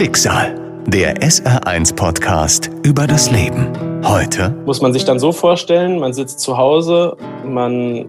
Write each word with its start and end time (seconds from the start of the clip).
Schicksal. 0.00 0.54
Der 0.86 1.14
SR1-Podcast 1.16 2.70
über 2.84 3.06
das 3.06 3.30
Leben. 3.30 3.70
Heute 4.02 4.48
muss 4.64 4.80
man 4.80 4.94
sich 4.94 5.04
dann 5.04 5.18
so 5.18 5.30
vorstellen, 5.30 5.98
man 5.98 6.14
sitzt 6.14 6.40
zu 6.40 6.56
Hause, 6.56 7.18
man 7.44 8.08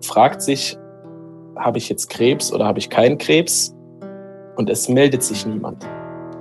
fragt 0.00 0.42
sich, 0.42 0.78
habe 1.56 1.78
ich 1.78 1.88
jetzt 1.88 2.08
Krebs 2.08 2.52
oder 2.52 2.66
habe 2.66 2.78
ich 2.78 2.88
keinen 2.88 3.18
Krebs? 3.18 3.74
Und 4.54 4.70
es 4.70 4.88
meldet 4.88 5.24
sich 5.24 5.44
niemand. 5.44 5.84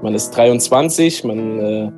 Man 0.04 0.14
ist 0.14 0.30
23, 0.38 1.24
man 1.24 1.60
äh, 1.60 1.92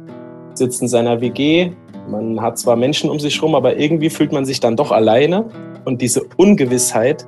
sitzt 0.54 0.82
in 0.82 0.88
seiner 0.88 1.20
WG, 1.20 1.72
man 2.10 2.42
hat 2.42 2.58
zwar 2.60 2.78
Menschen 2.78 3.10
um 3.10 3.20
sich 3.20 3.36
herum, 3.36 3.56
aber 3.56 3.76
irgendwie 3.76 4.10
fühlt 4.10 4.32
man 4.32 4.46
sich 4.46 4.62
dann 4.62 4.78
doch 4.78 4.94
alleine. 4.94 5.50
Und 5.84 6.02
diese 6.02 6.22
Ungewissheit, 6.38 7.28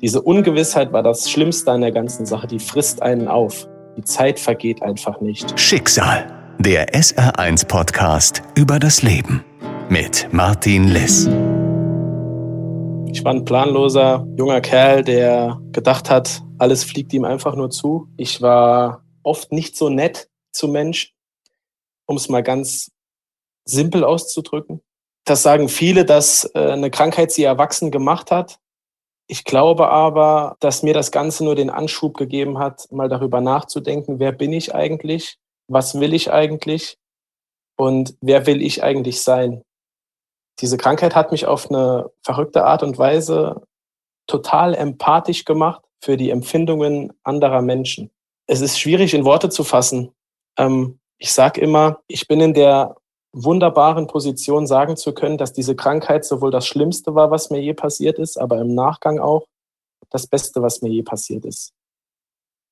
diese 0.00 0.22
Ungewissheit 0.22 0.92
war 0.92 1.02
das 1.02 1.28
Schlimmste 1.28 1.72
an 1.72 1.80
der 1.80 1.90
ganzen 1.90 2.24
Sache. 2.24 2.46
Die 2.46 2.60
frisst 2.60 3.02
einen 3.02 3.26
auf. 3.26 3.66
Die 4.00 4.04
Zeit 4.06 4.40
vergeht 4.40 4.82
einfach 4.82 5.20
nicht. 5.20 5.60
Schicksal. 5.60 6.54
Der 6.58 6.94
SR1-Podcast 6.94 8.40
über 8.54 8.78
das 8.78 9.02
Leben. 9.02 9.44
Mit 9.90 10.26
Martin 10.32 10.88
Liss. 10.88 11.26
Ich 13.12 13.22
war 13.22 13.34
ein 13.34 13.44
planloser 13.44 14.26
junger 14.38 14.62
Kerl, 14.62 15.04
der 15.04 15.60
gedacht 15.72 16.08
hat, 16.08 16.42
alles 16.56 16.82
fliegt 16.82 17.12
ihm 17.12 17.26
einfach 17.26 17.54
nur 17.56 17.68
zu. 17.68 18.08
Ich 18.16 18.40
war 18.40 19.04
oft 19.22 19.52
nicht 19.52 19.76
so 19.76 19.90
nett 19.90 20.30
zu 20.50 20.68
Menschen, 20.68 21.10
um 22.06 22.16
es 22.16 22.30
mal 22.30 22.42
ganz 22.42 22.90
simpel 23.66 24.02
auszudrücken. 24.02 24.80
Das 25.26 25.42
sagen 25.42 25.68
viele, 25.68 26.06
dass 26.06 26.50
äh, 26.54 26.72
eine 26.72 26.90
Krankheit 26.90 27.32
sie 27.32 27.44
erwachsen 27.44 27.90
gemacht 27.90 28.30
hat. 28.30 28.59
Ich 29.30 29.44
glaube 29.44 29.90
aber, 29.90 30.56
dass 30.58 30.82
mir 30.82 30.92
das 30.92 31.12
Ganze 31.12 31.44
nur 31.44 31.54
den 31.54 31.70
Anschub 31.70 32.16
gegeben 32.16 32.58
hat, 32.58 32.90
mal 32.90 33.08
darüber 33.08 33.40
nachzudenken, 33.40 34.18
wer 34.18 34.32
bin 34.32 34.52
ich 34.52 34.74
eigentlich, 34.74 35.38
was 35.68 36.00
will 36.00 36.14
ich 36.14 36.32
eigentlich 36.32 36.98
und 37.76 38.16
wer 38.20 38.46
will 38.46 38.60
ich 38.60 38.82
eigentlich 38.82 39.22
sein. 39.22 39.62
Diese 40.58 40.76
Krankheit 40.76 41.14
hat 41.14 41.30
mich 41.30 41.46
auf 41.46 41.70
eine 41.70 42.10
verrückte 42.24 42.64
Art 42.64 42.82
und 42.82 42.98
Weise 42.98 43.62
total 44.26 44.74
empathisch 44.74 45.44
gemacht 45.44 45.84
für 46.02 46.16
die 46.16 46.30
Empfindungen 46.30 47.12
anderer 47.22 47.62
Menschen. 47.62 48.10
Es 48.48 48.60
ist 48.60 48.80
schwierig 48.80 49.14
in 49.14 49.24
Worte 49.24 49.48
zu 49.48 49.62
fassen. 49.62 50.12
Ähm, 50.58 50.98
ich 51.18 51.32
sage 51.32 51.60
immer, 51.60 52.00
ich 52.08 52.26
bin 52.26 52.40
in 52.40 52.54
der 52.54 52.96
wunderbaren 53.32 54.06
Position 54.06 54.66
sagen 54.66 54.96
zu 54.96 55.14
können, 55.14 55.38
dass 55.38 55.52
diese 55.52 55.76
Krankheit 55.76 56.24
sowohl 56.24 56.50
das 56.50 56.66
Schlimmste 56.66 57.14
war, 57.14 57.30
was 57.30 57.50
mir 57.50 57.60
je 57.60 57.74
passiert 57.74 58.18
ist, 58.18 58.38
aber 58.38 58.58
im 58.58 58.74
Nachgang 58.74 59.18
auch 59.18 59.44
das 60.10 60.26
Beste, 60.26 60.62
was 60.62 60.82
mir 60.82 60.90
je 60.90 61.02
passiert 61.02 61.44
ist. 61.44 61.72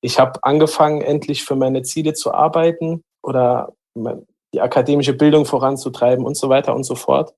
Ich 0.00 0.18
habe 0.18 0.38
angefangen, 0.42 1.00
endlich 1.00 1.44
für 1.44 1.56
meine 1.56 1.82
Ziele 1.82 2.14
zu 2.14 2.32
arbeiten 2.32 3.02
oder 3.22 3.72
die 4.54 4.60
akademische 4.60 5.12
Bildung 5.12 5.44
voranzutreiben 5.44 6.24
und 6.24 6.36
so 6.36 6.48
weiter 6.48 6.74
und 6.74 6.84
so 6.84 6.94
fort. 6.94 7.34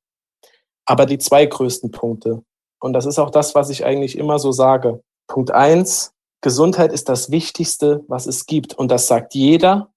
Aber 0.87 1.07
die 1.07 1.19
zwei 1.19 1.47
größten 1.47 1.91
Punkte, 1.91 2.43
und 2.81 2.93
das 2.93 3.07
ist 3.07 3.19
auch 3.19 3.31
das, 3.31 3.55
was 3.55 3.71
ich 3.71 3.85
eigentlich 3.85 4.17
immer 4.17 4.39
so 4.39 4.53
sage. 4.53 5.03
Punkt 5.27 5.51
eins, 5.51 6.13
Gesundheit 6.43 6.93
ist 6.93 7.09
das 7.09 7.31
Wichtigste, 7.31 8.05
was 8.09 8.27
es 8.27 8.47
gibt. 8.47 8.75
Und 8.75 8.91
das 8.91 9.07
sagt 9.07 9.35
jeder, 9.35 9.90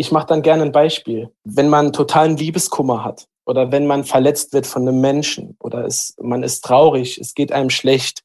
ich 0.00 0.10
mache 0.12 0.28
dann 0.28 0.40
gerne 0.40 0.62
ein 0.62 0.72
Beispiel. 0.72 1.30
Wenn 1.44 1.68
man 1.68 1.92
totalen 1.92 2.34
Liebeskummer 2.38 3.04
hat 3.04 3.28
oder 3.44 3.70
wenn 3.70 3.86
man 3.86 4.04
verletzt 4.04 4.54
wird 4.54 4.66
von 4.66 4.88
einem 4.88 5.02
Menschen 5.02 5.58
oder 5.60 5.84
es, 5.84 6.16
man 6.18 6.42
ist 6.42 6.64
traurig, 6.64 7.18
es 7.18 7.34
geht 7.34 7.52
einem 7.52 7.68
schlecht, 7.68 8.22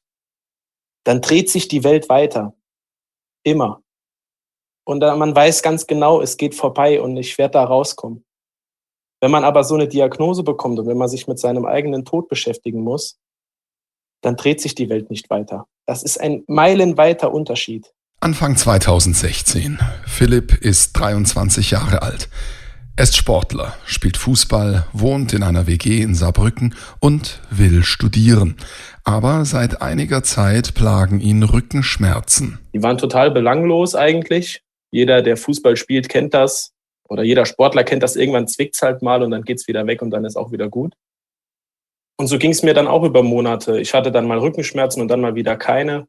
dann 1.04 1.20
dreht 1.20 1.50
sich 1.50 1.68
die 1.68 1.84
Welt 1.84 2.08
weiter. 2.08 2.54
Immer. 3.44 3.82
Und 4.86 5.00
man 5.00 5.36
weiß 5.36 5.62
ganz 5.62 5.86
genau, 5.86 6.22
es 6.22 6.38
geht 6.38 6.54
vorbei 6.54 6.98
und 6.98 7.14
ich 7.18 7.36
werde 7.36 7.52
da 7.52 7.64
rauskommen. 7.64 8.24
Wenn 9.20 9.30
man 9.30 9.44
aber 9.44 9.62
so 9.62 9.74
eine 9.74 9.86
Diagnose 9.86 10.44
bekommt 10.44 10.78
und 10.78 10.86
wenn 10.86 10.96
man 10.96 11.08
sich 11.08 11.28
mit 11.28 11.38
seinem 11.38 11.66
eigenen 11.66 12.06
Tod 12.06 12.28
beschäftigen 12.28 12.80
muss, 12.80 13.18
dann 14.22 14.36
dreht 14.36 14.62
sich 14.62 14.74
die 14.74 14.88
Welt 14.88 15.10
nicht 15.10 15.28
weiter. 15.28 15.66
Das 15.84 16.02
ist 16.02 16.18
ein 16.18 16.42
meilenweiter 16.46 17.34
Unterschied. 17.34 17.92
Anfang 18.20 18.56
2016. 18.56 19.78
Philipp 20.06 20.54
ist 20.62 20.94
23 20.94 21.70
Jahre 21.70 22.00
alt. 22.00 22.30
Er 22.96 23.02
ist 23.02 23.14
Sportler, 23.14 23.74
spielt 23.84 24.16
Fußball, 24.16 24.86
wohnt 24.94 25.34
in 25.34 25.42
einer 25.42 25.66
WG 25.66 26.00
in 26.00 26.14
Saarbrücken 26.14 26.74
und 26.98 27.42
will 27.50 27.82
studieren. 27.82 28.56
Aber 29.04 29.44
seit 29.44 29.82
einiger 29.82 30.22
Zeit 30.22 30.72
plagen 30.72 31.20
ihn 31.20 31.42
Rückenschmerzen. 31.42 32.58
Die 32.72 32.82
waren 32.82 32.96
total 32.96 33.30
belanglos 33.30 33.94
eigentlich. 33.94 34.62
Jeder, 34.90 35.20
der 35.20 35.36
Fußball 35.36 35.76
spielt, 35.76 36.08
kennt 36.08 36.32
das. 36.32 36.72
Oder 37.10 37.22
jeder 37.22 37.44
Sportler 37.44 37.84
kennt 37.84 38.02
das. 38.02 38.16
Irgendwann 38.16 38.48
zwickt's 38.48 38.80
halt 38.80 39.02
mal 39.02 39.22
und 39.22 39.30
dann 39.30 39.42
geht's 39.42 39.68
wieder 39.68 39.86
weg 39.86 40.00
und 40.00 40.10
dann 40.10 40.24
ist 40.24 40.36
auch 40.36 40.52
wieder 40.52 40.70
gut. 40.70 40.94
Und 42.18 42.28
so 42.28 42.38
ging's 42.38 42.62
mir 42.62 42.72
dann 42.72 42.88
auch 42.88 43.02
über 43.02 43.22
Monate. 43.22 43.78
Ich 43.78 43.92
hatte 43.92 44.10
dann 44.10 44.26
mal 44.26 44.38
Rückenschmerzen 44.38 45.02
und 45.02 45.08
dann 45.08 45.20
mal 45.20 45.34
wieder 45.34 45.56
keine. 45.56 46.08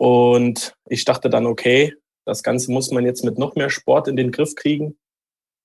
Und 0.00 0.74
ich 0.88 1.04
dachte 1.04 1.28
dann, 1.28 1.44
okay, 1.44 1.94
das 2.24 2.42
Ganze 2.42 2.72
muss 2.72 2.90
man 2.90 3.04
jetzt 3.04 3.22
mit 3.22 3.36
noch 3.36 3.54
mehr 3.54 3.68
Sport 3.68 4.08
in 4.08 4.16
den 4.16 4.30
Griff 4.30 4.54
kriegen 4.54 4.96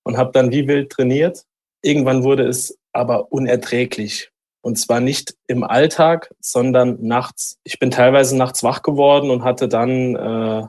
und 0.03 0.17
habe 0.17 0.33
dann 0.33 0.51
wie 0.51 0.67
wild 0.67 0.91
trainiert. 0.91 1.45
Irgendwann 1.81 2.25
wurde 2.25 2.45
es 2.45 2.77
aber 2.91 3.31
unerträglich. 3.31 4.31
Und 4.61 4.75
zwar 4.75 4.99
nicht 4.99 5.35
im 5.47 5.63
Alltag, 5.63 6.33
sondern 6.41 6.97
nachts. 7.01 7.59
Ich 7.63 7.79
bin 7.79 7.91
teilweise 7.91 8.35
nachts 8.35 8.61
wach 8.61 8.81
geworden 8.81 9.29
und 9.29 9.45
hatte 9.45 9.69
dann 9.69 10.15
äh, 10.17 10.67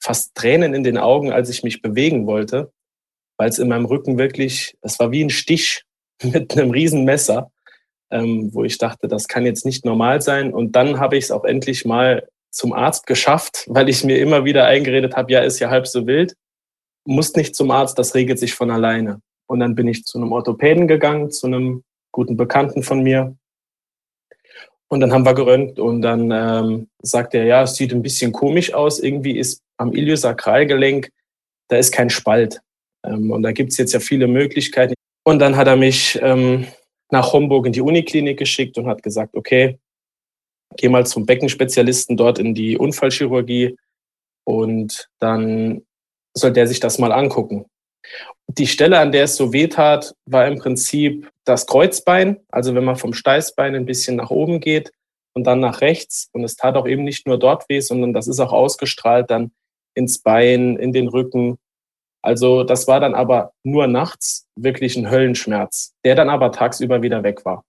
fast 0.00 0.36
Tränen 0.36 0.72
in 0.72 0.84
den 0.84 0.96
Augen, 0.96 1.32
als 1.32 1.48
ich 1.48 1.64
mich 1.64 1.82
bewegen 1.82 2.28
wollte, 2.28 2.70
weil 3.36 3.48
es 3.48 3.58
in 3.58 3.66
meinem 3.66 3.86
Rücken 3.86 4.16
wirklich, 4.16 4.76
es 4.82 5.00
war 5.00 5.10
wie 5.10 5.24
ein 5.24 5.30
Stich 5.30 5.82
mit 6.22 6.56
einem 6.56 6.70
riesen 6.70 7.04
Messer, 7.04 7.50
ähm, 8.12 8.50
wo 8.52 8.62
ich 8.62 8.78
dachte, 8.78 9.08
das 9.08 9.26
kann 9.26 9.44
jetzt 9.44 9.64
nicht 9.64 9.84
normal 9.84 10.22
sein. 10.22 10.54
Und 10.54 10.76
dann 10.76 11.00
habe 11.00 11.16
ich 11.16 11.24
es 11.24 11.30
auch 11.32 11.44
endlich 11.44 11.84
mal 11.84 12.28
zum 12.56 12.72
Arzt 12.72 13.06
geschafft, 13.06 13.64
weil 13.68 13.88
ich 13.88 14.02
mir 14.02 14.18
immer 14.18 14.44
wieder 14.44 14.64
eingeredet 14.64 15.14
habe, 15.14 15.30
ja, 15.32 15.40
ist 15.40 15.58
ja 15.58 15.70
halb 15.70 15.86
so 15.86 16.06
wild. 16.06 16.34
Muss 17.06 17.34
nicht 17.34 17.54
zum 17.54 17.70
Arzt, 17.70 17.98
das 17.98 18.14
regelt 18.14 18.38
sich 18.38 18.54
von 18.54 18.70
alleine. 18.70 19.20
Und 19.46 19.60
dann 19.60 19.74
bin 19.74 19.86
ich 19.86 20.04
zu 20.04 20.18
einem 20.18 20.32
Orthopäden 20.32 20.88
gegangen, 20.88 21.30
zu 21.30 21.46
einem 21.46 21.84
guten 22.12 22.36
Bekannten 22.36 22.82
von 22.82 23.02
mir. 23.02 23.36
Und 24.88 25.00
dann 25.00 25.12
haben 25.12 25.26
wir 25.26 25.34
gerönt 25.34 25.78
und 25.78 26.00
dann 26.00 26.30
ähm, 26.32 26.88
sagt 27.02 27.34
er, 27.34 27.44
ja, 27.44 27.62
es 27.62 27.74
sieht 27.74 27.92
ein 27.92 28.02
bisschen 28.02 28.32
komisch 28.32 28.72
aus. 28.72 29.00
Irgendwie 29.00 29.38
ist 29.38 29.62
am 29.76 29.92
Iliosakralgelenk, 29.92 31.10
da 31.68 31.76
ist 31.76 31.92
kein 31.92 32.08
Spalt. 32.08 32.60
Ähm, 33.04 33.30
und 33.30 33.42
da 33.42 33.52
gibt's 33.52 33.76
jetzt 33.76 33.92
ja 33.92 34.00
viele 34.00 34.28
Möglichkeiten. 34.28 34.94
Und 35.24 35.40
dann 35.40 35.56
hat 35.56 35.66
er 35.66 35.76
mich 35.76 36.18
ähm, 36.22 36.66
nach 37.10 37.32
Homburg 37.32 37.66
in 37.66 37.72
die 37.72 37.80
Uniklinik 37.82 38.38
geschickt 38.38 38.78
und 38.78 38.86
hat 38.86 39.02
gesagt, 39.02 39.34
okay, 39.34 39.78
geh 40.76 40.88
mal 40.88 41.06
zum 41.06 41.26
Beckenspezialisten 41.26 42.16
dort 42.16 42.38
in 42.38 42.54
die 42.54 42.76
Unfallchirurgie 42.76 43.76
und 44.44 45.08
dann 45.18 45.82
soll 46.34 46.52
der 46.52 46.66
sich 46.66 46.80
das 46.80 46.98
mal 46.98 47.12
angucken. 47.12 47.66
Die 48.48 48.66
Stelle, 48.66 48.98
an 49.00 49.10
der 49.10 49.24
es 49.24 49.36
so 49.36 49.52
weh 49.52 49.66
tat, 49.66 50.14
war 50.26 50.46
im 50.46 50.58
Prinzip 50.58 51.28
das 51.44 51.66
Kreuzbein, 51.66 52.38
also 52.50 52.74
wenn 52.74 52.84
man 52.84 52.96
vom 52.96 53.12
Steißbein 53.12 53.74
ein 53.74 53.86
bisschen 53.86 54.16
nach 54.16 54.30
oben 54.30 54.60
geht 54.60 54.92
und 55.34 55.44
dann 55.44 55.60
nach 55.60 55.80
rechts. 55.80 56.28
Und 56.32 56.44
es 56.44 56.56
tat 56.56 56.76
auch 56.76 56.86
eben 56.86 57.02
nicht 57.02 57.26
nur 57.26 57.38
dort 57.38 57.68
weh, 57.68 57.80
sondern 57.80 58.12
das 58.12 58.28
ist 58.28 58.40
auch 58.40 58.52
ausgestrahlt 58.52 59.30
dann 59.30 59.50
ins 59.94 60.18
Bein, 60.18 60.76
in 60.76 60.92
den 60.92 61.08
Rücken. 61.08 61.58
Also 62.22 62.62
das 62.62 62.86
war 62.86 63.00
dann 63.00 63.14
aber 63.14 63.52
nur 63.64 63.86
nachts 63.86 64.46
wirklich 64.56 64.96
ein 64.96 65.10
Höllenschmerz, 65.10 65.94
der 66.04 66.14
dann 66.14 66.30
aber 66.30 66.52
tagsüber 66.52 67.02
wieder 67.02 67.22
weg 67.22 67.44
war. 67.44 67.64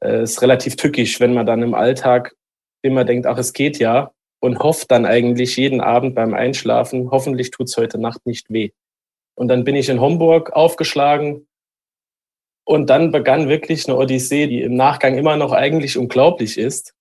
Äh, 0.00 0.22
ist 0.22 0.42
relativ 0.42 0.76
tückisch, 0.76 1.20
wenn 1.20 1.34
man 1.34 1.46
dann 1.46 1.62
im 1.62 1.74
Alltag 1.74 2.34
immer 2.82 3.04
denkt, 3.04 3.26
ach, 3.26 3.38
es 3.38 3.52
geht 3.52 3.78
ja 3.78 4.12
und 4.40 4.58
hofft 4.58 4.90
dann 4.90 5.06
eigentlich 5.06 5.56
jeden 5.56 5.80
Abend 5.80 6.14
beim 6.14 6.34
Einschlafen, 6.34 7.10
hoffentlich 7.10 7.50
tut's 7.50 7.76
heute 7.76 7.98
Nacht 7.98 8.26
nicht 8.26 8.50
weh. 8.50 8.70
Und 9.34 9.48
dann 9.48 9.64
bin 9.64 9.76
ich 9.76 9.88
in 9.88 10.00
Homburg 10.00 10.52
aufgeschlagen 10.52 11.46
und 12.64 12.90
dann 12.90 13.12
begann 13.12 13.48
wirklich 13.48 13.88
eine 13.88 13.96
Odyssee, 13.96 14.46
die 14.46 14.62
im 14.62 14.74
Nachgang 14.74 15.16
immer 15.16 15.36
noch 15.36 15.52
eigentlich 15.52 15.96
unglaublich 15.96 16.58
ist. 16.58 16.94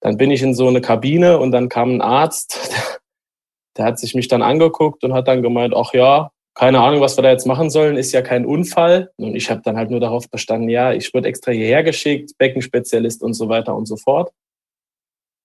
Dann 0.00 0.16
bin 0.16 0.30
ich 0.30 0.42
in 0.42 0.54
so 0.54 0.68
eine 0.68 0.80
Kabine 0.80 1.38
und 1.38 1.52
dann 1.52 1.68
kam 1.68 1.94
ein 1.94 2.00
Arzt, 2.00 2.58
der 3.76 3.84
hat 3.84 3.98
sich 3.98 4.14
mich 4.14 4.28
dann 4.28 4.42
angeguckt 4.42 5.04
und 5.04 5.12
hat 5.12 5.28
dann 5.28 5.42
gemeint, 5.42 5.74
ach 5.76 5.94
ja, 5.94 6.30
keine 6.54 6.80
Ahnung, 6.80 7.00
was 7.00 7.16
wir 7.16 7.22
da 7.22 7.30
jetzt 7.30 7.46
machen 7.46 7.70
sollen, 7.70 7.96
ist 7.96 8.12
ja 8.12 8.22
kein 8.22 8.44
Unfall. 8.44 9.10
Und 9.16 9.36
ich 9.36 9.50
habe 9.50 9.62
dann 9.64 9.76
halt 9.76 9.90
nur 9.90 10.00
darauf 10.00 10.28
bestanden, 10.28 10.68
ja, 10.68 10.92
ich 10.92 11.14
wurde 11.14 11.28
extra 11.28 11.52
hierher 11.52 11.82
geschickt, 11.82 12.32
Beckenspezialist 12.38 13.22
und 13.22 13.34
so 13.34 13.48
weiter 13.48 13.74
und 13.74 13.86
so 13.86 13.96
fort. 13.96 14.32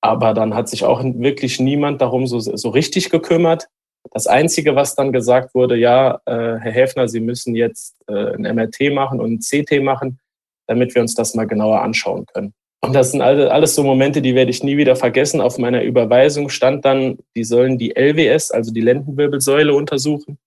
Aber 0.01 0.33
dann 0.33 0.53
hat 0.53 0.69
sich 0.69 0.85
auch 0.85 1.03
wirklich 1.03 1.59
niemand 1.59 2.01
darum 2.01 2.27
so, 2.27 2.39
so 2.39 2.69
richtig 2.69 3.09
gekümmert. 3.09 3.67
Das 4.11 4.27
Einzige, 4.27 4.75
was 4.75 4.95
dann 4.95 5.11
gesagt 5.11 5.55
wurde, 5.55 5.75
ja, 5.77 6.19
äh, 6.25 6.57
Herr 6.59 6.71
Häfner, 6.71 7.07
Sie 7.07 7.19
müssen 7.19 7.55
jetzt 7.55 7.95
äh, 8.07 8.35
ein 8.35 8.41
MRT 8.55 8.93
machen 8.93 9.19
und 9.19 9.33
ein 9.33 9.39
CT 9.39 9.81
machen, 9.81 10.19
damit 10.67 10.93
wir 10.93 11.01
uns 11.01 11.15
das 11.15 11.33
mal 11.33 11.45
genauer 11.45 11.81
anschauen 11.81 12.25
können. 12.27 12.53
Und 12.85 12.93
das 12.93 13.11
sind 13.11 13.21
alles 13.21 13.73
so 13.73 13.83
Momente, 13.83 14.21
die 14.21 14.35
werde 14.35 14.51
ich 14.51 14.63
nie 14.63 14.77
wieder 14.77 14.95
vergessen. 14.95 15.41
Auf 15.41 15.57
meiner 15.57 15.81
Überweisung 15.81 16.49
stand 16.49 16.85
dann, 16.85 17.17
die 17.35 17.43
sollen 17.43 17.79
die 17.79 17.95
LWS, 17.95 18.51
also 18.51 18.71
die 18.71 18.81
Lendenwirbelsäule, 18.81 19.73
untersuchen. 19.73 20.37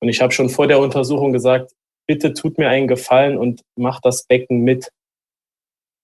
Und 0.00 0.08
ich 0.08 0.20
habe 0.20 0.32
schon 0.32 0.48
vor 0.48 0.66
der 0.66 0.80
Untersuchung 0.80 1.32
gesagt, 1.32 1.70
bitte 2.08 2.34
tut 2.34 2.58
mir 2.58 2.68
einen 2.68 2.88
Gefallen 2.88 3.38
und 3.38 3.60
macht 3.76 4.04
das 4.04 4.24
Becken 4.26 4.62
mit. 4.62 4.90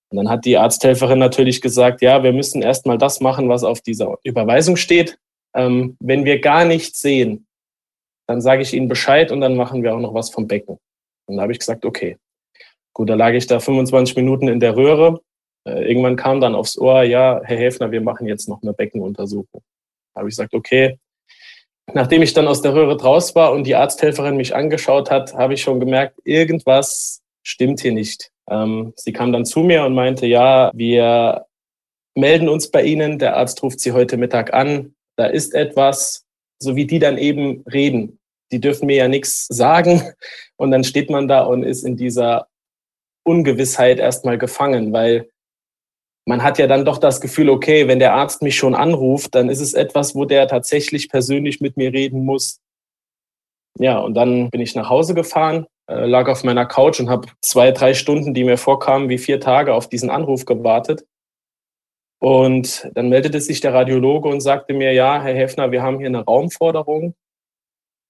Und 0.09 0.17
dann 0.17 0.29
hat 0.29 0.45
die 0.45 0.57
Arzthelferin 0.57 1.19
natürlich 1.19 1.61
gesagt, 1.61 2.01
ja, 2.01 2.23
wir 2.23 2.31
müssen 2.31 2.61
erstmal 2.61 2.97
das 2.97 3.19
machen, 3.19 3.49
was 3.49 3.63
auf 3.63 3.81
dieser 3.81 4.17
Überweisung 4.23 4.77
steht. 4.77 5.17
Ähm, 5.53 5.97
wenn 5.99 6.23
wir 6.23 6.39
gar 6.39 6.65
nichts 6.65 7.01
sehen, 7.01 7.45
dann 8.27 8.41
sage 8.41 8.61
ich 8.61 8.73
Ihnen 8.73 8.87
Bescheid 8.87 9.31
und 9.31 9.41
dann 9.41 9.55
machen 9.55 9.83
wir 9.83 9.95
auch 9.95 9.99
noch 9.99 10.13
was 10.13 10.29
vom 10.29 10.47
Becken. 10.47 10.77
Und 11.25 11.37
da 11.37 11.43
habe 11.43 11.51
ich 11.51 11.59
gesagt, 11.59 11.85
okay. 11.85 12.17
Gut, 12.93 13.09
da 13.09 13.15
lag 13.15 13.33
ich 13.33 13.47
da 13.47 13.59
25 13.59 14.15
Minuten 14.15 14.47
in 14.47 14.59
der 14.59 14.75
Röhre. 14.75 15.21
Äh, 15.67 15.87
irgendwann 15.89 16.15
kam 16.15 16.41
dann 16.41 16.55
aufs 16.55 16.77
Ohr, 16.77 17.03
ja, 17.03 17.41
Herr 17.43 17.57
Häfner, 17.57 17.91
wir 17.91 18.01
machen 18.01 18.27
jetzt 18.27 18.47
noch 18.47 18.61
eine 18.61 18.73
Beckenuntersuchung. 18.73 19.61
Da 20.13 20.19
habe 20.19 20.29
ich 20.29 20.33
gesagt, 20.33 20.53
okay. 20.53 20.97
Nachdem 21.93 22.21
ich 22.21 22.33
dann 22.33 22.47
aus 22.47 22.61
der 22.61 22.73
Röhre 22.73 22.97
draus 22.97 23.35
war 23.35 23.53
und 23.53 23.65
die 23.65 23.75
Arzthelferin 23.75 24.35
mich 24.35 24.55
angeschaut 24.55 25.09
hat, 25.09 25.33
habe 25.33 25.53
ich 25.53 25.61
schon 25.61 25.79
gemerkt, 25.79 26.19
irgendwas 26.25 27.21
stimmt 27.43 27.79
hier 27.81 27.93
nicht. 27.93 28.31
Ähm, 28.49 28.93
sie 28.95 29.13
kam 29.13 29.31
dann 29.31 29.45
zu 29.45 29.61
mir 29.61 29.85
und 29.85 29.93
meinte, 29.93 30.25
ja, 30.25 30.71
wir 30.73 31.45
melden 32.15 32.49
uns 32.49 32.71
bei 32.71 32.83
Ihnen, 32.83 33.19
der 33.19 33.37
Arzt 33.37 33.61
ruft 33.63 33.79
Sie 33.79 33.91
heute 33.91 34.17
Mittag 34.17 34.53
an, 34.53 34.95
da 35.17 35.25
ist 35.25 35.53
etwas, 35.53 36.25
so 36.59 36.75
wie 36.75 36.85
die 36.85 36.99
dann 36.99 37.17
eben 37.17 37.63
reden. 37.71 38.19
Die 38.51 38.61
dürfen 38.61 38.87
mir 38.87 38.95
ja 38.95 39.07
nichts 39.07 39.47
sagen. 39.47 40.01
Und 40.57 40.71
dann 40.71 40.83
steht 40.83 41.09
man 41.09 41.27
da 41.27 41.43
und 41.43 41.61
ist 41.61 41.83
in 41.83 41.97
dieser 41.97 42.47
Ungewissheit 43.23 43.99
erstmal 43.99 44.39
gefangen, 44.39 44.91
weil 44.91 45.29
man 46.25 46.41
hat 46.41 46.57
ja 46.57 46.65
dann 46.65 46.83
doch 46.83 46.97
das 46.97 47.21
Gefühl, 47.21 47.51
okay, 47.51 47.87
wenn 47.87 47.99
der 47.99 48.15
Arzt 48.15 48.41
mich 48.41 48.55
schon 48.55 48.73
anruft, 48.73 49.35
dann 49.35 49.49
ist 49.49 49.61
es 49.61 49.75
etwas, 49.75 50.15
wo 50.15 50.25
der 50.25 50.47
tatsächlich 50.47 51.09
persönlich 51.09 51.61
mit 51.61 51.77
mir 51.77 51.93
reden 51.93 52.25
muss. 52.25 52.59
Ja, 53.77 53.99
und 53.99 54.15
dann 54.15 54.49
bin 54.49 54.61
ich 54.61 54.73
nach 54.73 54.89
Hause 54.89 55.13
gefahren, 55.13 55.67
lag 55.87 56.27
auf 56.27 56.43
meiner 56.43 56.65
Couch 56.65 56.99
und 56.99 57.09
habe 57.09 57.29
zwei, 57.41 57.71
drei 57.71 57.93
Stunden, 57.93 58.33
die 58.33 58.43
mir 58.43 58.57
vorkamen, 58.57 59.09
wie 59.09 59.17
vier 59.17 59.39
Tage 59.39 59.73
auf 59.73 59.87
diesen 59.89 60.09
Anruf 60.09 60.45
gewartet. 60.45 61.05
Und 62.19 62.89
dann 62.95 63.09
meldete 63.09 63.39
sich 63.39 63.61
der 63.61 63.73
Radiologe 63.73 64.27
und 64.27 64.41
sagte 64.41 64.73
mir, 64.73 64.91
ja, 64.93 65.21
Herr 65.21 65.35
Hefner, 65.35 65.71
wir 65.71 65.83
haben 65.83 65.99
hier 65.99 66.07
eine 66.07 66.25
Raumforderung, 66.25 67.15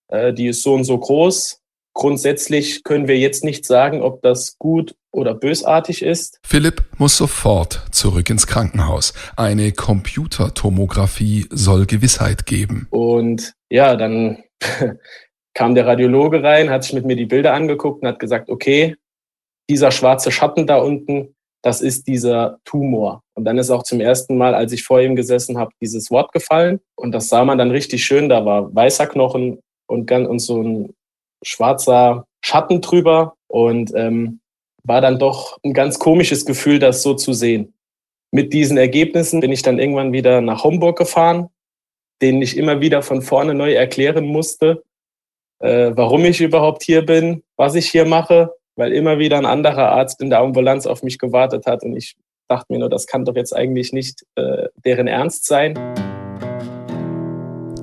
äh, 0.09 0.33
die 0.33 0.47
ist 0.47 0.63
so 0.63 0.73
und 0.73 0.85
so 0.85 0.97
groß. 0.97 1.61
Grundsätzlich 1.93 2.83
können 2.83 3.07
wir 3.07 3.17
jetzt 3.17 3.43
nicht 3.43 3.65
sagen, 3.65 4.01
ob 4.01 4.21
das 4.21 4.57
gut 4.59 4.95
oder 5.11 5.33
bösartig 5.33 6.03
ist. 6.03 6.39
Philipp 6.43 6.85
muss 6.97 7.17
sofort 7.17 7.87
zurück 7.91 8.29
ins 8.29 8.45
Krankenhaus. 8.45 9.13
Eine 9.35 9.71
Computertomographie 9.71 11.47
soll 11.49 11.87
Gewissheit 11.87 12.45
geben. 12.45 12.87
Und 12.91 13.53
ja, 13.69 13.95
dann 13.95 14.43
kam 15.57 15.73
der 15.73 15.87
Radiologe 15.87 16.43
rein, 16.43 16.69
hat 16.69 16.83
sich 16.83 16.93
mit 16.93 17.05
mir 17.05 17.15
die 17.15 17.25
Bilder 17.25 17.55
angeguckt 17.55 18.03
und 18.03 18.07
hat 18.07 18.19
gesagt, 18.19 18.47
okay, 18.47 18.95
dieser 19.67 19.89
schwarze 19.89 20.31
Schatten 20.31 20.67
da 20.67 20.77
unten, 20.77 21.33
das 21.63 21.81
ist 21.81 22.07
dieser 22.07 22.59
Tumor. 22.63 23.23
Und 23.33 23.45
dann 23.45 23.57
ist 23.57 23.71
auch 23.71 23.81
zum 23.81 23.99
ersten 23.99 24.37
Mal, 24.37 24.53
als 24.53 24.71
ich 24.71 24.83
vor 24.83 25.01
ihm 25.01 25.15
gesessen 25.15 25.57
habe, 25.57 25.71
dieses 25.81 26.11
Wort 26.11 26.31
gefallen. 26.31 26.79
Und 26.95 27.11
das 27.11 27.29
sah 27.29 27.43
man 27.43 27.57
dann 27.57 27.71
richtig 27.71 28.05
schön. 28.05 28.29
Da 28.29 28.45
war 28.45 28.73
weißer 28.73 29.07
Knochen 29.07 29.57
und, 29.87 30.11
und 30.11 30.39
so 30.39 30.61
ein 30.61 30.93
schwarzer 31.43 32.27
Schatten 32.45 32.79
drüber. 32.79 33.33
Und 33.47 33.91
ähm, 33.95 34.39
war 34.83 35.01
dann 35.01 35.17
doch 35.17 35.57
ein 35.65 35.73
ganz 35.73 35.97
komisches 35.97 36.45
Gefühl, 36.45 36.77
das 36.77 37.01
so 37.01 37.15
zu 37.15 37.33
sehen. 37.33 37.73
Mit 38.31 38.53
diesen 38.53 38.77
Ergebnissen 38.77 39.39
bin 39.39 39.51
ich 39.51 39.63
dann 39.63 39.79
irgendwann 39.79 40.13
wieder 40.13 40.39
nach 40.39 40.63
Homburg 40.63 40.99
gefahren, 40.99 41.49
denen 42.21 42.43
ich 42.43 42.57
immer 42.57 42.79
wieder 42.79 43.01
von 43.01 43.23
vorne 43.23 43.55
neu 43.55 43.73
erklären 43.73 44.25
musste, 44.25 44.83
äh, 45.59 45.91
warum 45.95 46.25
ich 46.25 46.41
überhaupt 46.41 46.83
hier 46.83 47.05
bin, 47.05 47.43
was 47.55 47.75
ich 47.75 47.89
hier 47.89 48.05
mache, 48.05 48.53
weil 48.75 48.93
immer 48.93 49.19
wieder 49.19 49.37
ein 49.37 49.45
anderer 49.45 49.91
Arzt 49.91 50.21
in 50.21 50.29
der 50.29 50.39
Ambulanz 50.39 50.85
auf 50.85 51.03
mich 51.03 51.17
gewartet 51.19 51.65
hat 51.65 51.83
und 51.83 51.95
ich 51.95 52.15
dachte 52.47 52.67
mir 52.69 52.79
nur, 52.79 52.89
das 52.89 53.07
kann 53.07 53.25
doch 53.25 53.35
jetzt 53.35 53.55
eigentlich 53.55 53.93
nicht 53.93 54.23
äh, 54.35 54.67
deren 54.85 55.07
Ernst 55.07 55.45
sein. 55.45 55.77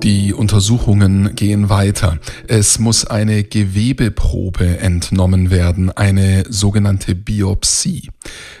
Die 0.05 0.35
Untersuchungen 0.35 1.33
gehen 1.35 1.71
weiter. 1.71 2.19
Es 2.47 2.77
muss 2.77 3.07
eine 3.07 3.43
Gewebeprobe 3.43 4.77
entnommen 4.77 5.49
werden, 5.49 5.89
eine 5.89 6.43
sogenannte 6.47 7.15
Biopsie. 7.15 8.11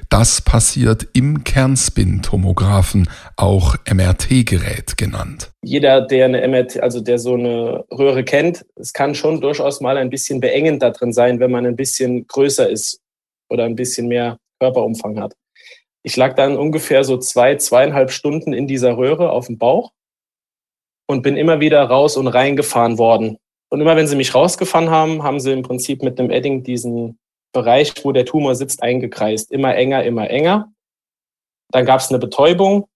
Das 0.09 0.41
passiert 0.41 1.05
im 1.13 1.43
Kernspin-Tomographen, 1.43 3.07
auch 3.37 3.75
MRT-Gerät 3.87 4.97
genannt. 4.97 5.51
Jeder, 5.63 6.01
der 6.01 6.25
eine 6.25 6.47
MRT, 6.47 6.79
also 6.79 6.99
der 6.99 7.19
so 7.19 7.35
eine 7.35 7.85
Röhre 7.91 8.23
kennt, 8.23 8.65
es 8.75 8.91
kann 8.91 9.13
schon 9.13 9.39
durchaus 9.39 9.81
mal 9.81 9.97
ein 9.97 10.09
bisschen 10.09 10.39
beengend 10.39 10.81
da 10.81 10.89
drin 10.89 11.13
sein, 11.13 11.39
wenn 11.39 11.51
man 11.51 11.67
ein 11.67 11.75
bisschen 11.75 12.25
größer 12.25 12.67
ist 12.67 13.01
oder 13.51 13.65
ein 13.65 13.75
bisschen 13.75 14.07
mehr 14.07 14.39
Körperumfang 14.59 15.19
hat. 15.19 15.35
Ich 16.01 16.17
lag 16.17 16.33
dann 16.33 16.57
ungefähr 16.57 17.03
so 17.03 17.19
zwei, 17.19 17.57
zweieinhalb 17.57 18.09
Stunden 18.09 18.51
in 18.51 18.65
dieser 18.65 18.97
Röhre 18.97 19.29
auf 19.29 19.45
dem 19.45 19.59
Bauch 19.59 19.91
und 21.07 21.21
bin 21.21 21.37
immer 21.37 21.59
wieder 21.59 21.83
raus 21.83 22.17
und 22.17 22.27
reingefahren 22.27 22.97
worden. 22.97 23.37
Und 23.69 23.81
immer 23.81 23.95
wenn 23.95 24.07
sie 24.07 24.15
mich 24.15 24.33
rausgefahren 24.33 24.89
haben, 24.89 25.23
haben 25.23 25.39
sie 25.39 25.51
im 25.51 25.63
Prinzip 25.63 26.03
mit 26.03 26.19
dem 26.19 26.29
Edding 26.29 26.63
diesen 26.63 27.19
Bereich, 27.51 27.93
wo 28.03 28.11
der 28.11 28.25
Tumor 28.25 28.55
sitzt, 28.55 28.83
eingekreist. 28.83 29.51
Immer 29.51 29.75
enger, 29.75 30.03
immer 30.03 30.29
enger. 30.29 30.71
Dann 31.71 31.85
gab 31.85 31.99
es 31.99 32.09
eine 32.09 32.19
Betäubung. 32.19 32.87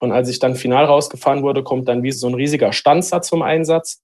Und 0.00 0.12
als 0.12 0.28
ich 0.28 0.38
dann 0.38 0.54
final 0.54 0.84
rausgefahren 0.84 1.42
wurde, 1.42 1.62
kommt 1.62 1.88
dann 1.88 2.02
wie 2.02 2.12
so 2.12 2.28
ein 2.28 2.34
riesiger 2.34 2.72
Stanzer 2.72 3.22
zum 3.22 3.42
Einsatz. 3.42 4.00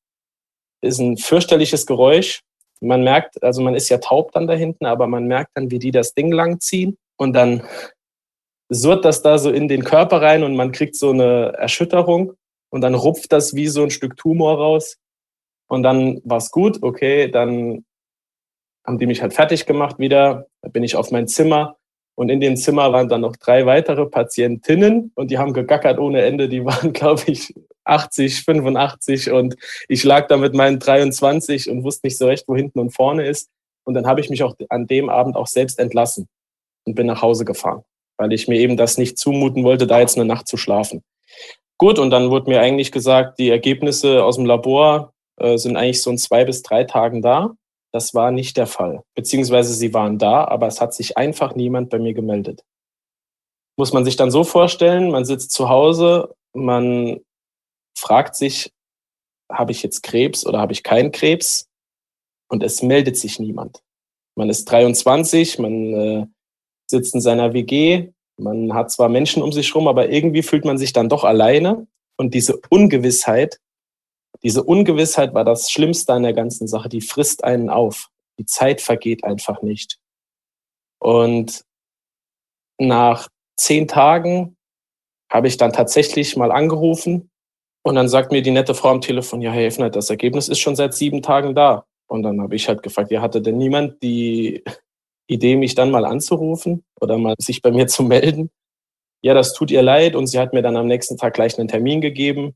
Ist 0.83 0.99
ein 0.99 1.17
fürchterliches 1.17 1.87
Geräusch. 1.87 2.43
Man 2.81 3.03
merkt, 3.03 3.43
also 3.43 3.63
man 3.63 3.75
ist 3.75 3.89
ja 3.89 3.99
taub 3.99 4.33
dann 4.33 4.47
da 4.47 4.55
hinten, 4.55 4.87
aber 4.87 5.07
man 5.07 5.27
merkt 5.27 5.53
dann, 5.55 5.71
wie 5.71 5.79
die 5.79 5.91
das 5.91 6.15
Ding 6.15 6.33
langziehen. 6.33 6.99
Und 7.17 7.33
dann 7.33 7.63
surrt 8.69 9.05
das 9.05 9.23
da 9.23 9.39
so 9.39 9.51
in 9.51 9.69
den 9.69 9.85
Körper 9.85 10.21
rein 10.21 10.43
und 10.43 10.57
man 10.57 10.73
kriegt 10.73 10.97
so 10.97 11.11
eine 11.11 11.53
Erschütterung 11.57 12.35
und 12.75 12.81
dann 12.81 12.97
rupft 12.97 13.31
das 13.31 13.55
wie 13.55 13.69
so 13.69 13.85
ein 13.85 13.91
Stück 13.91 14.17
Tumor 14.17 14.59
raus. 14.59 14.97
Und 15.69 15.85
dann 15.85 16.21
war 16.25 16.39
es 16.39 16.51
gut, 16.51 16.83
okay, 16.83 17.31
dann 17.31 17.85
haben 18.85 18.99
die 18.99 19.07
mich 19.07 19.23
halt 19.23 19.33
fertig 19.33 19.65
gemacht 19.65 20.01
wieder. 20.01 20.49
Da 20.61 20.71
bin 20.71 20.83
ich 20.83 20.97
auf 20.97 21.13
mein 21.13 21.29
Zimmer 21.29 21.77
und 22.17 22.31
in 22.31 22.41
dem 22.41 22.57
Zimmer 22.57 22.93
waren 22.93 23.09
dann 23.09 23.21
noch 23.21 23.37
drei 23.37 23.65
weitere 23.65 24.07
Patientinnen 24.07 25.13
und 25.15 25.31
die 25.31 25.39
haben 25.39 25.53
gegackert 25.53 26.01
ohne 26.01 26.23
Ende. 26.23 26.49
Die 26.49 26.65
waren, 26.65 26.93
glaube 26.93 27.23
ich, 27.27 27.55
80, 27.85 28.43
85 28.43 29.31
und 29.31 29.55
ich 29.89 30.03
lag 30.03 30.27
da 30.27 30.37
mit 30.37 30.55
meinen 30.55 30.81
23 30.81 31.71
und 31.71 31.85
wusste 31.85 32.09
nicht 32.09 32.19
so 32.19 32.27
recht, 32.27 32.49
wo 32.49 32.57
hinten 32.57 32.81
und 32.81 32.91
vorne 32.91 33.25
ist. 33.25 33.51
Und 33.85 33.95
dann 33.95 34.09
habe 34.09 34.21
ich 34.21 34.31
mich 34.31 34.43
auch 34.43 34.57
an 34.69 34.89
dem 34.89 35.11
Abend 35.11 35.37
auch 35.37 35.47
selbst 35.47 35.79
entlassen 35.79 36.27
und 36.87 36.97
bin 36.97 37.07
nach 37.07 37.23
Hause 37.23 37.45
gefahren, 37.45 37.85
weil 38.17 38.33
ich 38.33 38.49
mir 38.49 38.59
eben 38.59 38.77
das 38.77 38.99
nicht 38.99 39.17
zumuten 39.17 39.63
wollte, 39.63 39.87
da 39.87 40.01
jetzt 40.01 40.17
eine 40.17 40.25
Nacht 40.25 40.49
zu 40.49 40.57
schlafen. 40.57 41.05
Gut, 41.79 41.99
und 41.99 42.11
dann 42.11 42.31
wurde 42.31 42.51
mir 42.51 42.61
eigentlich 42.61 42.93
gesagt, 42.93 43.39
die 43.39 43.51
Ergebnisse 43.51 44.25
aus 44.25 44.37
dem 44.37 44.47
Labor 44.47 45.13
äh, 45.37 45.59
sind 45.59 45.77
eigentlich 45.77 46.03
so 46.03 46.11
in 46.11 46.19
zwei 46.19 46.45
bis 46.45 46.63
drei 46.63 46.85
Tagen 46.85 47.21
da. 47.21 47.57
Das 47.93 48.15
war 48.15 48.31
nicht 48.31 48.57
der 48.57 48.67
Fall. 48.67 49.03
Beziehungsweise 49.15 49.75
sie 49.75 49.95
waren 49.95 50.19
da, 50.19 50.45
aber 50.45 50.67
es 50.67 50.81
hat 50.81 50.95
sich 50.95 51.17
einfach 51.17 51.55
niemand 51.55 51.91
bei 51.91 51.99
mir 51.99 52.15
gemeldet. 52.15 52.65
Muss 53.77 53.93
man 53.93 54.05
sich 54.05 54.17
dann 54.17 54.31
so 54.31 54.45
vorstellen, 54.45 55.11
man 55.11 55.25
sitzt 55.25 55.51
zu 55.51 55.69
Hause, 55.69 56.35
man 56.53 57.21
fragt 57.97 58.37
sich, 58.37 58.73
habe 59.51 59.73
ich 59.73 59.83
jetzt 59.83 60.03
Krebs 60.03 60.47
oder 60.47 60.59
habe 60.59 60.73
ich 60.73 60.83
keinen 60.83 61.13
Krebs? 61.13 61.69
Und 62.49 62.63
es 62.63 62.83
meldet 62.83 63.17
sich 63.17 63.39
niemand. 63.39 63.83
Man 64.37 64.49
ist 64.49 64.65
23, 64.67 65.59
man 65.59 65.95
äh, 65.95 66.27
sitzt 66.89 67.15
in 67.15 67.21
seiner 67.21 67.53
WG, 67.53 68.13
man 68.37 68.75
hat 68.75 68.91
zwar 68.91 69.09
Menschen 69.09 69.43
um 69.43 69.53
sich 69.53 69.69
herum, 69.69 69.89
aber 69.89 70.11
irgendwie 70.11 70.43
fühlt 70.43 70.65
man 70.65 70.79
sich 70.79 70.93
dann 70.93 71.09
doch 71.09 71.25
alleine. 71.25 71.87
Und 72.17 72.35
diese 72.35 72.61
Ungewissheit, 72.71 73.59
diese 74.43 74.63
Ungewissheit 74.63 75.35
war 75.35 75.45
das 75.45 75.71
Schlimmste 75.71 76.13
an 76.13 76.23
der 76.23 76.33
ganzen 76.33 76.67
Sache. 76.67 76.89
Die 76.89 77.01
frisst 77.01 77.45
einen 77.45 77.71
auf. 77.71 78.09
Die 78.39 78.47
Zeit 78.47 78.81
vergeht 78.81 79.25
einfach 79.25 79.63
nicht. 79.63 79.99
Und 80.99 81.65
nach 82.79 83.29
zehn 83.57 83.87
Tagen 83.89 84.57
habe 85.31 85.49
ich 85.49 85.57
dann 85.57 85.73
tatsächlich 85.73 86.37
mal 86.37 86.53
angerufen 86.53 87.31
und 87.83 87.95
dann 87.97 88.09
sagt 88.09 88.33
mir 88.33 88.43
die 88.43 88.51
nette 88.51 88.75
Frau 88.75 88.91
am 88.91 89.01
Telefon, 89.01 89.43
ja, 89.43 89.53
Herr 89.53 89.65
Hefner, 89.65 89.91
das 89.91 90.11
Ergebnis 90.11 90.49
ist 90.49 90.59
schon 90.59 90.77
seit 90.77 90.95
sieben 90.95 91.23
Tagen 91.23 91.55
da. 91.55 91.85
Und 92.07 92.23
dann 92.23 92.41
habe 92.41 92.57
ich 92.57 92.69
halt 92.69 92.83
gefragt, 92.83 93.11
ja, 93.11 93.21
hatte 93.21 93.43
denn 93.43 93.59
niemand 93.59 94.03
die 94.03 94.65
Idee, 95.27 95.57
mich 95.57 95.75
dann 95.75 95.91
mal 95.91 96.05
anzurufen 96.05 96.85
oder 97.01 97.19
mal 97.19 97.35
sich 97.39 97.63
bei 97.63 97.71
mir 97.71 97.87
zu 97.89 98.03
melden. 98.03 98.51
Ja, 99.23 99.33
das 99.35 99.55
tut 99.55 99.71
ihr 99.71 99.83
leid. 99.83 100.15
Und 100.17 100.27
sie 100.27 100.39
hat 100.39 100.53
mir 100.53 100.63
dann 100.63 100.77
am 100.77 100.87
nächsten 100.87 101.17
Tag 101.17 101.35
gleich 101.35 101.59
einen 101.59 101.69
Termin 101.69 102.01
gegeben. 102.01 102.55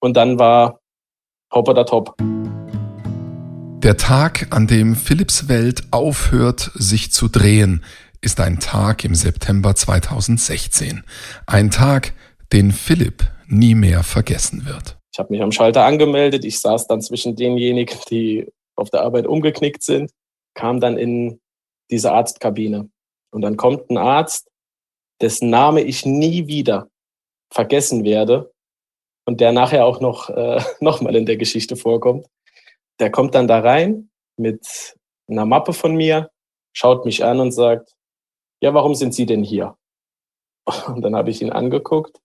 Und 0.00 0.16
dann 0.16 0.38
war 0.38 0.80
Hopper 1.52 1.74
der 1.74 1.86
Top. 1.86 2.16
Der 3.82 3.96
Tag, 3.96 4.48
an 4.50 4.66
dem 4.66 4.96
Philipps 4.96 5.48
Welt 5.48 5.84
aufhört, 5.90 6.70
sich 6.74 7.12
zu 7.12 7.28
drehen, 7.28 7.84
ist 8.20 8.40
ein 8.40 8.58
Tag 8.58 9.04
im 9.04 9.14
September 9.14 9.74
2016. 9.74 11.04
Ein 11.46 11.70
Tag, 11.70 12.14
den 12.52 12.72
Philipp 12.72 13.24
nie 13.46 13.74
mehr 13.74 14.02
vergessen 14.02 14.66
wird. 14.66 14.96
Ich 15.12 15.18
habe 15.18 15.32
mich 15.32 15.42
am 15.42 15.52
Schalter 15.52 15.84
angemeldet. 15.84 16.44
Ich 16.44 16.60
saß 16.60 16.86
dann 16.86 17.02
zwischen 17.02 17.36
denjenigen, 17.36 17.98
die 18.10 18.48
auf 18.74 18.90
der 18.90 19.02
Arbeit 19.02 19.26
umgeknickt 19.26 19.82
sind, 19.82 20.10
kam 20.54 20.80
dann 20.80 20.96
in 20.96 21.40
diese 21.90 22.12
Arztkabine. 22.12 22.90
Und 23.30 23.42
dann 23.42 23.56
kommt 23.56 23.90
ein 23.90 23.98
Arzt, 23.98 24.48
dessen 25.20 25.50
Name 25.50 25.82
ich 25.82 26.06
nie 26.06 26.46
wieder 26.46 26.88
vergessen 27.52 28.04
werde 28.04 28.52
und 29.26 29.40
der 29.40 29.52
nachher 29.52 29.84
auch 29.84 30.00
noch, 30.00 30.30
äh, 30.30 30.60
noch 30.80 31.00
mal 31.00 31.14
in 31.16 31.26
der 31.26 31.36
Geschichte 31.36 31.76
vorkommt. 31.76 32.26
Der 33.00 33.10
kommt 33.10 33.34
dann 33.34 33.48
da 33.48 33.60
rein 33.60 34.10
mit 34.36 34.96
einer 35.28 35.46
Mappe 35.46 35.72
von 35.72 35.94
mir, 35.94 36.30
schaut 36.72 37.04
mich 37.04 37.24
an 37.24 37.40
und 37.40 37.52
sagt, 37.52 37.94
ja, 38.60 38.72
warum 38.74 38.94
sind 38.94 39.14
Sie 39.14 39.26
denn 39.26 39.42
hier? 39.42 39.76
Und 40.86 41.02
dann 41.02 41.14
habe 41.14 41.30
ich 41.30 41.42
ihn 41.42 41.52
angeguckt 41.52 42.18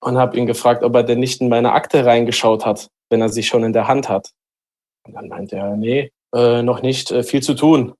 und 0.00 0.18
habe 0.18 0.36
ihn 0.36 0.46
gefragt, 0.46 0.82
ob 0.82 0.94
er 0.94 1.02
denn 1.02 1.20
nicht 1.20 1.40
in 1.40 1.48
meine 1.48 1.72
Akte 1.72 2.04
reingeschaut 2.04 2.64
hat, 2.64 2.90
wenn 3.10 3.20
er 3.20 3.28
sie 3.28 3.42
schon 3.42 3.64
in 3.64 3.72
der 3.72 3.88
Hand 3.88 4.08
hat. 4.08 4.32
Und 5.06 5.14
dann 5.14 5.28
meinte 5.28 5.56
er, 5.56 5.76
nee, 5.76 6.12
äh, 6.34 6.62
noch 6.62 6.82
nicht, 6.82 7.10
äh, 7.10 7.22
viel 7.22 7.42
zu 7.42 7.54
tun. 7.54 7.94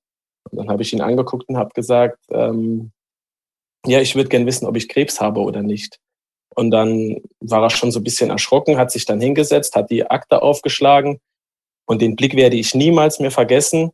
Und 0.50 0.59
dann 0.59 0.71
habe 0.71 0.83
ich 0.83 0.93
ihn 0.93 1.00
angeguckt 1.00 1.49
und 1.49 1.57
habe 1.57 1.71
gesagt, 1.75 2.19
ähm, 2.31 2.93
ja, 3.87 4.00
ich 4.00 4.14
würde 4.14 4.28
gern 4.28 4.47
wissen, 4.47 4.67
ob 4.67 4.76
ich 4.76 4.88
Krebs 4.88 5.21
habe 5.21 5.40
oder 5.40 5.62
nicht. 5.62 5.99
Und 6.55 6.71
dann 6.71 7.23
war 7.40 7.62
er 7.62 7.71
schon 7.71 7.93
so 7.93 8.00
ein 8.00 8.05
bisschen 8.05 8.31
erschrocken, 8.31 8.78
hat 8.78 8.90
sich 8.90 9.05
dann 9.05 9.21
hingesetzt, 9.21 9.76
hat 9.76 9.90
die 9.90 10.11
Akte 10.11 10.43
aufgeschlagen 10.43 11.21
und 11.87 12.02
den 12.02 12.17
Blick 12.17 12.35
werde 12.35 12.57
ich 12.57 12.75
niemals 12.75 13.19
mehr 13.19 13.31
vergessen. 13.31 13.93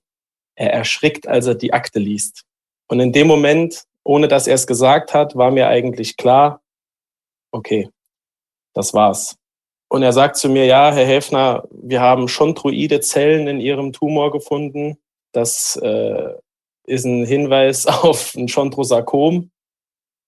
Er 0.56 0.72
erschrickt, 0.72 1.28
als 1.28 1.46
er 1.46 1.54
die 1.54 1.72
Akte 1.72 1.98
liest. 1.98 2.44
Und 2.88 3.00
in 3.00 3.12
dem 3.12 3.26
Moment, 3.26 3.84
ohne 4.02 4.28
dass 4.28 4.46
er 4.46 4.54
es 4.54 4.66
gesagt 4.66 5.14
hat, 5.14 5.36
war 5.36 5.50
mir 5.50 5.68
eigentlich 5.68 6.16
klar, 6.16 6.60
okay, 7.52 7.88
das 8.72 8.94
war's. 8.94 9.36
Und 9.88 10.02
er 10.02 10.12
sagt 10.12 10.36
zu 10.36 10.48
mir, 10.48 10.64
ja, 10.64 10.92
Herr 10.92 11.06
Häfner, 11.06 11.68
wir 11.70 12.00
haben 12.00 12.26
chondroide 12.26 13.00
Zellen 13.00 13.46
in 13.46 13.60
Ihrem 13.60 13.92
Tumor 13.92 14.32
gefunden. 14.32 14.98
Das 15.34 15.76
äh, 15.82 16.34
ist 16.86 17.04
ein 17.04 17.26
Hinweis 17.26 17.86
auf 17.86 18.34
ein 18.34 18.48
Chondrosarkom. 18.48 19.50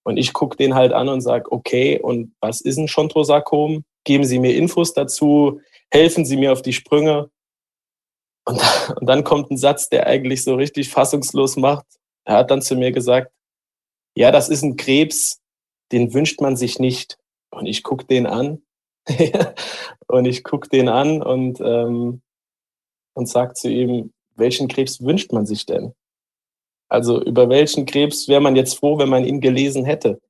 Und 0.05 0.17
ich 0.19 0.33
gucke 0.33 0.57
den 0.57 0.75
halt 0.75 0.93
an 0.93 1.09
und 1.09 1.21
sage, 1.21 1.51
okay, 1.51 1.99
und 1.99 2.35
was 2.41 2.61
ist 2.61 2.77
ein 2.77 2.87
Chondrosarkom? 2.87 3.85
Geben 4.05 4.25
Sie 4.25 4.39
mir 4.39 4.55
Infos 4.55 4.93
dazu, 4.93 5.61
helfen 5.91 6.25
Sie 6.25 6.37
mir 6.37 6.53
auf 6.53 6.63
die 6.63 6.73
Sprünge. 6.73 7.31
Und, 8.45 8.61
und 9.01 9.07
dann 9.07 9.25
kommt 9.25 9.51
ein 9.51 9.57
Satz, 9.57 9.89
der 9.89 10.07
eigentlich 10.07 10.45
so 10.45 10.55
richtig 10.55 10.91
fassungslos 10.91 11.57
macht. 11.57 11.87
Er 12.25 12.37
hat 12.37 12.51
dann 12.51 12.63
zu 12.63 12.77
mir 12.77 12.93
gesagt, 12.93 13.33
ja, 14.17 14.31
das 14.31 14.49
ist 14.49 14.63
ein 14.63 14.77
Krebs, 14.77 15.41
den 15.93 16.15
wünscht 16.15 16.41
man 16.41 16.57
sich 16.57 16.79
nicht. 16.79 17.19
Und 17.51 17.67
ich 17.67 17.83
gucke 17.83 18.07
den 18.07 18.27
an. 18.27 18.63
und 20.09 20.25
ich 20.25 20.43
gucke 20.43 20.69
den 20.69 20.89
an 20.89 21.23
und, 21.23 21.61
ähm, 21.61 22.23
und 23.15 23.29
sage 23.29 23.55
zu 23.55 23.69
ihm, 23.69 24.13
welchen 24.37 24.69
Krebs 24.69 25.03
wünscht 25.03 25.33
man 25.33 25.47
sich 25.47 25.67
denn? 25.67 25.95
Also 26.89 27.23
über 27.23 27.49
welchen 27.49 27.87
Krebs 27.87 28.29
wäre 28.29 28.41
man 28.41 28.57
jetzt 28.57 28.79
froh, 28.79 28.99
wenn 28.99 29.09
man 29.09 29.25
ihn 29.25 29.41
gelesen 29.41 29.85
hätte? 29.85 30.21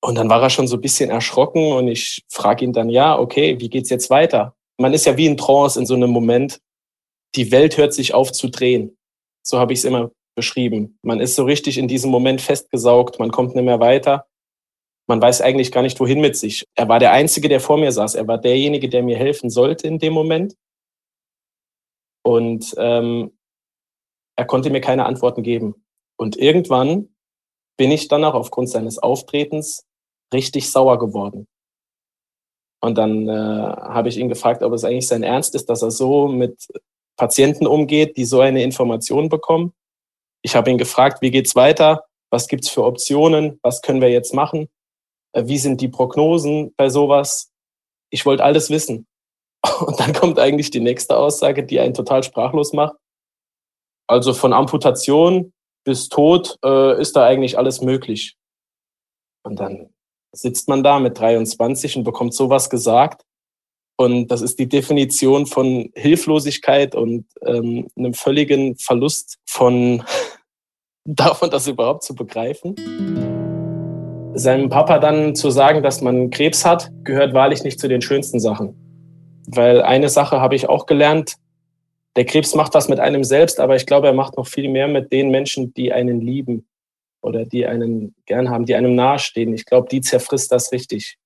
Und 0.00 0.16
dann 0.16 0.28
war 0.28 0.42
er 0.42 0.50
schon 0.50 0.66
so 0.66 0.76
ein 0.76 0.80
bisschen 0.80 1.10
erschrocken 1.10 1.72
und 1.72 1.86
ich 1.86 2.24
frage 2.28 2.64
ihn 2.64 2.72
dann, 2.72 2.88
ja, 2.88 3.18
okay, 3.18 3.60
wie 3.60 3.70
geht's 3.70 3.90
jetzt 3.90 4.10
weiter? 4.10 4.54
Man 4.76 4.92
ist 4.92 5.06
ja 5.06 5.16
wie 5.16 5.26
in 5.26 5.36
Trance 5.36 5.78
in 5.78 5.86
so 5.86 5.94
einem 5.94 6.10
Moment. 6.10 6.60
Die 7.36 7.52
Welt 7.52 7.76
hört 7.76 7.94
sich 7.94 8.12
auf 8.12 8.32
zu 8.32 8.48
drehen. 8.48 8.96
So 9.42 9.58
habe 9.58 9.72
ich 9.72 9.78
es 9.78 9.84
immer 9.84 10.10
beschrieben. 10.34 10.98
Man 11.02 11.20
ist 11.20 11.36
so 11.36 11.44
richtig 11.44 11.78
in 11.78 11.88
diesem 11.88 12.10
Moment 12.10 12.40
festgesaugt, 12.40 13.18
man 13.20 13.30
kommt 13.30 13.54
nicht 13.54 13.64
mehr 13.64 13.80
weiter. 13.80 14.26
Man 15.06 15.20
weiß 15.20 15.40
eigentlich 15.40 15.72
gar 15.72 15.82
nicht, 15.82 16.00
wohin 16.00 16.20
mit 16.20 16.36
sich. 16.36 16.64
Er 16.74 16.88
war 16.88 16.98
der 16.98 17.12
Einzige, 17.12 17.48
der 17.48 17.60
vor 17.60 17.76
mir 17.76 17.92
saß. 17.92 18.14
Er 18.14 18.26
war 18.26 18.38
derjenige, 18.38 18.88
der 18.88 19.02
mir 19.02 19.16
helfen 19.16 19.50
sollte 19.50 19.86
in 19.86 19.98
dem 19.98 20.12
Moment. 20.12 20.54
Und 22.22 22.74
ähm, 22.78 23.32
er 24.36 24.44
konnte 24.44 24.70
mir 24.70 24.80
keine 24.80 25.06
Antworten 25.06 25.42
geben. 25.42 25.84
Und 26.16 26.36
irgendwann 26.36 27.14
bin 27.76 27.90
ich 27.90 28.08
dann 28.08 28.24
auch 28.24 28.34
aufgrund 28.34 28.70
seines 28.70 28.98
Auftretens 28.98 29.84
richtig 30.32 30.70
sauer 30.70 30.98
geworden. 30.98 31.46
Und 32.80 32.98
dann 32.98 33.28
äh, 33.28 33.32
habe 33.32 34.08
ich 34.08 34.16
ihn 34.16 34.28
gefragt, 34.28 34.62
ob 34.62 34.72
es 34.72 34.84
eigentlich 34.84 35.06
sein 35.06 35.22
Ernst 35.22 35.54
ist, 35.54 35.68
dass 35.68 35.82
er 35.82 35.90
so 35.90 36.26
mit 36.26 36.66
Patienten 37.16 37.66
umgeht, 37.66 38.16
die 38.16 38.24
so 38.24 38.40
eine 38.40 38.62
Information 38.62 39.28
bekommen. 39.28 39.72
Ich 40.42 40.56
habe 40.56 40.70
ihn 40.70 40.78
gefragt, 40.78 41.22
wie 41.22 41.30
geht's 41.30 41.54
weiter? 41.54 42.04
Was 42.30 42.48
gibt's 42.48 42.68
für 42.68 42.84
Optionen? 42.84 43.60
Was 43.62 43.82
können 43.82 44.00
wir 44.00 44.10
jetzt 44.10 44.34
machen? 44.34 44.68
Äh, 45.32 45.46
wie 45.46 45.58
sind 45.58 45.80
die 45.80 45.88
Prognosen 45.88 46.74
bei 46.76 46.88
sowas? 46.88 47.52
Ich 48.10 48.26
wollte 48.26 48.42
alles 48.42 48.70
wissen. 48.70 49.06
Und 49.86 50.00
dann 50.00 50.12
kommt 50.12 50.38
eigentlich 50.40 50.70
die 50.70 50.80
nächste 50.80 51.16
Aussage, 51.16 51.64
die 51.64 51.78
einen 51.78 51.94
total 51.94 52.24
sprachlos 52.24 52.72
macht. 52.72 52.96
Also 54.12 54.34
von 54.34 54.52
Amputation 54.52 55.52
bis 55.84 56.08
Tod 56.08 56.58
äh, 56.64 57.00
ist 57.00 57.16
da 57.16 57.24
eigentlich 57.24 57.58
alles 57.58 57.80
möglich. 57.80 58.36
Und 59.42 59.58
dann 59.58 59.88
sitzt 60.32 60.68
man 60.68 60.82
da 60.82 60.98
mit 61.00 61.18
23 61.18 61.96
und 61.96 62.04
bekommt 62.04 62.34
sowas 62.34 62.70
gesagt. 62.70 63.24
Und 63.98 64.28
das 64.28 64.42
ist 64.42 64.58
die 64.58 64.68
Definition 64.68 65.46
von 65.46 65.90
Hilflosigkeit 65.94 66.94
und 66.94 67.26
ähm, 67.44 67.88
einem 67.96 68.14
völligen 68.14 68.76
Verlust 68.76 69.38
von 69.46 70.04
davon, 71.04 71.50
das 71.50 71.66
überhaupt 71.66 72.02
zu 72.02 72.14
begreifen. 72.14 72.74
Seinem 74.34 74.70
Papa 74.70 74.98
dann 74.98 75.34
zu 75.34 75.50
sagen, 75.50 75.82
dass 75.82 76.00
man 76.00 76.30
Krebs 76.30 76.64
hat, 76.64 76.90
gehört 77.04 77.34
wahrlich 77.34 77.64
nicht 77.64 77.80
zu 77.80 77.88
den 77.88 78.02
schönsten 78.02 78.40
Sachen. 78.40 78.76
Weil 79.46 79.82
eine 79.82 80.08
Sache 80.08 80.40
habe 80.40 80.54
ich 80.54 80.68
auch 80.68 80.86
gelernt, 80.86 81.36
der 82.16 82.26
Krebs 82.26 82.54
macht 82.54 82.74
was 82.74 82.88
mit 82.88 83.00
einem 83.00 83.24
selbst, 83.24 83.58
aber 83.58 83.76
ich 83.76 83.86
glaube, 83.86 84.08
er 84.08 84.12
macht 84.12 84.36
noch 84.36 84.46
viel 84.46 84.68
mehr 84.68 84.88
mit 84.88 85.12
den 85.12 85.30
Menschen, 85.30 85.72
die 85.74 85.92
einen 85.92 86.20
lieben 86.20 86.66
oder 87.22 87.44
die 87.44 87.66
einen 87.66 88.14
gern 88.26 88.50
haben, 88.50 88.66
die 88.66 88.74
einem 88.74 88.94
nahestehen. 88.94 89.54
Ich 89.54 89.64
glaube, 89.64 89.88
die 89.88 90.00
zerfrisst 90.00 90.52
das 90.52 90.72
richtig. 90.72 91.16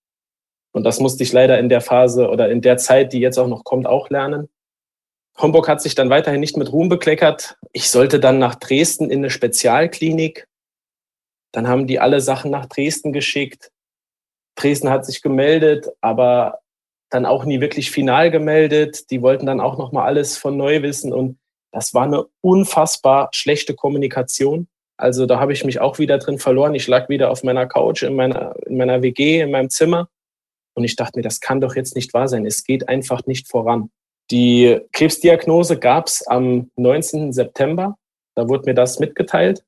Und 0.72 0.84
das 0.84 1.00
musste 1.00 1.22
ich 1.22 1.32
leider 1.32 1.58
in 1.58 1.68
der 1.68 1.80
Phase 1.80 2.28
oder 2.28 2.50
in 2.50 2.60
der 2.60 2.76
Zeit, 2.76 3.12
die 3.12 3.20
jetzt 3.20 3.38
auch 3.38 3.48
noch 3.48 3.64
kommt, 3.64 3.86
auch 3.86 4.10
lernen. 4.10 4.48
Homburg 5.38 5.68
hat 5.68 5.82
sich 5.82 5.94
dann 5.94 6.10
weiterhin 6.10 6.40
nicht 6.40 6.56
mit 6.56 6.72
Ruhm 6.72 6.88
bekleckert. 6.88 7.56
Ich 7.72 7.90
sollte 7.90 8.20
dann 8.20 8.38
nach 8.38 8.54
Dresden 8.54 9.10
in 9.10 9.18
eine 9.18 9.30
Spezialklinik. 9.30 10.46
Dann 11.52 11.68
haben 11.68 11.86
die 11.86 11.98
alle 11.98 12.20
Sachen 12.20 12.50
nach 12.50 12.66
Dresden 12.66 13.12
geschickt. 13.12 13.70
Dresden 14.54 14.90
hat 14.90 15.04
sich 15.04 15.22
gemeldet, 15.22 15.88
aber 16.00 16.60
dann 17.10 17.26
auch 17.26 17.44
nie 17.44 17.60
wirklich 17.60 17.90
final 17.90 18.30
gemeldet. 18.30 19.10
Die 19.10 19.22
wollten 19.22 19.46
dann 19.46 19.60
auch 19.60 19.78
noch 19.78 19.92
mal 19.92 20.04
alles 20.04 20.36
von 20.36 20.56
neu 20.56 20.82
wissen 20.82 21.12
und 21.12 21.38
das 21.72 21.92
war 21.94 22.04
eine 22.04 22.26
unfassbar 22.40 23.28
schlechte 23.32 23.75
Kommunikation. 23.75 24.68
Also 24.96 25.26
da 25.26 25.38
habe 25.38 25.52
ich 25.52 25.64
mich 25.64 25.80
auch 25.80 25.98
wieder 25.98 26.18
drin 26.18 26.38
verloren. 26.38 26.75
Ich 26.75 26.88
lag 26.88 27.08
wieder 27.08 27.30
auf 27.30 27.42
meiner 27.42 27.66
Couch 27.66 28.02
in 28.02 28.16
meiner, 28.16 28.54
in 28.66 28.78
meiner 28.78 29.02
WG, 29.02 29.40
in 29.40 29.50
meinem 29.50 29.68
Zimmer. 29.68 30.08
Und 30.75 30.84
ich 30.84 30.96
dachte 30.96 31.18
mir, 31.18 31.22
das 31.22 31.40
kann 31.40 31.60
doch 31.60 31.76
jetzt 31.76 31.94
nicht 31.94 32.14
wahr 32.14 32.28
sein. 32.28 32.46
Es 32.46 32.64
geht 32.64 32.88
einfach 32.88 33.26
nicht 33.26 33.48
voran. 33.48 33.90
Die 34.30 34.80
Krebsdiagnose 34.92 35.78
gab 35.78 36.06
es 36.06 36.26
am 36.26 36.70
19. 36.76 37.32
September. 37.32 37.96
Da 38.34 38.48
wurde 38.48 38.64
mir 38.66 38.75
das 38.75 38.98
mitgeteilt. 38.98 39.62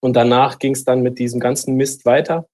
Und 0.00 0.14
danach 0.14 0.58
ging 0.58 0.72
es 0.72 0.84
dann 0.84 1.02
mit 1.02 1.18
diesem 1.18 1.40
ganzen 1.40 1.74
Mist 1.76 2.04
weiter, 2.04 2.48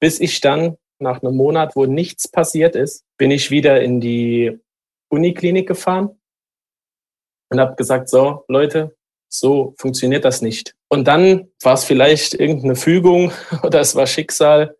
bis 0.00 0.20
ich 0.20 0.40
dann 0.40 0.76
nach 0.98 1.22
einem 1.22 1.36
Monat, 1.36 1.76
wo 1.76 1.86
nichts 1.86 2.28
passiert 2.28 2.76
ist, 2.76 3.04
bin 3.18 3.30
ich 3.30 3.50
wieder 3.50 3.80
in 3.82 4.00
die 4.00 4.58
Uniklinik 5.10 5.68
gefahren 5.68 6.20
und 7.50 7.60
habe 7.60 7.76
gesagt, 7.76 8.08
so 8.08 8.44
Leute, 8.48 8.96
so 9.28 9.74
funktioniert 9.78 10.24
das 10.24 10.42
nicht. 10.42 10.74
Und 10.88 11.06
dann 11.06 11.48
war 11.62 11.74
es 11.74 11.84
vielleicht 11.84 12.34
irgendeine 12.34 12.76
Fügung 12.76 13.32
oder 13.62 13.80
es 13.80 13.94
war 13.94 14.06
Schicksal, 14.06 14.76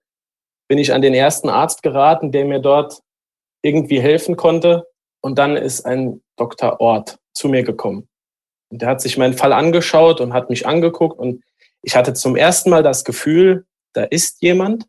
bin 0.69 0.79
ich 0.79 0.93
an 0.93 1.03
den 1.03 1.15
ersten 1.15 1.49
Arzt 1.49 1.83
geraten, 1.83 2.33
der 2.33 2.45
mir 2.45 2.61
dort 2.61 3.01
irgendwie 3.63 4.01
helfen 4.01 4.37
konnte. 4.37 4.87
Und 5.21 5.39
dann 5.39 5.57
ist 5.57 5.85
ein 5.85 6.23
Dr. 6.37 6.81
Ort 6.81 7.19
zu 7.35 7.49
mir 7.49 7.63
gekommen. 7.63 8.09
Und 8.71 8.83
der 8.83 8.89
hat 8.89 9.01
sich 9.01 9.17
meinen 9.17 9.35
Fall 9.35 9.53
angeschaut 9.53 10.21
und 10.21 10.33
hat 10.33 10.51
mich 10.51 10.67
angeguckt. 10.67 11.19
Und 11.19 11.45
ich 11.83 11.95
hatte 11.95 12.15
zum 12.15 12.37
ersten 12.37 12.71
Mal 12.71 12.83
das 12.83 13.05
Gefühl, 13.05 13.65
da 13.93 14.05
ist 14.05 14.43
jemand, 14.43 14.87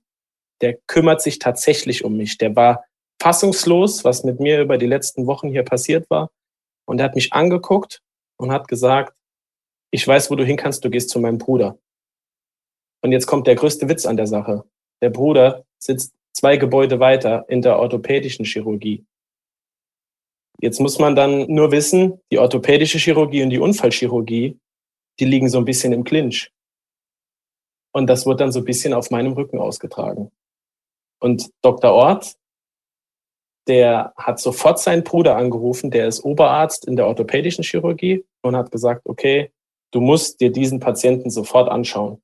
der 0.62 0.78
kümmert 0.88 1.22
sich 1.22 1.40
tatsächlich 1.40 2.04
um 2.04 2.18
mich. 2.18 2.38
Der 2.38 2.56
war 2.56 2.86
fassungslos, 3.22 4.04
was 4.04 4.24
mit 4.24 4.40
mir 4.40 4.62
über 4.62 4.78
die 4.78 4.86
letzten 4.86 5.28
Wochen 5.28 5.50
hier 5.50 5.64
passiert 5.64 6.10
war. 6.10 6.30
Und 6.86 7.00
er 7.00 7.06
hat 7.06 7.16
mich 7.16 7.34
angeguckt 7.34 8.02
und 8.38 8.52
hat 8.52 8.68
gesagt, 8.68 9.14
ich 9.92 10.08
weiß, 10.08 10.30
wo 10.30 10.36
du 10.36 10.46
hin 10.46 10.58
kannst, 10.58 10.84
du 10.84 10.90
gehst 10.90 11.10
zu 11.10 11.20
meinem 11.20 11.38
Bruder. 11.38 11.78
Und 13.02 13.12
jetzt 13.12 13.28
kommt 13.28 13.48
der 13.48 13.56
größte 13.56 13.88
Witz 13.90 14.06
an 14.06 14.18
der 14.18 14.28
Sache. 14.28 14.64
Der 15.02 15.10
Bruder 15.10 15.64
sitzt 15.80 16.14
zwei 16.34 16.58
Gebäude 16.58 17.00
weiter 17.00 17.46
in 17.48 17.62
der 17.62 17.80
orthopädischen 17.80 18.46
Chirurgie. 18.46 19.06
Jetzt 20.60 20.80
muss 20.80 20.98
man 20.98 21.16
dann 21.16 21.46
nur 21.48 21.72
wissen, 21.72 22.20
die 22.32 22.40
orthopädische 22.40 22.98
Chirurgie 22.98 23.44
und 23.44 23.52
die 23.52 23.60
Unfallchirurgie, 23.60 24.60
die 25.20 25.26
liegen 25.26 25.50
so 25.50 25.60
ein 25.60 25.66
bisschen 25.66 25.94
im 25.94 26.04
Clinch. 26.04 26.52
Und 27.94 28.08
das 28.08 28.26
wurde 28.26 28.38
dann 28.38 28.52
so 28.52 28.60
ein 28.60 28.66
bisschen 28.66 28.94
auf 28.94 29.12
meinem 29.12 29.34
Rücken 29.34 29.60
ausgetragen. 29.60 30.32
Und 31.20 31.50
Dr. 31.62 31.92
Ort, 31.92 32.36
der 33.68 34.14
hat 34.16 34.40
sofort 34.40 34.80
seinen 34.80 35.04
Bruder 35.04 35.36
angerufen, 35.36 35.92
der 35.92 36.08
ist 36.08 36.24
Oberarzt 36.24 36.88
in 36.88 36.96
der 36.96 37.08
orthopädischen 37.08 37.64
Chirurgie 37.64 38.26
und 38.42 38.56
hat 38.56 38.72
gesagt, 38.72 39.02
okay, 39.06 39.52
du 39.92 40.00
musst 40.00 40.40
dir 40.40 40.52
diesen 40.52 40.80
Patienten 40.80 41.30
sofort 41.30 41.70
anschauen. 41.70 42.22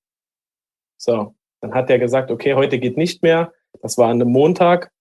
So, 0.97 1.35
dann 1.61 1.73
hat 1.73 1.89
er 1.89 1.99
gesagt, 1.99 2.31
okay, 2.31 2.53
heute 2.53 2.79
geht 2.79 2.97
nicht 2.97 3.23
mehr. 3.23 3.53
Das 3.81 3.97
war 3.97 4.09
an 4.09 4.21
einem 4.21 4.31
Montag. 4.31 4.91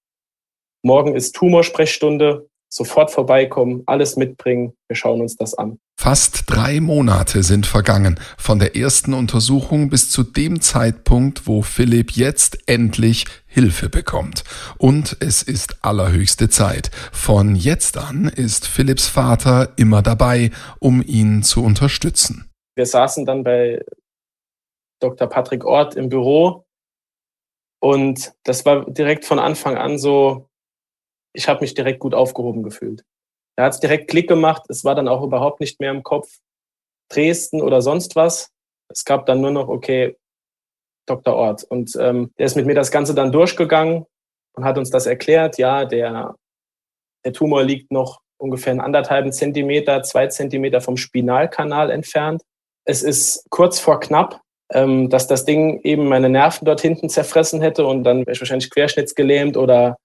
Morgen 0.83 1.15
ist 1.15 1.37
Tumorsprechstunde. 1.37 2.49
Sofort 2.75 3.11
vorbeikommen, 3.11 3.83
alles 3.85 4.17
mitbringen. 4.17 4.73
Wir 4.89 4.97
schauen 4.97 5.21
uns 5.21 5.37
das 5.37 5.53
an. 5.53 5.79
Fast 6.01 6.45
drei 6.47 6.81
Monate 6.81 7.43
sind 7.43 7.67
vergangen 7.67 8.19
von 8.39 8.59
der 8.59 8.75
ersten 8.75 9.13
Untersuchung 9.13 9.91
bis 9.91 10.11
zu 10.11 10.23
dem 10.23 10.63
Zeitpunkt, 10.63 11.47
wo 11.47 11.61
Philipp 11.61 12.13
jetzt 12.13 12.67
endlich 12.67 13.27
Hilfe 13.47 13.91
bekommt. 13.91 14.45
Und 14.79 15.19
es 15.21 15.43
ist 15.43 15.85
allerhöchste 15.85 16.49
Zeit. 16.49 16.91
Von 17.13 17.57
jetzt 17.57 17.99
an 17.99 18.33
ist 18.35 18.67
Philipps 18.67 19.07
Vater 19.07 19.75
immer 19.77 20.01
dabei, 20.01 20.51
um 20.79 21.03
ihn 21.03 21.43
zu 21.43 21.63
unterstützen. 21.63 22.51
Wir 22.75 22.87
saßen 22.87 23.27
dann 23.27 23.45
bei 23.45 23.85
Dr. 24.99 25.29
Patrick 25.29 25.67
Ort 25.67 25.95
im 25.95 26.09
Büro 26.09 26.65
und 27.83 28.33
das 28.45 28.65
war 28.65 28.91
direkt 28.91 29.27
von 29.27 29.39
Anfang 29.39 29.77
an 29.77 29.99
so, 29.99 30.49
ich 31.33 31.49
habe 31.49 31.61
mich 31.61 31.75
direkt 31.75 32.01
gut 32.01 32.15
aufgehoben 32.15 32.63
gefühlt. 32.63 33.05
Da 33.57 33.65
hat 33.65 33.75
es 33.75 33.81
direkt 33.81 34.09
Klick 34.09 34.29
gemacht. 34.29 34.65
Es 34.69 34.85
war 34.85 34.95
dann 34.95 35.09
auch 35.09 35.23
überhaupt 35.23 35.61
nicht 35.61 35.81
mehr 35.81 35.91
im 35.91 36.03
Kopf 36.03 36.39
Dresden 37.11 37.61
oder 37.61 37.83
sonst 37.83 38.17
was. 38.17 38.51
Es 38.89 39.05
gab 39.05 39.27
dann 39.27 39.41
nur 39.41 39.51
noch, 39.51 39.69
okay, 39.69 40.17
Dr. 41.07 41.35
Ort. 41.35 41.65
Und 41.65 41.97
ähm, 42.01 42.33
der 42.39 42.47
ist 42.47 42.57
mit 42.57 42.67
mir 42.67 42.75
das 42.75 42.91
Ganze 42.91 43.15
dann 43.15 43.33
durchgegangen 43.33 44.07
und 44.55 44.65
hat 44.65 44.79
uns 44.79 44.91
das 44.91 45.07
erklärt. 45.07 45.59
Ja, 45.59 45.85
der, 45.85 46.35
der 47.25 47.33
Tumor 47.33 47.63
liegt 47.65 47.91
noch 47.91 48.21
ungefähr 48.39 48.73
einen 48.73 48.81
anderthalben 48.81 49.33
Zentimeter, 49.33 50.03
zwei 50.03 50.27
Zentimeter 50.27 50.81
vom 50.81 50.97
Spinalkanal 50.97 51.91
entfernt. 51.91 52.43
Es 52.85 53.03
ist 53.03 53.47
kurz 53.51 53.79
vor 53.79 54.01
knapp, 54.01 54.41
ähm, 54.73 55.09
dass 55.11 55.27
das 55.27 55.45
Ding 55.45 55.81
eben 55.83 56.09
meine 56.09 56.29
Nerven 56.29 56.65
dort 56.65 56.81
hinten 56.81 57.09
zerfressen 57.09 57.61
hätte 57.61 57.87
und 57.87 58.05
dann 58.05 58.21
wäre 58.21 58.33
ich 58.33 58.41
wahrscheinlich 58.41 58.71
querschnittsgelähmt 58.71 59.57
oder 59.57 59.97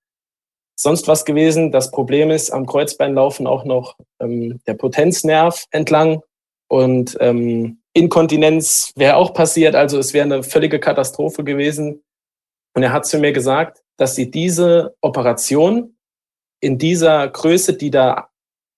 sonst 0.80 1.08
was 1.08 1.26
gewesen. 1.26 1.72
Das 1.72 1.92
Problem 1.92 2.32
ist, 2.32 2.52
am 2.52 2.66
Kreuzbein 2.66 3.16
laufen 3.16 3.48
auch 3.48 3.66
noch 3.66 3.98
ähm, 4.22 4.60
der 4.68 4.76
Potenznerv 4.76 5.66
entlang 5.72 6.22
und 6.68 7.18
ähm, 7.20 7.82
Inkontinenz 7.94 8.94
wäre 8.96 9.16
auch 9.16 9.34
passiert. 9.34 9.76
Also 9.76 9.98
es 9.98 10.14
wäre 10.14 10.26
eine 10.26 10.44
völlige 10.44 10.80
Katastrophe 10.80 11.44
gewesen. 11.44 12.04
Und 12.76 12.84
er 12.84 12.94
hat 12.94 13.08
zu 13.08 13.18
mir 13.18 13.32
gesagt, 13.32 13.84
dass 13.98 14.16
sie 14.16 14.30
diese 14.30 14.96
Operation 15.02 15.98
in 16.60 16.78
dieser 16.78 17.28
Größe, 17.28 17.74
die 17.74 17.90
da 17.90 18.30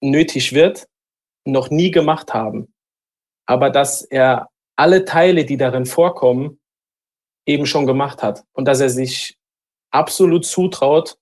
nötig 0.02 0.54
wird, 0.54 0.88
noch 1.46 1.70
nie 1.70 1.92
gemacht 1.92 2.34
haben. 2.34 2.74
Aber 3.46 3.70
dass 3.70 4.04
er 4.04 4.48
alle 4.78 5.04
Teile, 5.04 5.44
die 5.44 5.58
darin 5.58 5.86
vorkommen, 5.86 6.60
eben 7.46 7.66
schon 7.66 7.86
gemacht 7.86 8.24
hat. 8.24 8.44
Und 8.54 8.66
dass 8.66 8.80
er 8.80 8.90
sich 8.90 9.38
absolut 9.92 10.46
zutraut, 10.46 11.18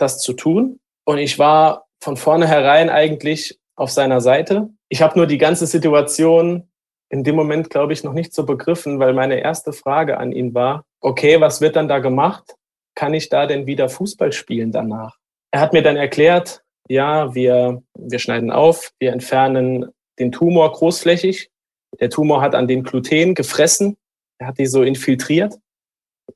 das 0.00 0.20
zu 0.20 0.32
tun. 0.32 0.80
Und 1.04 1.18
ich 1.18 1.38
war 1.38 1.86
von 2.02 2.16
vornherein 2.16 2.90
eigentlich 2.90 3.58
auf 3.76 3.90
seiner 3.90 4.20
Seite. 4.20 4.68
Ich 4.88 5.02
habe 5.02 5.18
nur 5.18 5.26
die 5.26 5.38
ganze 5.38 5.66
Situation 5.66 6.70
in 7.10 7.24
dem 7.24 7.34
Moment, 7.34 7.70
glaube 7.70 7.92
ich, 7.92 8.04
noch 8.04 8.12
nicht 8.12 8.32
so 8.32 8.46
begriffen, 8.46 8.98
weil 8.98 9.12
meine 9.12 9.40
erste 9.40 9.72
Frage 9.72 10.18
an 10.18 10.32
ihn 10.32 10.54
war, 10.54 10.84
okay, 11.00 11.40
was 11.40 11.60
wird 11.60 11.76
dann 11.76 11.88
da 11.88 11.98
gemacht? 11.98 12.54
Kann 12.94 13.14
ich 13.14 13.28
da 13.28 13.46
denn 13.46 13.66
wieder 13.66 13.88
Fußball 13.88 14.32
spielen 14.32 14.70
danach? 14.70 15.16
Er 15.50 15.60
hat 15.60 15.72
mir 15.72 15.82
dann 15.82 15.96
erklärt, 15.96 16.62
ja, 16.88 17.34
wir, 17.34 17.82
wir 17.98 18.18
schneiden 18.18 18.50
auf, 18.50 18.92
wir 19.00 19.12
entfernen 19.12 19.90
den 20.18 20.30
Tumor 20.30 20.72
großflächig. 20.72 21.50
Der 21.98 22.10
Tumor 22.10 22.40
hat 22.40 22.54
an 22.54 22.68
den 22.68 22.84
Gluten 22.84 23.34
gefressen, 23.34 23.96
er 24.38 24.48
hat 24.48 24.58
die 24.58 24.66
so 24.66 24.82
infiltriert. 24.82 25.58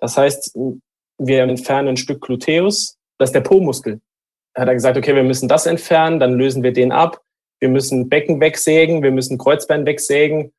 Das 0.00 0.16
heißt, 0.16 0.56
wir 1.18 1.42
entfernen 1.42 1.90
ein 1.90 1.96
Stück 1.96 2.20
Gluteus, 2.20 2.96
das 3.24 3.30
ist 3.30 3.34
der 3.36 3.40
Po-Muskel. 3.40 4.02
Da 4.52 4.62
hat 4.62 4.68
er 4.68 4.74
gesagt, 4.74 4.98
okay, 4.98 5.14
wir 5.16 5.22
müssen 5.22 5.48
das 5.48 5.64
entfernen, 5.64 6.20
dann 6.20 6.34
lösen 6.34 6.62
wir 6.62 6.74
den 6.74 6.92
ab. 6.92 7.22
Wir 7.58 7.70
müssen 7.70 8.10
Becken 8.10 8.38
wegsägen, 8.38 9.02
wir 9.02 9.12
müssen 9.12 9.38
Kreuzbein 9.38 9.86
wegsägen 9.86 10.52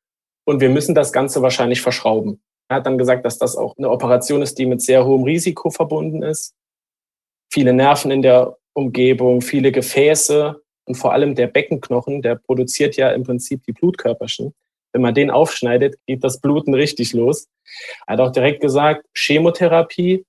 und 0.44 0.60
wir 0.60 0.68
müssen 0.68 0.92
das 0.92 1.12
Ganze 1.12 1.42
wahrscheinlich 1.42 1.80
verschrauben. 1.80 2.42
Er 2.68 2.78
hat 2.78 2.86
dann 2.86 2.98
gesagt, 2.98 3.24
dass 3.24 3.38
das 3.38 3.56
auch 3.56 3.76
eine 3.78 3.88
Operation 3.88 4.42
ist, 4.42 4.58
die 4.58 4.66
mit 4.66 4.82
sehr 4.82 5.06
hohem 5.06 5.22
Risiko 5.22 5.70
verbunden 5.70 6.24
ist. 6.24 6.56
Viele 7.52 7.72
Nerven 7.72 8.10
in 8.10 8.22
der 8.22 8.56
Umgebung, 8.72 9.42
viele 9.42 9.70
Gefäße 9.70 10.60
und 10.86 10.96
vor 10.96 11.12
allem 11.12 11.36
der 11.36 11.46
Beckenknochen, 11.46 12.20
der 12.20 12.34
produziert 12.34 12.96
ja 12.96 13.10
im 13.10 13.22
Prinzip 13.22 13.62
die 13.62 13.72
Blutkörperchen. 13.72 14.52
Wenn 14.92 15.02
man 15.02 15.14
den 15.14 15.30
aufschneidet, 15.30 15.94
geht 16.08 16.24
das 16.24 16.40
Bluten 16.40 16.74
richtig 16.74 17.12
los. 17.12 17.46
Er 18.08 18.14
hat 18.14 18.20
auch 18.20 18.32
direkt 18.32 18.60
gesagt, 18.60 19.06
Chemotherapie 19.14 20.24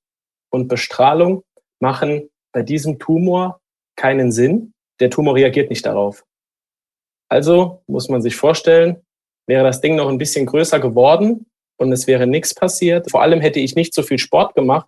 und 0.51 0.67
Bestrahlung 0.67 1.43
machen 1.79 2.29
bei 2.51 2.63
diesem 2.63 2.99
Tumor 2.99 3.59
keinen 3.95 4.31
Sinn. 4.31 4.73
Der 4.99 5.09
Tumor 5.09 5.35
reagiert 5.35 5.69
nicht 5.69 5.85
darauf. 5.85 6.23
Also 7.29 7.81
muss 7.87 8.09
man 8.09 8.21
sich 8.21 8.35
vorstellen, 8.35 9.01
wäre 9.47 9.63
das 9.63 9.81
Ding 9.81 9.95
noch 9.95 10.09
ein 10.09 10.17
bisschen 10.17 10.45
größer 10.45 10.79
geworden 10.79 11.45
und 11.77 11.91
es 11.91 12.07
wäre 12.07 12.27
nichts 12.27 12.53
passiert. 12.53 13.11
Vor 13.11 13.21
allem 13.21 13.41
hätte 13.41 13.59
ich 13.59 13.75
nicht 13.75 13.93
so 13.93 14.01
viel 14.01 14.17
Sport 14.17 14.55
gemacht 14.55 14.87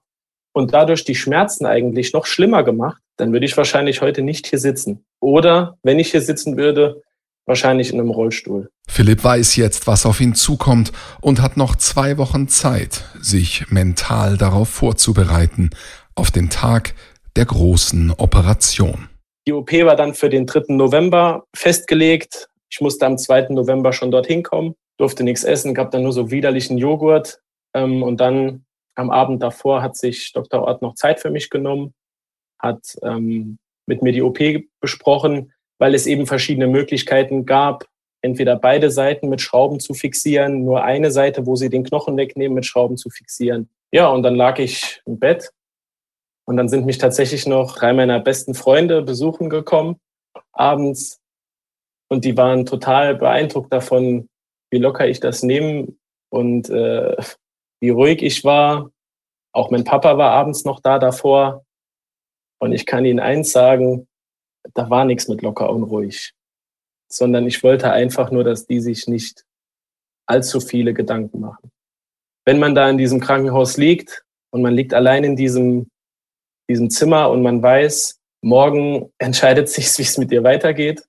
und 0.54 0.74
dadurch 0.74 1.04
die 1.04 1.16
Schmerzen 1.16 1.66
eigentlich 1.66 2.14
noch 2.14 2.26
schlimmer 2.26 2.64
gemacht, 2.64 3.02
dann 3.18 3.34
würde 3.34 3.46
ich 3.46 3.58
wahrscheinlich 3.58 4.02
heute 4.02 4.22
nicht 4.22 4.48
hier 4.48 4.60
sitzen. 4.60 5.06
Oder 5.20 5.78
wenn 5.84 6.00
ich 6.00 6.12
hier 6.12 6.22
sitzen 6.22 6.58
würde, 6.58 7.02
wahrscheinlich 7.46 7.92
in 7.92 8.00
einem 8.00 8.12
Rollstuhl. 8.12 8.70
Philipp 8.88 9.24
weiß 9.24 9.56
jetzt, 9.56 9.88
was 9.88 10.06
auf 10.06 10.22
ihn 10.22 10.36
zukommt 10.36 10.92
und 11.20 11.42
hat 11.42 11.58
noch 11.58 11.76
zwei 11.76 12.18
Wochen 12.18 12.48
Zeit, 12.48 13.06
sich 13.20 13.70
mental 13.70 14.38
darauf 14.38 14.70
vorzubereiten, 14.70 15.72
auf 16.20 16.32
den 16.32 16.50
Tag 16.50 16.96
der 17.38 17.46
großen 17.46 18.12
Operation. 18.18 19.08
Die 19.48 19.54
OP 19.54 19.72
war 19.72 19.96
dann 19.96 20.14
für 20.14 20.30
den 20.30 20.46
3. 20.46 20.74
November 20.74 21.46
festgelegt. 21.56 22.50
Ich 22.70 22.82
musste 22.82 23.06
am 23.06 23.18
2. 23.18 23.48
November 23.52 23.94
schon 23.94 24.12
dorthin 24.12 24.44
kommen, 24.44 24.76
durfte 24.98 25.24
nichts 25.24 25.46
essen, 25.46 25.74
gab 25.74 25.92
dann 25.92 26.04
nur 26.04 26.12
so 26.12 26.30
widerlichen 26.30 26.78
Joghurt. 26.78 27.40
Ähm, 27.74 28.04
und 28.04 28.20
dann 28.20 28.66
am 28.96 29.12
Abend 29.12 29.42
davor 29.42 29.82
hat 29.82 29.96
sich 29.96 30.34
Dr. 30.34 30.62
Ort 30.62 30.82
noch 30.82 30.96
Zeit 30.96 31.22
für 31.22 31.32
mich 31.32 31.50
genommen, 31.50 31.94
hat 32.62 32.98
ähm, 33.02 33.58
mit 33.86 34.04
mir 34.04 34.12
die 34.12 34.22
OP 34.22 34.40
besprochen, 34.82 35.54
weil 35.80 35.96
es 35.96 36.06
eben 36.06 36.28
verschiedene 36.28 36.68
Möglichkeiten 36.68 37.46
gab, 37.46 37.86
entweder 38.22 38.58
beide 38.58 38.92
Seiten 38.92 39.30
mit 39.30 39.40
Schrauben 39.40 39.80
zu 39.80 39.94
fixieren, 39.94 40.66
nur 40.66 40.84
eine 40.84 41.12
Seite, 41.12 41.46
wo 41.46 41.56
sie 41.56 41.70
den 41.70 41.86
Knochen 41.86 42.18
wegnehmen, 42.18 42.56
mit 42.56 42.66
Schrauben 42.66 42.98
zu 42.98 43.10
fixieren. 43.10 43.70
Ja, 43.94 44.10
und 44.10 44.24
dann 44.24 44.36
lag 44.36 44.60
ich 44.60 45.02
im 45.06 45.18
Bett 45.18 45.50
und 46.50 46.58
dann 46.58 46.68
sind 46.68 46.88
mich 46.88 46.98
tatsächlich 46.98 47.46
noch 47.46 47.76
drei 47.76 47.94
meiner 47.94 48.20
besten 48.20 48.56
Freunde 48.56 49.04
besuchen 49.04 49.52
gekommen 49.52 50.00
abends. 50.52 51.22
Und 52.10 52.26
die 52.26 52.36
waren 52.38 52.66
total 52.66 53.14
beeindruckt 53.14 53.72
davon, 53.72 54.28
wie 54.72 54.80
locker 54.80 55.08
ich 55.08 55.20
das 55.20 55.44
nehme 55.44 55.90
und 56.32 56.68
äh, 56.72 57.16
wie 57.80 57.92
ruhig 57.92 58.24
ich 58.24 58.44
war. 58.44 58.90
Auch 59.54 59.70
mein 59.70 59.84
Papa 59.84 60.18
war 60.18 60.32
abends 60.32 60.66
noch 60.66 60.80
da 60.80 60.98
davor. 60.98 61.66
Und 62.60 62.74
ich 62.74 62.88
kann 62.88 63.06
Ihnen 63.06 63.20
eins 63.20 63.52
sagen, 63.52 64.08
da 64.74 64.90
war 64.90 65.06
nichts 65.06 65.28
mit 65.28 65.44
locker 65.44 65.70
und 65.70 65.84
ruhig, 65.84 66.34
sondern 67.12 67.46
ich 67.46 67.62
wollte 67.62 67.92
einfach 67.92 68.32
nur, 68.32 68.44
dass 68.44 68.66
die 68.66 68.82
sich 68.82 69.08
nicht 69.08 69.46
allzu 70.26 70.62
viele 70.62 70.96
Gedanken 70.96 71.42
machen. 71.42 71.70
Wenn 72.44 72.58
man 72.58 72.74
da 72.74 72.90
in 72.90 72.98
diesem 72.98 73.20
Krankenhaus 73.20 73.78
liegt 73.78 74.26
und 74.50 74.64
man 74.64 74.74
liegt 74.74 74.96
allein 74.96 75.24
in 75.24 75.36
diesem 75.36 75.92
diesem 76.70 76.90
Zimmer 76.90 77.30
und 77.30 77.42
man 77.42 77.62
weiß, 77.62 78.20
morgen 78.42 79.12
entscheidet 79.18 79.68
sich, 79.70 79.98
wie 79.98 80.04
es 80.04 80.18
mit 80.18 80.32
dir 80.32 80.44
weitergeht. 80.44 81.04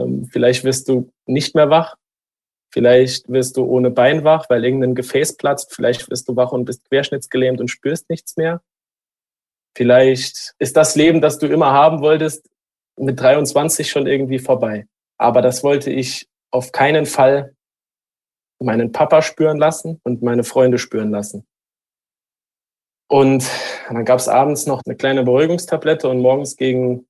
Ähm, 0.00 0.28
vielleicht 0.32 0.64
wirst 0.64 0.88
du 0.88 1.12
nicht 1.26 1.54
mehr 1.54 1.68
wach. 1.68 1.96
Vielleicht 2.72 3.28
wirst 3.28 3.56
du 3.56 3.64
ohne 3.64 3.90
Bein 3.90 4.24
wach, 4.24 4.46
weil 4.48 4.64
irgendein 4.64 4.96
Gefäß 4.96 5.36
platzt. 5.36 5.72
Vielleicht 5.74 6.10
wirst 6.10 6.28
du 6.28 6.34
wach 6.34 6.50
und 6.50 6.64
bist 6.64 6.88
querschnittsgelähmt 6.88 7.60
und 7.60 7.68
spürst 7.68 8.08
nichts 8.10 8.36
mehr. 8.36 8.62
Vielleicht 9.76 10.54
ist 10.58 10.76
das 10.76 10.96
Leben, 10.96 11.20
das 11.20 11.38
du 11.38 11.46
immer 11.46 11.72
haben 11.72 12.00
wolltest, 12.00 12.48
mit 12.96 13.20
23 13.20 13.88
schon 13.88 14.06
irgendwie 14.06 14.38
vorbei. 14.38 14.86
Aber 15.18 15.42
das 15.42 15.62
wollte 15.62 15.90
ich 15.90 16.28
auf 16.50 16.72
keinen 16.72 17.06
Fall 17.06 17.54
meinen 18.60 18.92
Papa 18.92 19.22
spüren 19.22 19.58
lassen 19.58 20.00
und 20.04 20.22
meine 20.22 20.44
Freunde 20.44 20.78
spüren 20.78 21.10
lassen. 21.10 21.46
Und 23.08 23.48
dann 23.88 24.04
gab 24.04 24.18
es 24.18 24.28
abends 24.28 24.66
noch 24.66 24.82
eine 24.84 24.96
kleine 24.96 25.24
Beruhigungstablette 25.24 26.08
und 26.08 26.20
morgens 26.20 26.56
gegen 26.56 27.06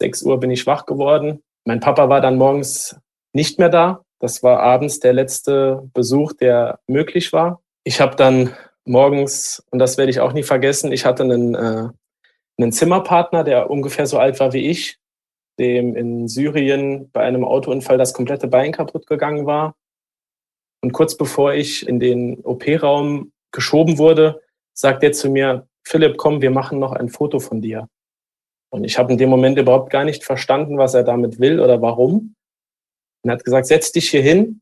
6 0.00 0.22
Uhr 0.22 0.38
bin 0.38 0.50
ich 0.50 0.66
wach 0.66 0.86
geworden. 0.86 1.42
Mein 1.64 1.80
Papa 1.80 2.08
war 2.08 2.20
dann 2.20 2.36
morgens 2.36 2.96
nicht 3.32 3.58
mehr 3.58 3.68
da. 3.68 4.02
Das 4.20 4.42
war 4.42 4.60
abends 4.60 5.00
der 5.00 5.12
letzte 5.12 5.88
Besuch, 5.94 6.32
der 6.32 6.80
möglich 6.86 7.32
war. 7.32 7.62
Ich 7.84 8.00
habe 8.00 8.16
dann 8.16 8.54
morgens, 8.84 9.62
und 9.70 9.78
das 9.78 9.96
werde 9.96 10.10
ich 10.10 10.20
auch 10.20 10.32
nie 10.32 10.42
vergessen, 10.42 10.92
ich 10.92 11.04
hatte 11.04 11.22
einen, 11.22 11.54
äh, 11.54 11.88
einen 12.58 12.72
Zimmerpartner, 12.72 13.44
der 13.44 13.70
ungefähr 13.70 14.06
so 14.06 14.18
alt 14.18 14.40
war 14.40 14.52
wie 14.52 14.68
ich, 14.68 14.98
dem 15.58 15.94
in 15.94 16.28
Syrien 16.28 17.10
bei 17.12 17.22
einem 17.22 17.44
Autounfall 17.44 17.98
das 17.98 18.14
komplette 18.14 18.48
Bein 18.48 18.72
kaputt 18.72 19.06
gegangen 19.06 19.46
war. 19.46 19.74
Und 20.82 20.92
kurz 20.92 21.16
bevor 21.16 21.54
ich 21.54 21.86
in 21.86 22.00
den 22.00 22.40
OP-Raum 22.44 23.32
geschoben 23.52 23.98
wurde, 23.98 24.40
sagt 24.78 25.02
er 25.02 25.12
zu 25.12 25.28
mir, 25.28 25.66
Philipp, 25.84 26.16
komm, 26.18 26.40
wir 26.40 26.52
machen 26.52 26.78
noch 26.78 26.92
ein 26.92 27.08
Foto 27.08 27.40
von 27.40 27.60
dir. 27.60 27.88
Und 28.70 28.84
ich 28.84 28.96
habe 28.98 29.10
in 29.10 29.18
dem 29.18 29.28
Moment 29.28 29.58
überhaupt 29.58 29.90
gar 29.90 30.04
nicht 30.04 30.24
verstanden, 30.24 30.78
was 30.78 30.94
er 30.94 31.02
damit 31.02 31.40
will 31.40 31.58
oder 31.58 31.82
warum. 31.82 32.36
Und 33.22 33.30
er 33.30 33.32
hat 33.32 33.44
gesagt, 33.44 33.66
setz 33.66 33.90
dich 33.90 34.10
hier 34.10 34.22
hin 34.22 34.60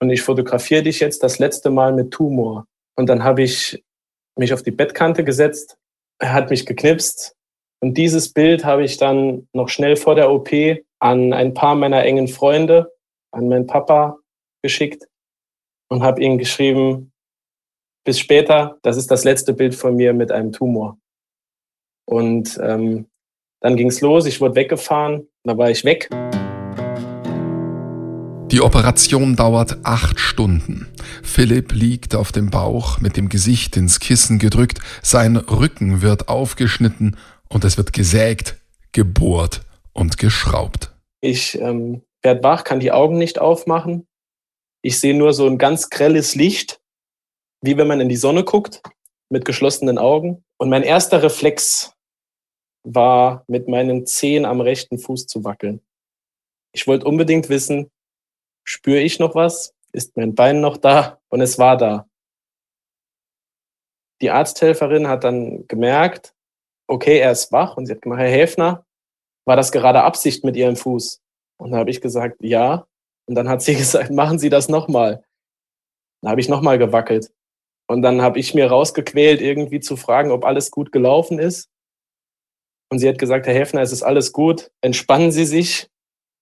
und 0.00 0.10
ich 0.10 0.20
fotografiere 0.20 0.82
dich 0.82 1.00
jetzt 1.00 1.22
das 1.22 1.38
letzte 1.38 1.70
Mal 1.70 1.94
mit 1.94 2.10
Tumor. 2.10 2.66
Und 2.96 3.08
dann 3.08 3.24
habe 3.24 3.42
ich 3.42 3.82
mich 4.36 4.52
auf 4.52 4.62
die 4.62 4.72
Bettkante 4.72 5.24
gesetzt, 5.24 5.78
er 6.18 6.34
hat 6.34 6.50
mich 6.50 6.66
geknipst 6.66 7.34
und 7.80 7.96
dieses 7.96 8.32
Bild 8.32 8.64
habe 8.64 8.84
ich 8.84 8.98
dann 8.98 9.48
noch 9.52 9.68
schnell 9.68 9.96
vor 9.96 10.16
der 10.16 10.30
OP 10.30 10.50
an 10.98 11.32
ein 11.32 11.54
paar 11.54 11.76
meiner 11.76 12.04
engen 12.04 12.28
Freunde, 12.28 12.92
an 13.30 13.48
meinen 13.48 13.66
Papa 13.66 14.18
geschickt 14.62 15.08
und 15.88 16.02
habe 16.02 16.22
ihm 16.22 16.36
geschrieben, 16.36 17.13
bis 18.04 18.18
später, 18.18 18.78
das 18.82 18.96
ist 18.96 19.10
das 19.10 19.24
letzte 19.24 19.54
Bild 19.54 19.74
von 19.74 19.96
mir 19.96 20.12
mit 20.12 20.30
einem 20.30 20.52
Tumor. 20.52 20.98
Und 22.06 22.58
ähm, 22.62 23.06
dann 23.60 23.76
ging 23.76 23.88
es 23.88 24.02
los, 24.02 24.26
ich 24.26 24.40
wurde 24.40 24.56
weggefahren, 24.56 25.26
da 25.42 25.56
war 25.56 25.70
ich 25.70 25.84
weg. 25.84 26.08
Die 28.50 28.60
Operation 28.60 29.36
dauert 29.36 29.78
acht 29.84 30.20
Stunden. 30.20 30.92
Philipp 31.22 31.72
liegt 31.72 32.14
auf 32.14 32.30
dem 32.30 32.50
Bauch, 32.50 33.00
mit 33.00 33.16
dem 33.16 33.28
Gesicht 33.28 33.76
ins 33.76 34.00
Kissen 34.00 34.38
gedrückt, 34.38 34.78
sein 35.02 35.36
Rücken 35.36 36.02
wird 36.02 36.28
aufgeschnitten 36.28 37.16
und 37.48 37.64
es 37.64 37.78
wird 37.78 37.92
gesägt, 37.92 38.60
gebohrt 38.92 39.62
und 39.92 40.18
geschraubt. 40.18 40.94
Ich 41.20 41.58
ähm, 41.58 42.02
werde 42.22 42.42
wach, 42.42 42.64
kann 42.64 42.80
die 42.80 42.92
Augen 42.92 43.16
nicht 43.16 43.40
aufmachen. 43.40 44.06
Ich 44.82 45.00
sehe 45.00 45.16
nur 45.16 45.32
so 45.32 45.46
ein 45.46 45.56
ganz 45.56 45.88
grelles 45.88 46.34
Licht, 46.34 46.80
wie 47.64 47.78
wenn 47.78 47.86
man 47.86 48.00
in 48.00 48.10
die 48.10 48.16
Sonne 48.16 48.44
guckt, 48.44 48.82
mit 49.30 49.46
geschlossenen 49.46 49.96
Augen. 49.96 50.44
Und 50.58 50.68
mein 50.68 50.82
erster 50.82 51.22
Reflex 51.22 51.94
war, 52.82 53.44
mit 53.48 53.68
meinen 53.68 54.06
Zehen 54.06 54.44
am 54.44 54.60
rechten 54.60 54.98
Fuß 54.98 55.26
zu 55.26 55.44
wackeln. 55.44 55.80
Ich 56.72 56.86
wollte 56.86 57.06
unbedingt 57.06 57.48
wissen, 57.48 57.90
spüre 58.64 59.00
ich 59.00 59.18
noch 59.18 59.34
was? 59.34 59.74
Ist 59.92 60.16
mein 60.16 60.34
Bein 60.34 60.60
noch 60.60 60.76
da? 60.76 61.20
Und 61.28 61.40
es 61.40 61.58
war 61.58 61.78
da. 61.78 62.06
Die 64.20 64.30
Arzthelferin 64.30 65.08
hat 65.08 65.24
dann 65.24 65.66
gemerkt, 65.66 66.34
okay, 66.86 67.18
er 67.18 67.32
ist 67.32 67.50
wach 67.50 67.78
und 67.78 67.86
sie 67.86 67.92
hat 67.92 68.02
gemacht, 68.02 68.20
Herr 68.20 68.28
Häfner, 68.28 68.84
war 69.46 69.56
das 69.56 69.72
gerade 69.72 70.02
Absicht 70.02 70.44
mit 70.44 70.56
Ihrem 70.56 70.76
Fuß? 70.76 71.22
Und 71.58 71.70
da 71.70 71.78
habe 71.78 71.90
ich 71.90 72.02
gesagt, 72.02 72.36
ja. 72.40 72.86
Und 73.26 73.36
dann 73.36 73.48
hat 73.48 73.62
sie 73.62 73.74
gesagt, 73.76 74.10
machen 74.10 74.38
Sie 74.38 74.50
das 74.50 74.68
nochmal. 74.68 75.24
Dann 76.20 76.30
habe 76.30 76.40
ich 76.40 76.48
nochmal 76.48 76.78
gewackelt. 76.78 77.33
Und 77.86 78.02
dann 78.02 78.22
habe 78.22 78.38
ich 78.38 78.54
mir 78.54 78.68
rausgequält, 78.68 79.40
irgendwie 79.40 79.80
zu 79.80 79.96
fragen, 79.96 80.30
ob 80.30 80.44
alles 80.44 80.70
gut 80.70 80.92
gelaufen 80.92 81.38
ist. 81.38 81.68
Und 82.90 82.98
sie 82.98 83.08
hat 83.08 83.18
gesagt, 83.18 83.46
Herr 83.46 83.54
Häfner, 83.54 83.82
es 83.82 83.92
ist 83.92 84.02
alles 84.02 84.32
gut, 84.32 84.70
entspannen 84.80 85.32
Sie 85.32 85.44
sich, 85.44 85.88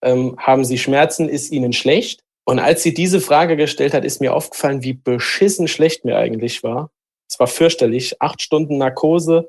ähm, 0.03 0.37
haben 0.39 0.65
Sie 0.65 0.79
Schmerzen, 0.79 1.29
ist 1.29 1.51
Ihnen 1.51 1.73
schlecht? 1.73 2.23
Und 2.45 2.59
als 2.59 2.83
sie 2.83 2.93
diese 2.93 3.21
Frage 3.21 3.57
gestellt 3.57 3.95
hat, 3.95 4.05
ist 4.05 4.21
mir 4.21 4.35
aufgefallen, 4.35 4.83
wie 4.83 4.95
beschissen 4.95 5.69
schlecht 5.69 6.05
mir 6.05 6.19
eigentlich 6.19 6.65
war. 6.65 6.91
Es 7.31 7.39
war 7.39 7.47
fürchterlich. 7.47 8.21
Acht 8.21 8.43
Stunden 8.43 8.79
Narkose, 8.79 9.49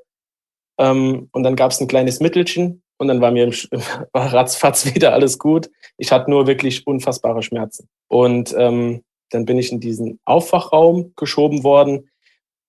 ähm, 0.77 1.29
und 1.31 1.43
dann 1.43 1.55
gab 1.55 1.71
es 1.71 1.79
ein 1.79 1.87
kleines 1.87 2.19
Mittelchen 2.19 2.81
und 2.97 3.07
dann 3.07 3.21
war 3.21 3.31
mir 3.31 3.47
war 4.11 4.33
ratzfatz 4.33 4.93
wieder 4.93 5.13
alles 5.13 5.39
gut. 5.39 5.69
Ich 5.97 6.11
hatte 6.11 6.29
nur 6.29 6.47
wirklich 6.47 6.87
unfassbare 6.87 7.43
Schmerzen. 7.43 7.87
Und 8.07 8.53
ähm, 8.57 9.03
dann 9.33 9.45
bin 9.45 9.57
ich 9.57 9.71
in 9.71 9.79
diesen 9.79 10.19
Aufwachraum 10.25 11.13
geschoben 11.15 11.63
worden. 11.63 12.09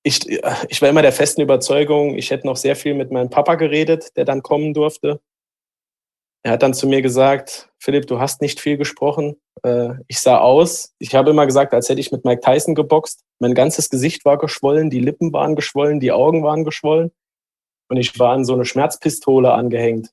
Ich, 0.02 0.28
ich 0.68 0.82
war 0.82 0.88
immer 0.88 1.02
der 1.02 1.12
festen 1.12 1.40
Überzeugung, 1.40 2.16
ich 2.16 2.30
hätte 2.30 2.46
noch 2.46 2.56
sehr 2.56 2.76
viel 2.76 2.94
mit 2.94 3.10
meinem 3.10 3.30
Papa 3.30 3.54
geredet, 3.54 4.16
der 4.16 4.24
dann 4.24 4.42
kommen 4.42 4.74
durfte. 4.74 5.20
Er 6.42 6.52
hat 6.52 6.62
dann 6.62 6.74
zu 6.74 6.86
mir 6.86 7.00
gesagt, 7.00 7.70
Philipp, 7.78 8.06
du 8.06 8.20
hast 8.20 8.42
nicht 8.42 8.60
viel 8.60 8.76
gesprochen. 8.76 9.36
Äh, 9.62 9.94
ich 10.08 10.20
sah 10.20 10.38
aus. 10.38 10.94
Ich 10.98 11.14
habe 11.14 11.30
immer 11.30 11.46
gesagt, 11.46 11.72
als 11.72 11.88
hätte 11.88 12.00
ich 12.00 12.12
mit 12.12 12.26
Mike 12.26 12.42
Tyson 12.42 12.74
geboxt. 12.74 13.24
Mein 13.38 13.54
ganzes 13.54 13.88
Gesicht 13.88 14.26
war 14.26 14.36
geschwollen, 14.36 14.90
die 14.90 15.00
Lippen 15.00 15.32
waren 15.32 15.56
geschwollen, 15.56 16.00
die 16.00 16.12
Augen 16.12 16.42
waren 16.42 16.64
geschwollen. 16.64 17.12
Und 17.88 17.96
ich 17.96 18.18
war 18.18 18.32
an 18.32 18.44
so 18.44 18.52
eine 18.52 18.66
Schmerzpistole 18.66 19.52
angehängt, 19.52 20.10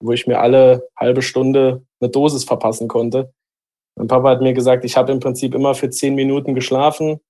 wo 0.00 0.10
ich 0.12 0.26
mir 0.26 0.40
alle 0.40 0.88
halbe 0.98 1.22
Stunde 1.22 1.86
eine 2.00 2.10
Dosis 2.10 2.42
verpassen 2.42 2.88
konnte. 2.88 3.32
Mein 3.96 4.08
Papa 4.08 4.30
hat 4.30 4.40
mir 4.40 4.52
gesagt, 4.52 4.84
ich 4.84 4.96
habe 4.96 5.12
im 5.12 5.20
Prinzip 5.20 5.54
immer 5.54 5.74
für 5.74 5.90
zehn 5.90 6.14
Minuten 6.14 6.54
geschlafen, 6.54 7.20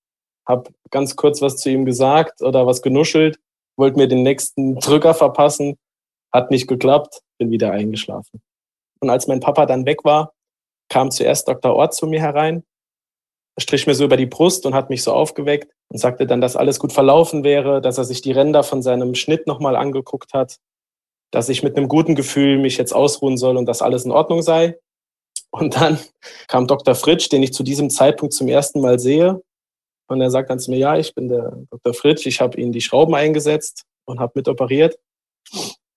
habe 0.47 0.71
ganz 0.91 1.17
kurz 1.17 1.41
was 1.41 1.57
zu 1.57 1.71
ihm 1.71 1.85
gesagt 1.85 2.43
oder 2.43 2.67
was 2.67 2.83
genuschelt, 2.83 3.39
wollte 3.77 3.99
mir 3.99 4.09
den 4.09 4.23
nächsten 4.23 4.77
Drücker 4.77 5.15
verpassen, 5.15 5.77
hat 6.33 6.51
nicht 6.51 6.67
geklappt, 6.67 7.23
bin 7.39 7.51
wieder 7.51 7.73
eingeschlafen. 7.73 8.41
Und 9.01 9.11
als 9.11 9.27
mein 9.27 9.41
Papa 9.41 9.67
dann 9.67 9.87
weg 9.87 10.05
war, 10.05 10.33
kam 10.89 11.11
zuerst 11.11 11.49
Dr. 11.49 11.75
Ort 11.75 11.95
zu 11.95 12.07
mir 12.07 12.21
herein 12.21 12.65
strich 13.59 13.87
mir 13.87 13.95
so 13.95 14.05
über 14.05 14.17
die 14.17 14.27
Brust 14.27 14.67
und 14.67 14.75
hat 14.75 14.91
mich 14.91 15.03
so 15.03 15.13
aufgeweckt 15.13 15.73
und 15.89 15.99
sagte 15.99 16.27
dann, 16.27 16.41
dass 16.41 16.57
alles 16.57 16.79
gut 16.79 16.93
verlaufen 16.93 17.45
wäre, 17.45 17.81
dass 17.81 17.99
er 17.99 18.05
sich 18.05 18.21
die 18.21 18.33
Ränder 18.33 18.63
von 18.63 18.83
seinem 18.83 19.15
Schnitt 19.15 19.47
nochmal 19.47 19.77
angeguckt 19.77 20.35
hat, 20.35 20.59
dass 21.31 21.49
ich 21.49 21.63
mit 21.63 21.77
einem 21.77 21.89
guten 21.89 22.15
Gefühl 22.15 22.59
mich 22.59 22.77
jetzt 22.77 22.93
ausruhen 22.93 23.37
soll 23.37 23.57
und 23.57 23.67
dass 23.67 23.83
alles 23.83 24.05
in 24.05 24.11
Ordnung 24.11 24.43
sei. 24.43 24.79
Und 25.51 25.77
dann 25.77 25.99
kam 26.49 26.67
Dr. 26.67 26.95
Fritsch, 26.95 27.31
den 27.31 27.43
ich 27.43 27.53
zu 27.53 27.63
diesem 27.63 27.91
Zeitpunkt 27.91 28.35
zum 28.35 28.49
ersten 28.49 28.81
Mal 28.81 28.99
sehe. 28.99 29.43
Und 30.09 30.21
er 30.21 30.31
sagt 30.31 30.51
dann 30.51 30.59
zu 30.59 30.71
mir, 30.71 30.79
ja, 30.79 30.97
ich 30.97 31.15
bin 31.15 31.29
der 31.29 31.57
Dr. 31.71 31.95
Fritsch, 31.95 32.27
ich 32.27 32.41
habe 32.41 32.61
Ihnen 32.61 32.73
die 32.73 32.81
Schrauben 32.81 33.15
eingesetzt 33.15 33.85
und 34.05 34.21
habe 34.21 34.33
mit 34.37 34.49
operiert. 34.49 34.99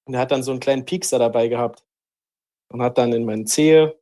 Und 0.06 0.14
er 0.14 0.22
hat 0.22 0.32
dann 0.32 0.44
so 0.44 0.52
einen 0.52 0.60
kleinen 0.60 0.86
Piekser 0.86 1.20
dabei 1.20 1.48
gehabt 1.48 1.84
und 2.70 2.82
hat 2.82 2.98
dann 2.98 3.14
in 3.14 3.26
meinen 3.26 3.46
Zehe 3.46 4.00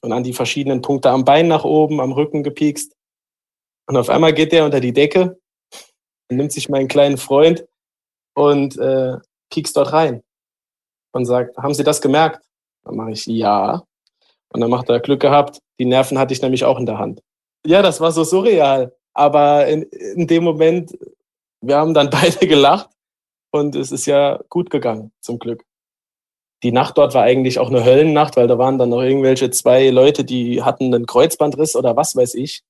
und 0.00 0.12
an 0.12 0.24
die 0.24 0.32
verschiedenen 0.32 0.80
Punkte 0.80 1.10
am 1.10 1.24
Bein 1.24 1.48
nach 1.48 1.64
oben, 1.64 2.00
am 2.00 2.12
Rücken 2.12 2.42
gepiekst. 2.42 2.96
Und 3.86 3.96
auf 3.96 4.08
einmal 4.08 4.32
geht 4.32 4.52
der 4.52 4.64
unter 4.64 4.80
die 4.80 4.92
Decke 4.92 5.38
nimmt 6.36 6.52
sich 6.52 6.68
meinen 6.68 6.88
kleinen 6.88 7.18
Freund 7.18 7.66
und 8.34 8.76
äh, 8.78 9.18
piekst 9.50 9.76
dort 9.76 9.92
rein 9.92 10.22
und 11.12 11.24
sagt, 11.24 11.56
haben 11.56 11.74
Sie 11.74 11.84
das 11.84 12.00
gemerkt? 12.00 12.44
Dann 12.84 12.96
mache 12.96 13.12
ich 13.12 13.26
ja. 13.26 13.82
Und 14.52 14.60
dann 14.60 14.70
macht 14.70 14.88
er 14.88 15.00
Glück 15.00 15.20
gehabt. 15.20 15.60
Die 15.78 15.84
Nerven 15.84 16.18
hatte 16.18 16.34
ich 16.34 16.42
nämlich 16.42 16.64
auch 16.64 16.78
in 16.78 16.86
der 16.86 16.98
Hand. 16.98 17.22
Ja, 17.66 17.82
das 17.82 18.00
war 18.00 18.12
so 18.12 18.24
surreal. 18.24 18.94
Aber 19.14 19.66
in, 19.66 19.82
in 19.82 20.26
dem 20.26 20.44
Moment, 20.44 20.96
wir 21.60 21.76
haben 21.76 21.94
dann 21.94 22.10
beide 22.10 22.46
gelacht 22.46 22.90
und 23.50 23.76
es 23.76 23.92
ist 23.92 24.06
ja 24.06 24.40
gut 24.48 24.70
gegangen, 24.70 25.12
zum 25.20 25.38
Glück 25.38 25.64
die 26.62 26.72
Nacht 26.72 26.96
dort 26.96 27.14
war 27.14 27.24
eigentlich 27.24 27.58
auch 27.58 27.70
eine 27.70 27.84
Höllennacht, 27.84 28.36
weil 28.36 28.46
da 28.46 28.56
waren 28.56 28.78
dann 28.78 28.90
noch 28.90 29.02
irgendwelche 29.02 29.50
zwei 29.50 29.90
Leute, 29.90 30.24
die 30.24 30.62
hatten 30.62 30.94
einen 30.94 31.06
Kreuzbandriss 31.06 31.74
oder 31.74 31.96
was 31.96 32.14
weiß 32.14 32.34
ich. 32.34 32.62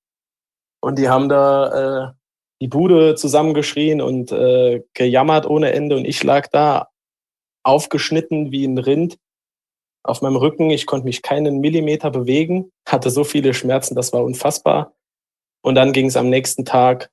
Und 0.81 0.99
die 0.99 1.09
haben 1.09 1.29
da 1.29 2.09
äh, 2.09 2.13
die 2.61 2.69
Bude 2.69 3.15
zusammengeschrien 3.17 4.01
und 4.01 4.33
äh, 4.33 4.83
gejammert 4.95 5.47
ohne 5.47 5.73
Ende. 5.73 5.97
Und 5.97 6.07
ich 6.07 6.23
lag 6.25 6.49
da 6.49 6.89
aufgeschnitten 7.65 8.51
wie 8.51 8.65
ein 8.65 8.79
Rind 8.79 9.19
auf 10.05 10.23
meinem 10.23 10.37
Rücken. 10.37 10.71
Ich 10.71 10.87
konnte 10.87 11.05
mich 11.05 11.23
keinen 11.23 11.61
Millimeter 11.61 12.11
bewegen, 12.11 12.71
hatte 12.87 13.11
so 13.11 13.25
viele 13.25 13.55
Schmerzen, 13.55 13.95
das 13.95 14.13
war 14.13 14.25
unfassbar. 14.25 14.95
Und 15.65 15.75
dann 15.75 15.93
ging 15.93 16.07
es 16.07 16.17
am 16.17 16.29
nächsten 16.29 16.65
Tag 16.65 17.11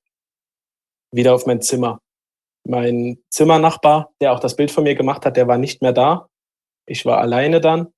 wieder 1.11 1.33
auf 1.33 1.45
mein 1.45 1.61
Zimmer. 1.61 1.99
Mein 2.67 3.19
Zimmernachbar, 3.29 4.11
der 4.21 4.33
auch 4.33 4.39
das 4.39 4.55
Bild 4.55 4.71
von 4.71 4.83
mir 4.83 4.95
gemacht 4.95 5.25
hat, 5.25 5.37
der 5.37 5.47
war 5.47 5.57
nicht 5.57 5.81
mehr 5.81 5.93
da. 5.93 6.27
Ich 6.87 7.05
war 7.05 7.19
alleine 7.19 7.61
dann 7.61 7.93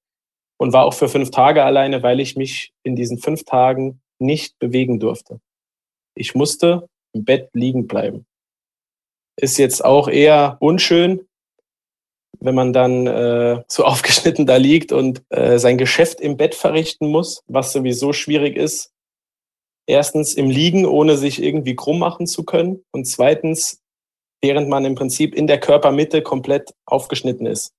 und 0.58 0.73
war 0.73 0.86
auch 0.86 0.93
für 0.93 1.10
fünf 1.10 1.32
Tage 1.32 1.63
alleine, 1.63 2.04
weil 2.04 2.19
ich 2.19 2.36
mich 2.36 2.73
in 2.84 2.95
diesen 2.95 3.17
fünf 3.17 3.43
Tagen 3.45 4.01
nicht 4.19 4.60
bewegen 4.60 4.99
durfte. 4.99 5.39
Ich 6.15 6.36
musste 6.36 6.88
im 7.13 7.25
Bett 7.25 7.49
liegen 7.54 7.88
bleiben. 7.88 8.25
Ist 9.39 9.58
jetzt 9.58 9.84
auch 9.84 10.08
eher 10.08 10.58
unschön, 10.60 11.27
wenn 12.41 12.56
man 12.56 12.73
dann 12.73 13.08
äh, 13.08 13.63
so 13.67 13.86
aufgeschnitten 13.86 14.45
da 14.45 14.58
liegt 14.58 14.91
und 14.91 15.23
äh, 15.30 15.58
sein 15.58 15.77
Geschäft 15.77 16.19
im 16.19 16.38
Bett 16.38 16.56
verrichten 16.56 17.08
muss, 17.08 17.43
was 17.47 17.71
sowieso 17.71 18.13
schwierig 18.13 18.58
ist. 18.58 18.91
Erstens 19.88 20.34
im 20.34 20.49
Liegen, 20.49 20.86
ohne 20.86 21.17
sich 21.17 21.41
irgendwie 21.41 21.75
krumm 21.75 21.99
machen 21.99 22.27
zu 22.27 22.43
können. 22.43 22.84
Und 22.91 23.06
zweitens, 23.06 23.82
während 24.41 24.69
man 24.69 24.86
im 24.86 24.95
Prinzip 24.95 25.36
in 25.36 25.47
der 25.47 25.60
Körpermitte 25.60 26.21
komplett 26.21 26.73
aufgeschnitten 26.86 27.45
ist 27.45 27.73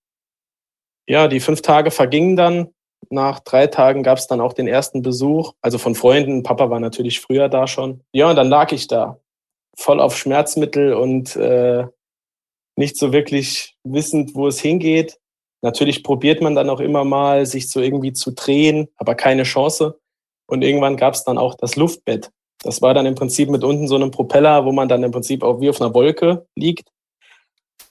ja, 1.07 1.29
die 1.29 1.41
fünf 1.41 1.63
Tage 1.63 1.91
vergingen 1.91 2.37
dann. 2.37 2.69
Nach 3.11 3.41
drei 3.41 3.67
Tagen 3.67 4.03
gab 4.03 4.19
es 4.19 4.29
dann 4.29 4.41
auch 4.41 4.53
den 4.53 4.69
ersten 4.69 5.03
Besuch, 5.03 5.53
also 5.61 5.79
von 5.79 5.95
Freunden. 5.95 6.43
Papa 6.43 6.71
war 6.71 6.81
natürlich 6.81 7.21
früher 7.21 7.49
da 7.49 7.67
schon. 7.67 8.01
Ja, 8.13 8.31
und 8.31 8.37
dann 8.37 8.49
lag 8.49 8.73
ich 8.73 8.87
da, 8.87 9.19
voll 9.77 10.01
auf 10.01 10.17
Schmerzmittel 10.17 10.95
und 10.95 11.35
äh, 11.37 11.87
nicht 12.77 12.97
so 12.97 13.13
wirklich 13.13 13.77
wissend, 13.85 14.35
wo 14.35 14.49
es 14.49 14.61
hingeht. 14.61 15.19
Natürlich 15.63 16.03
probiert 16.03 16.43
man 16.43 16.55
dann 16.55 16.71
auch 16.71 16.81
immer 16.81 17.05
mal, 17.05 17.47
sich 17.47 17.71
so 17.71 17.81
irgendwie 17.81 18.13
zu 18.13 18.33
drehen, 18.33 18.89
aber 18.97 19.15
keine 19.15 19.45
Chance. 19.45 19.99
Und 20.49 20.63
irgendwann 20.63 20.97
gab 20.97 21.15
es 21.15 21.25
dann 21.25 21.39
auch 21.39 21.55
das 21.55 21.77
Luftbett. 21.77 22.31
Das 22.63 22.83
war 22.83 22.95
dann 22.95 23.07
im 23.07 23.15
Prinzip 23.15 23.49
mit 23.49 23.65
unten 23.65 23.89
so 23.89 23.95
einem 23.95 24.11
Propeller, 24.11 24.65
wo 24.65 24.73
man 24.73 24.89
dann 24.89 25.03
im 25.03 25.11
Prinzip 25.11 25.43
auch 25.43 25.61
wie 25.61 25.71
auf 25.71 25.81
einer 25.81 25.95
Wolke 25.95 26.47
liegt. 26.57 26.89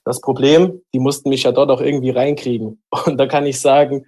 Das 0.04 0.20
Problem, 0.20 0.82
die 0.94 1.00
mussten 1.00 1.30
mich 1.30 1.44
ja 1.44 1.52
dort 1.52 1.70
auch 1.70 1.82
irgendwie 1.82 2.10
reinkriegen. 2.10 2.82
Und 3.06 3.18
da 3.18 3.28
kann 3.28 3.46
ich 3.46 3.60
sagen, 3.60 4.06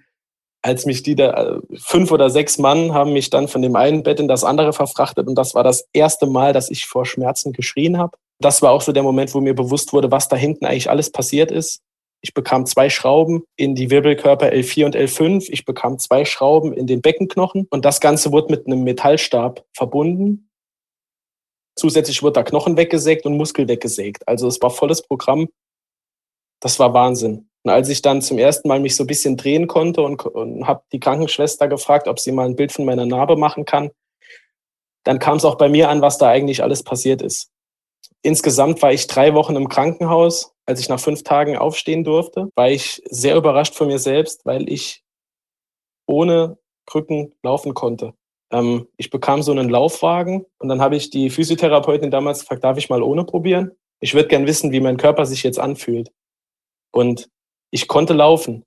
als 0.64 0.86
mich 0.86 1.02
die 1.02 1.14
da, 1.14 1.60
fünf 1.76 2.10
oder 2.10 2.30
sechs 2.30 2.56
Mann 2.58 2.94
haben 2.94 3.12
mich 3.12 3.28
dann 3.28 3.48
von 3.48 3.60
dem 3.60 3.76
einen 3.76 4.02
Bett 4.02 4.18
in 4.18 4.28
das 4.28 4.44
andere 4.44 4.72
verfrachtet 4.72 5.28
und 5.28 5.34
das 5.34 5.54
war 5.54 5.62
das 5.62 5.86
erste 5.92 6.26
Mal, 6.26 6.54
dass 6.54 6.70
ich 6.70 6.86
vor 6.86 7.04
Schmerzen 7.04 7.52
geschrien 7.52 7.98
habe. 7.98 8.16
Das 8.40 8.62
war 8.62 8.72
auch 8.72 8.82
so 8.82 8.92
der 8.92 9.02
Moment, 9.02 9.34
wo 9.34 9.40
mir 9.40 9.54
bewusst 9.54 9.92
wurde, 9.92 10.10
was 10.10 10.28
da 10.28 10.36
hinten 10.36 10.66
eigentlich 10.66 10.90
alles 10.90 11.10
passiert 11.10 11.50
ist. 11.50 11.80
Ich 12.20 12.32
bekam 12.32 12.64
zwei 12.64 12.88
Schrauben 12.88 13.44
in 13.56 13.74
die 13.74 13.90
Wirbelkörper 13.90 14.46
L4 14.46 14.86
und 14.86 14.96
L5. 14.96 15.46
Ich 15.50 15.66
bekam 15.66 15.98
zwei 15.98 16.24
Schrauben 16.24 16.72
in 16.72 16.86
den 16.86 17.02
Beckenknochen 17.02 17.66
und 17.70 17.84
das 17.84 18.00
Ganze 18.00 18.32
wurde 18.32 18.50
mit 18.50 18.66
einem 18.66 18.82
Metallstab 18.82 19.64
verbunden. 19.74 20.48
Zusätzlich 21.76 22.22
wurde 22.22 22.34
da 22.34 22.42
Knochen 22.42 22.76
weggesägt 22.76 23.26
und 23.26 23.36
Muskel 23.36 23.68
weggesägt. 23.68 24.26
Also 24.26 24.48
es 24.48 24.62
war 24.62 24.70
volles 24.70 25.02
Programm. 25.02 25.48
Das 26.60 26.78
war 26.78 26.94
Wahnsinn. 26.94 27.50
Und 27.62 27.70
als 27.70 27.88
ich 27.88 28.00
dann 28.00 28.22
zum 28.22 28.38
ersten 28.38 28.68
Mal 28.68 28.80
mich 28.80 28.96
so 28.96 29.04
ein 29.04 29.08
bisschen 29.08 29.36
drehen 29.36 29.66
konnte 29.66 30.02
und, 30.02 30.24
und 30.24 30.66
habe 30.66 30.82
die 30.92 31.00
Krankenschwester 31.00 31.68
gefragt, 31.68 32.08
ob 32.08 32.20
sie 32.20 32.32
mal 32.32 32.46
ein 32.46 32.56
Bild 32.56 32.72
von 32.72 32.84
meiner 32.84 33.06
Narbe 33.06 33.36
machen 33.36 33.64
kann, 33.64 33.90
dann 35.04 35.18
kam 35.18 35.36
es 35.36 35.44
auch 35.44 35.56
bei 35.56 35.68
mir 35.68 35.90
an, 35.90 36.00
was 36.00 36.16
da 36.16 36.28
eigentlich 36.28 36.62
alles 36.62 36.82
passiert 36.82 37.20
ist. 37.20 37.50
Insgesamt 38.24 38.80
war 38.80 38.90
ich 38.90 39.06
drei 39.06 39.34
Wochen 39.34 39.54
im 39.54 39.68
Krankenhaus. 39.68 40.54
Als 40.66 40.80
ich 40.80 40.88
nach 40.88 40.98
fünf 40.98 41.24
Tagen 41.24 41.58
aufstehen 41.58 42.04
durfte, 42.04 42.48
war 42.54 42.70
ich 42.70 43.02
sehr 43.10 43.36
überrascht 43.36 43.74
von 43.74 43.86
mir 43.86 43.98
selbst, 43.98 44.46
weil 44.46 44.66
ich 44.70 45.04
ohne 46.06 46.56
Krücken 46.86 47.34
laufen 47.42 47.74
konnte. 47.74 48.14
Ähm, 48.50 48.88
ich 48.96 49.10
bekam 49.10 49.42
so 49.42 49.52
einen 49.52 49.68
Laufwagen 49.68 50.46
und 50.58 50.68
dann 50.70 50.80
habe 50.80 50.96
ich 50.96 51.10
die 51.10 51.28
Physiotherapeutin 51.28 52.10
damals 52.10 52.40
gefragt, 52.40 52.64
darf 52.64 52.78
ich 52.78 52.88
mal 52.88 53.02
ohne 53.02 53.24
probieren? 53.24 53.72
Ich 54.00 54.14
würde 54.14 54.28
gern 54.28 54.46
wissen, 54.46 54.72
wie 54.72 54.80
mein 54.80 54.96
Körper 54.96 55.26
sich 55.26 55.42
jetzt 55.42 55.58
anfühlt. 55.58 56.10
Und 56.92 57.28
ich 57.70 57.88
konnte 57.88 58.14
laufen. 58.14 58.64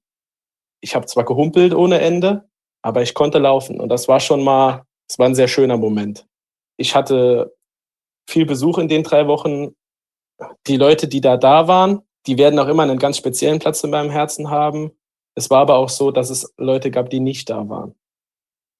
Ich 0.82 0.93
habe 0.93 1.08
zwar 1.08 1.26
gehumpelt 1.26 1.74
ohne 1.74 2.00
Ende, 2.00 2.48
aber 2.84 3.02
ich 3.02 3.15
konnte 3.15 3.39
laufen. 3.39 3.80
Und 3.80 3.89
das 3.89 4.08
war 4.08 4.20
schon 4.20 4.43
mal, 4.43 4.84
es 5.10 5.17
war 5.17 5.26
ein 5.26 5.36
sehr 5.36 5.48
schöner 5.48 5.78
Moment. 5.78 6.28
Ich 6.78 6.93
hatte 6.93 7.57
viel 8.28 8.46
Besuch 8.46 8.78
in 8.78 8.88
den 8.88 9.04
drei 9.04 9.28
Wochen. 9.28 9.70
Die 10.68 10.78
Leute, 10.78 11.08
die 11.08 11.22
da 11.22 11.38
da 11.38 11.68
waren, 11.68 12.02
die 12.28 12.38
werden 12.38 12.60
auch 12.60 12.68
immer 12.68 12.84
einen 12.84 13.00
ganz 13.00 13.18
speziellen 13.18 13.60
Platz 13.60 13.84
in 13.84 13.90
meinem 13.90 14.12
Herzen 14.12 14.50
haben. 14.50 14.92
Es 15.36 15.50
war 15.50 15.62
aber 15.62 15.76
auch 15.76 15.90
so, 15.90 16.12
dass 16.12 16.30
es 16.30 16.54
Leute 16.58 16.92
gab, 16.92 17.10
die 17.10 17.20
nicht 17.20 17.50
da 17.50 17.68
waren. 17.70 17.96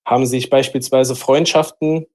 Haben 0.06 0.26
sich 0.26 0.50
beispielsweise 0.50 1.16
Freundschaften 1.16 2.06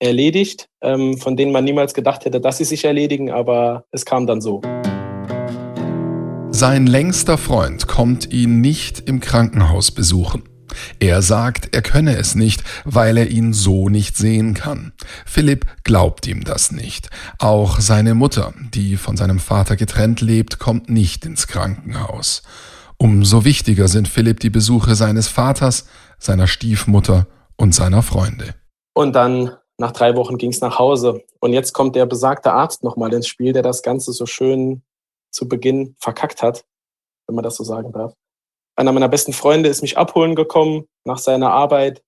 erledigt, 0.00 0.68
ähm, 0.80 1.18
von 1.18 1.36
denen 1.36 1.52
man 1.52 1.64
niemals 1.64 1.94
gedacht 1.94 2.24
hätte, 2.24 2.40
dass 2.40 2.58
sie 2.58 2.64
sich 2.64 2.84
erledigen, 2.84 3.30
aber 3.30 3.84
es 3.90 4.04
kam 4.04 4.26
dann 4.26 4.40
so. 4.40 4.60
Sein 6.50 6.86
längster 6.86 7.38
Freund 7.38 7.86
kommt 7.86 8.32
ihn 8.32 8.60
nicht 8.60 9.08
im 9.08 9.20
Krankenhaus 9.20 9.90
besuchen. 9.92 10.49
Er 10.98 11.22
sagt, 11.22 11.74
er 11.74 11.82
könne 11.82 12.16
es 12.16 12.34
nicht, 12.34 12.64
weil 12.84 13.16
er 13.16 13.28
ihn 13.28 13.52
so 13.52 13.88
nicht 13.88 14.16
sehen 14.16 14.54
kann. 14.54 14.92
Philipp 15.26 15.66
glaubt 15.84 16.26
ihm 16.26 16.44
das 16.44 16.72
nicht. 16.72 17.10
Auch 17.38 17.80
seine 17.80 18.14
Mutter, 18.14 18.52
die 18.74 18.96
von 18.96 19.16
seinem 19.16 19.38
Vater 19.38 19.76
getrennt 19.76 20.20
lebt, 20.20 20.58
kommt 20.58 20.88
nicht 20.88 21.24
ins 21.24 21.46
Krankenhaus. 21.46 22.42
Umso 22.98 23.44
wichtiger 23.44 23.88
sind 23.88 24.08
Philipp 24.08 24.40
die 24.40 24.50
Besuche 24.50 24.94
seines 24.94 25.28
Vaters, 25.28 25.86
seiner 26.18 26.46
Stiefmutter 26.46 27.26
und 27.56 27.74
seiner 27.74 28.02
Freunde. 28.02 28.54
Und 28.94 29.14
dann 29.14 29.52
nach 29.78 29.92
drei 29.92 30.14
Wochen 30.16 30.36
ging 30.36 30.50
es 30.50 30.60
nach 30.60 30.78
Hause. 30.78 31.24
Und 31.40 31.54
jetzt 31.54 31.72
kommt 31.72 31.96
der 31.96 32.04
besagte 32.04 32.52
Arzt 32.52 32.84
nochmal 32.84 33.12
ins 33.14 33.26
Spiel, 33.26 33.54
der 33.54 33.62
das 33.62 33.82
Ganze 33.82 34.12
so 34.12 34.26
schön 34.26 34.82
zu 35.30 35.48
Beginn 35.48 35.96
verkackt 35.98 36.42
hat, 36.42 36.64
wenn 37.26 37.34
man 37.34 37.44
das 37.44 37.56
so 37.56 37.64
sagen 37.64 37.90
darf. 37.92 38.12
Einer 38.80 38.92
meiner 38.92 39.08
besten 39.08 39.34
Freunde 39.34 39.68
ist 39.68 39.82
mich 39.82 39.98
abholen 39.98 40.34
gekommen 40.34 40.86
nach 41.04 41.18
seiner 41.18 41.50
Arbeit. 41.50 42.02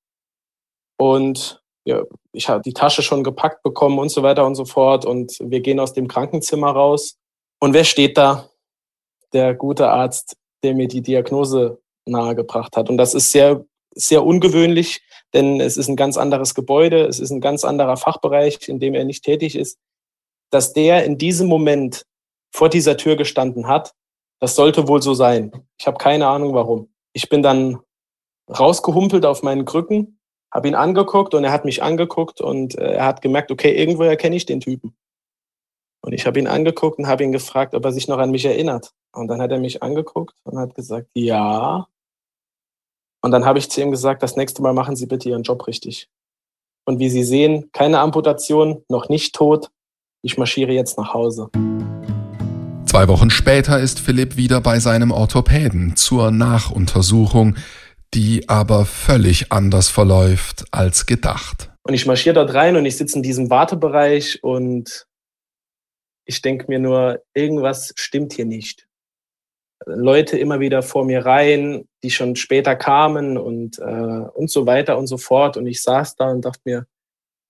Und 0.99 1.63
ja, 1.85 2.03
ich 2.33 2.49
habe 2.49 2.63
die 2.63 2.73
Tasche 2.73 3.03
schon 3.03 3.23
gepackt 3.23 3.63
bekommen 3.63 3.99
und 3.99 4.09
so 4.09 4.23
weiter 4.23 4.47
und 4.47 4.55
so 4.55 4.65
fort. 4.65 5.05
Und 5.05 5.37
wir 5.39 5.61
gehen 5.61 5.79
aus 5.79 5.93
dem 5.93 6.09
Krankenzimmer 6.09 6.71
raus. 6.71 7.19
Und 7.61 7.75
wer 7.75 7.85
steht 7.85 8.17
da? 8.17 8.49
Der 9.35 9.55
gute 9.55 9.91
Arzt, 9.91 10.37
der 10.63 10.75
mir 10.75 10.89
die 10.89 11.03
Diagnose 11.03 11.79
nahegebracht 12.07 12.75
hat. 12.75 12.89
Und 12.89 12.97
das 12.97 13.13
ist 13.13 13.33
sehr 13.33 13.65
sehr 13.95 14.25
ungewöhnlich, 14.25 15.03
denn 15.35 15.61
es 15.61 15.77
ist 15.77 15.89
ein 15.89 15.97
ganz 15.97 16.17
anderes 16.17 16.55
Gebäude, 16.55 17.05
es 17.05 17.21
ist 17.21 17.31
ein 17.31 17.43
ganz 17.43 17.63
anderer 17.63 17.99
Fachbereich, 17.99 18.67
in 18.67 18.81
dem 18.81 18.95
er 18.95 19.05
nicht 19.05 19.23
tätig 19.23 19.55
ist, 19.55 19.79
dass 20.51 20.73
der 20.73 21.05
in 21.05 21.19
diesem 21.19 21.47
Moment 21.47 22.07
vor 22.55 22.71
dieser 22.71 22.97
Tür 22.97 23.17
gestanden 23.17 23.67
hat. 23.67 23.93
Das 24.43 24.57
sollte 24.57 24.89
wohl 24.89 25.01
so 25.01 25.15
sein. 25.15 25.53
Ich 25.79 25.87
habe 25.87 25.99
keine 25.99 26.27
Ahnung 26.27 26.53
warum. 26.53 26.93
Ich 27.13 27.29
bin 27.29 27.45
dann 27.45 27.79
rausgehumpelt 28.51 29.25
auf 29.25 29.45
meinen 29.45 29.65
Krücken, 29.65 30.19
habe 30.53 30.67
ihn 30.67 30.75
angeguckt 30.75 31.33
und 31.35 31.45
er 31.45 31.53
hat 31.53 31.65
mich 31.65 31.81
angeguckt 31.81 32.41
und 32.41 32.77
äh, 32.77 32.95
er 32.95 33.07
hat 33.07 33.23
gemerkt, 33.23 33.53
okay, 33.53 33.73
irgendwoher 33.73 34.17
kenne 34.17 34.35
ich 34.35 34.45
den 34.45 34.59
Typen. 34.59 34.97
Und 36.05 36.13
ich 36.13 36.27
habe 36.27 36.41
ihn 36.41 36.49
angeguckt 36.49 36.99
und 36.99 37.07
habe 37.07 37.23
ihn 37.23 37.31
gefragt, 37.31 37.73
ob 37.77 37.85
er 37.85 37.93
sich 37.93 38.09
noch 38.09 38.19
an 38.19 38.33
mich 38.33 38.45
erinnert. 38.45 38.93
Und 39.13 39.29
dann 39.29 39.41
hat 39.41 39.53
er 39.53 39.61
mich 39.61 39.81
angeguckt 39.81 40.35
und 40.43 40.59
hat 40.59 40.75
gesagt, 40.75 41.07
ja. 41.15 41.87
Und 43.21 43.31
dann 43.31 43.45
habe 43.45 43.61
ich 43.61 43.71
zu 43.71 43.81
ihm 43.81 43.93
gesagt, 43.93 44.25
das 44.25 44.35
nächste 44.35 44.61
Mal 44.61 44.73
machen 44.73 44.97
Sie 44.97 45.07
bitte 45.07 45.29
Ihren 45.29 45.45
Job 45.45 45.69
richtig. 45.69 46.09
Und 46.85 46.99
wie 46.99 47.11
Sie 47.11 47.23
sehen, 47.23 47.71
keine 47.71 48.01
Amputation, 48.01 48.85
noch 48.89 49.09
nicht 49.09 49.37
tot. 49.37 49.71
Ich 50.23 50.37
marschiere 50.37 50.73
jetzt 50.73 50.99
nach 50.99 51.15
Hause. 51.15 51.49
Zwei 52.93 53.09
Wochen 53.09 53.31
später 53.31 53.81
ist 53.81 54.01
Philipp 54.01 54.37
wieder 54.37 54.61
bei 54.61 54.79
seinem 54.79 55.13
Orthopäden 55.13 55.97
zur 55.97 56.31
Nachuntersuchung, 56.31 57.57
die 58.13 58.51
aber 58.51 58.85
völlig 58.85 59.51
anders 59.51 59.89
verläuft 59.89 60.67
als 60.73 61.07
gedacht. 61.07 61.71
Und 61.85 61.95
ich 61.95 62.05
marschiere 62.05 62.35
dort 62.35 62.53
rein 62.53 62.77
und 62.77 62.85
ich 62.85 62.99
sitze 62.99 63.17
in 63.17 63.23
diesem 63.23 63.49
Wartebereich 63.49 64.45
und 64.45 65.07
ich 66.27 66.43
denke 66.43 66.67
mir 66.69 66.79
nur, 66.79 67.23
irgendwas 67.33 67.95
stimmt 67.97 68.35
hier 68.35 68.45
nicht. 68.45 68.87
Leute 69.87 70.37
immer 70.37 70.61
wieder 70.61 70.83
vor 70.83 71.07
mir 71.07 71.25
rein, 71.25 71.89
die 72.03 72.11
schon 72.11 72.37
später 72.37 72.77
kamen 72.77 73.39
und, 73.39 73.79
äh, 73.79 73.83
und 74.35 74.51
so 74.51 74.67
weiter 74.67 74.99
und 74.99 75.07
so 75.07 75.17
fort. 75.17 75.57
Und 75.57 75.67
ich 75.67 75.81
saß 75.81 76.17
da 76.17 76.31
und 76.31 76.45
dachte 76.45 76.61
mir, 76.67 76.87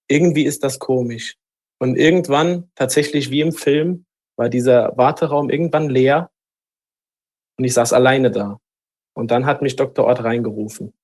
irgendwie 0.06 0.44
ist 0.44 0.62
das 0.62 0.78
komisch. 0.78 1.34
Und 1.80 1.96
irgendwann, 1.96 2.70
tatsächlich 2.76 3.32
wie 3.32 3.40
im 3.40 3.50
Film, 3.50 4.06
war 4.36 4.48
dieser 4.48 4.96
Warteraum 4.96 5.50
irgendwann 5.50 5.90
leer 5.90 6.30
und 7.58 7.64
ich 7.64 7.74
saß 7.74 7.92
alleine 7.92 8.30
da. 8.30 8.58
Und 9.14 9.30
dann 9.30 9.46
hat 9.46 9.62
mich 9.62 9.76
Dr. 9.76 10.06
Ort 10.06 10.24
reingerufen. 10.24 10.94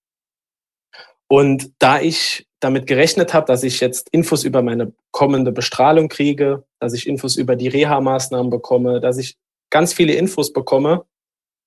Und 1.28 1.72
da 1.78 2.00
ich 2.00 2.46
damit 2.60 2.86
gerechnet 2.86 3.34
habe, 3.34 3.46
dass 3.46 3.62
ich 3.62 3.80
jetzt 3.80 4.08
Infos 4.10 4.44
über 4.44 4.62
meine 4.62 4.92
kommende 5.10 5.52
Bestrahlung 5.52 6.08
kriege, 6.08 6.64
dass 6.80 6.94
ich 6.94 7.06
Infos 7.06 7.36
über 7.36 7.54
die 7.54 7.68
Reha-Maßnahmen 7.68 8.50
bekomme, 8.50 9.00
dass 9.00 9.18
ich 9.18 9.36
ganz 9.70 9.92
viele 9.92 10.14
Infos 10.14 10.52
bekomme, 10.52 11.04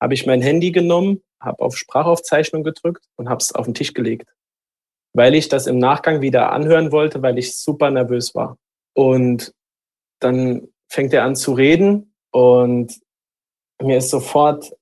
habe 0.01 0.13
ich 0.15 0.25
mein 0.25 0.41
Handy 0.41 0.71
genommen, 0.71 1.21
habe 1.39 1.63
auf 1.63 1.77
Sprachaufzeichnung 1.77 2.63
gedrückt 2.63 3.05
und 3.15 3.29
habe 3.29 3.39
es 3.39 3.53
auf 3.53 3.65
den 3.65 3.75
Tisch 3.75 3.93
gelegt, 3.93 4.33
weil 5.13 5.35
ich 5.35 5.47
das 5.47 5.67
im 5.67 5.77
Nachgang 5.77 6.21
wieder 6.21 6.51
anhören 6.51 6.91
wollte, 6.91 7.21
weil 7.21 7.37
ich 7.37 7.55
super 7.55 7.91
nervös 7.91 8.33
war. 8.33 8.57
Und 8.93 9.53
dann 10.19 10.67
fängt 10.91 11.13
er 11.13 11.23
an 11.23 11.35
zu 11.35 11.53
reden 11.53 12.13
und 12.31 12.99
mir 13.81 13.97
ist 13.97 14.09
sofort 14.09 14.75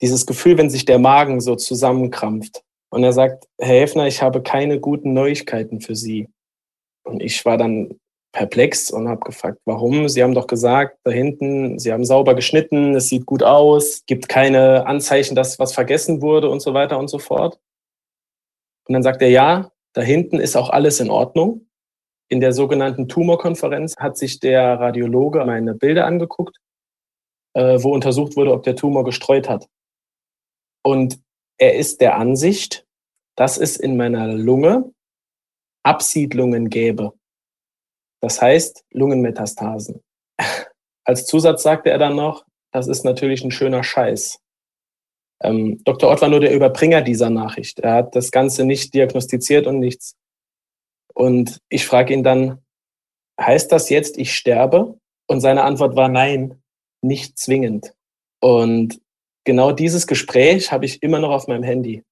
dieses 0.00 0.26
Gefühl, 0.26 0.56
wenn 0.58 0.70
sich 0.70 0.84
der 0.84 0.98
Magen 0.98 1.40
so 1.40 1.56
zusammenkrampft. 1.56 2.62
Und 2.90 3.02
er 3.02 3.12
sagt, 3.12 3.46
Herr 3.58 3.80
Häfner, 3.80 4.06
ich 4.06 4.22
habe 4.22 4.42
keine 4.42 4.78
guten 4.78 5.12
Neuigkeiten 5.12 5.80
für 5.80 5.96
Sie. 5.96 6.28
Und 7.04 7.20
ich 7.20 7.44
war 7.44 7.58
dann 7.58 7.98
perplex 8.32 8.90
und 8.90 9.08
habe 9.08 9.20
gefragt, 9.20 9.58
warum? 9.64 10.08
Sie 10.08 10.22
haben 10.22 10.34
doch 10.34 10.46
gesagt, 10.46 10.98
da 11.02 11.10
hinten, 11.10 11.78
Sie 11.78 11.92
haben 11.92 12.04
sauber 12.04 12.34
geschnitten, 12.34 12.94
es 12.94 13.08
sieht 13.08 13.26
gut 13.26 13.42
aus, 13.42 14.04
gibt 14.06 14.28
keine 14.28 14.86
Anzeichen, 14.86 15.34
dass 15.34 15.58
was 15.58 15.72
vergessen 15.72 16.22
wurde 16.22 16.48
und 16.48 16.60
so 16.60 16.74
weiter 16.74 16.98
und 16.98 17.08
so 17.08 17.18
fort. 17.18 17.58
Und 18.86 18.92
dann 18.92 19.02
sagt 19.02 19.22
er, 19.22 19.30
ja, 19.30 19.72
da 19.94 20.02
hinten 20.02 20.38
ist 20.38 20.56
auch 20.56 20.70
alles 20.70 21.00
in 21.00 21.10
Ordnung. 21.10 21.66
In 22.28 22.40
der 22.40 22.52
sogenannten 22.52 23.08
Tumorkonferenz 23.08 23.96
hat 23.98 24.16
sich 24.16 24.40
der 24.40 24.80
Radiologe 24.80 25.44
meine 25.44 25.74
Bilder 25.74 26.06
angeguckt, 26.06 26.58
äh, 27.54 27.78
wo 27.82 27.92
untersucht 27.92 28.36
wurde, 28.36 28.52
ob 28.52 28.62
der 28.62 28.76
Tumor 28.76 29.04
gestreut 29.04 29.48
hat. 29.48 29.68
Und 30.82 31.20
er 31.58 31.76
ist 31.76 32.00
der 32.00 32.16
Ansicht, 32.16 32.86
dass 33.36 33.58
es 33.58 33.76
in 33.76 33.96
meiner 33.96 34.28
Lunge 34.28 34.92
Absiedlungen 35.84 36.70
gäbe. 36.70 37.12
Das 38.20 38.40
heißt 38.40 38.84
Lungenmetastasen. 38.90 40.02
Als 41.04 41.26
Zusatz 41.26 41.62
sagte 41.62 41.90
er 41.90 41.98
dann 41.98 42.16
noch, 42.16 42.46
das 42.72 42.88
ist 42.88 43.04
natürlich 43.04 43.44
ein 43.44 43.50
schöner 43.50 43.84
Scheiß. 43.84 44.40
Ähm, 45.42 45.82
Dr. 45.84 46.10
Ott 46.10 46.22
war 46.22 46.28
nur 46.28 46.40
der 46.40 46.54
Überbringer 46.54 47.02
dieser 47.02 47.28
Nachricht. 47.28 47.80
Er 47.80 47.94
hat 47.94 48.16
das 48.16 48.30
Ganze 48.30 48.64
nicht 48.64 48.94
diagnostiziert 48.94 49.66
und 49.66 49.78
nichts. 49.78 50.16
Und 51.14 51.60
ich 51.68 51.86
frage 51.86 52.12
ihn 52.12 52.24
dann, 52.24 52.62
heißt 53.40 53.70
das 53.72 53.88
jetzt, 53.88 54.18
ich 54.18 54.34
sterbe? 54.34 54.98
Und 55.26 55.40
seine 55.40 55.64
Antwort 55.64 55.96
war 55.96 56.08
nein, 56.08 56.62
nicht 57.02 57.38
zwingend. 57.38 57.94
Und 58.40 59.00
genau 59.44 59.72
dieses 59.72 60.06
Gespräch 60.06 60.72
habe 60.72 60.84
ich 60.84 61.02
immer 61.02 61.18
noch 61.18 61.30
auf 61.30 61.46
meinem 61.46 61.62
Handy. 61.62 62.04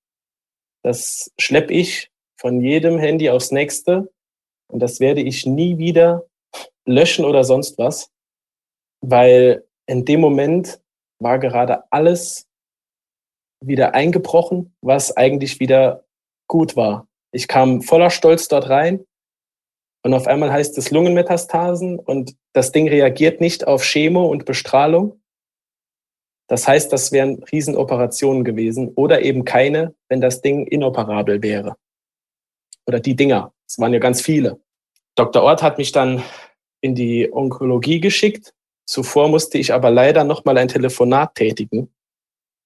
Das 0.83 1.31
schleppe 1.39 1.73
ich 1.73 2.11
von 2.37 2.61
jedem 2.61 2.99
Handy 2.99 3.31
aufs 3.31 3.53
nächste 3.53 4.13
und 4.69 4.81
das 4.81 5.01
werde 5.01 5.21
ich 5.21 5.47
nie 5.47 5.79
wieder 5.79 6.27
löschen 6.85 7.25
oder 7.25 7.45
sonst 7.45 7.79
was, 7.79 8.11
weil 9.01 9.65
in 9.87 10.05
dem 10.05 10.21
Moment 10.21 10.81
war 11.21 11.39
gerade 11.39 11.85
alles 11.93 12.49
wieder 13.61 13.95
eingebrochen, 13.95 14.75
was 14.81 15.17
eigentlich 15.17 15.61
wieder 15.61 16.05
gut 16.49 16.75
war. 16.75 17.07
Ich 17.33 17.49
kam 17.49 17.83
voller 17.83 18.11
Stolz 18.11 18.49
dort 18.49 18.69
rein 18.69 19.05
und 20.05 20.15
auf 20.15 20.27
einmal 20.27 20.53
heißt 20.53 20.77
es 20.79 20.91
Lungenmetastasen 20.91 21.99
und 21.99 22.37
das 22.53 22.73
Ding 22.73 22.89
reagiert 22.89 23.41
nicht 23.41 23.67
auf 23.67 23.83
Chemo 23.83 24.27
und 24.27 24.45
Bestrahlung. 24.45 25.21
Das 26.49 26.69
heißt, 26.69 26.93
das 26.93 27.13
wären 27.13 27.43
Riesenoperationen 27.45 28.45
gewesen 28.45 28.93
oder 28.95 29.23
eben 29.23 29.45
keine, 29.45 29.95
wenn 30.09 30.21
das 30.21 30.43
Ding 30.43 30.67
inoperabel 30.67 31.43
wäre. 31.43 31.77
Oder 32.87 33.01
die 33.01 33.17
Dinger. 33.17 33.55
Es 33.67 33.79
waren 33.79 33.95
ja 33.95 34.01
ganz 34.01 34.21
viele. 34.21 34.61
Dr. 35.15 35.43
Ort 35.43 35.63
hat 35.63 35.79
mich 35.79 35.93
dann 35.93 36.23
in 36.83 36.95
die 36.95 37.33
Onkologie 37.33 38.01
geschickt. 38.01 38.53
Zuvor 38.87 39.29
musste 39.29 39.57
ich 39.57 39.73
aber 39.73 39.91
leider 39.91 40.25
nochmal 40.25 40.59
ein 40.59 40.69
Telefonat 40.69 41.37
tätigen 41.37 41.95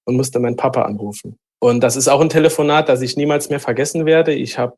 und 0.05 0.17
musste 0.17 0.39
meinen 0.39 0.57
Papa 0.57 0.81
anrufen. 0.81 1.37
Und 1.59 1.81
das 1.81 1.95
ist 1.95 2.07
auch 2.07 2.21
ein 2.21 2.29
Telefonat, 2.29 2.87
das 2.87 3.01
ich 3.01 3.17
niemals 3.17 3.49
mehr 3.49 3.59
vergessen 3.59 4.05
werde. 4.05 4.33
Ich 4.33 4.57
habe 4.57 4.77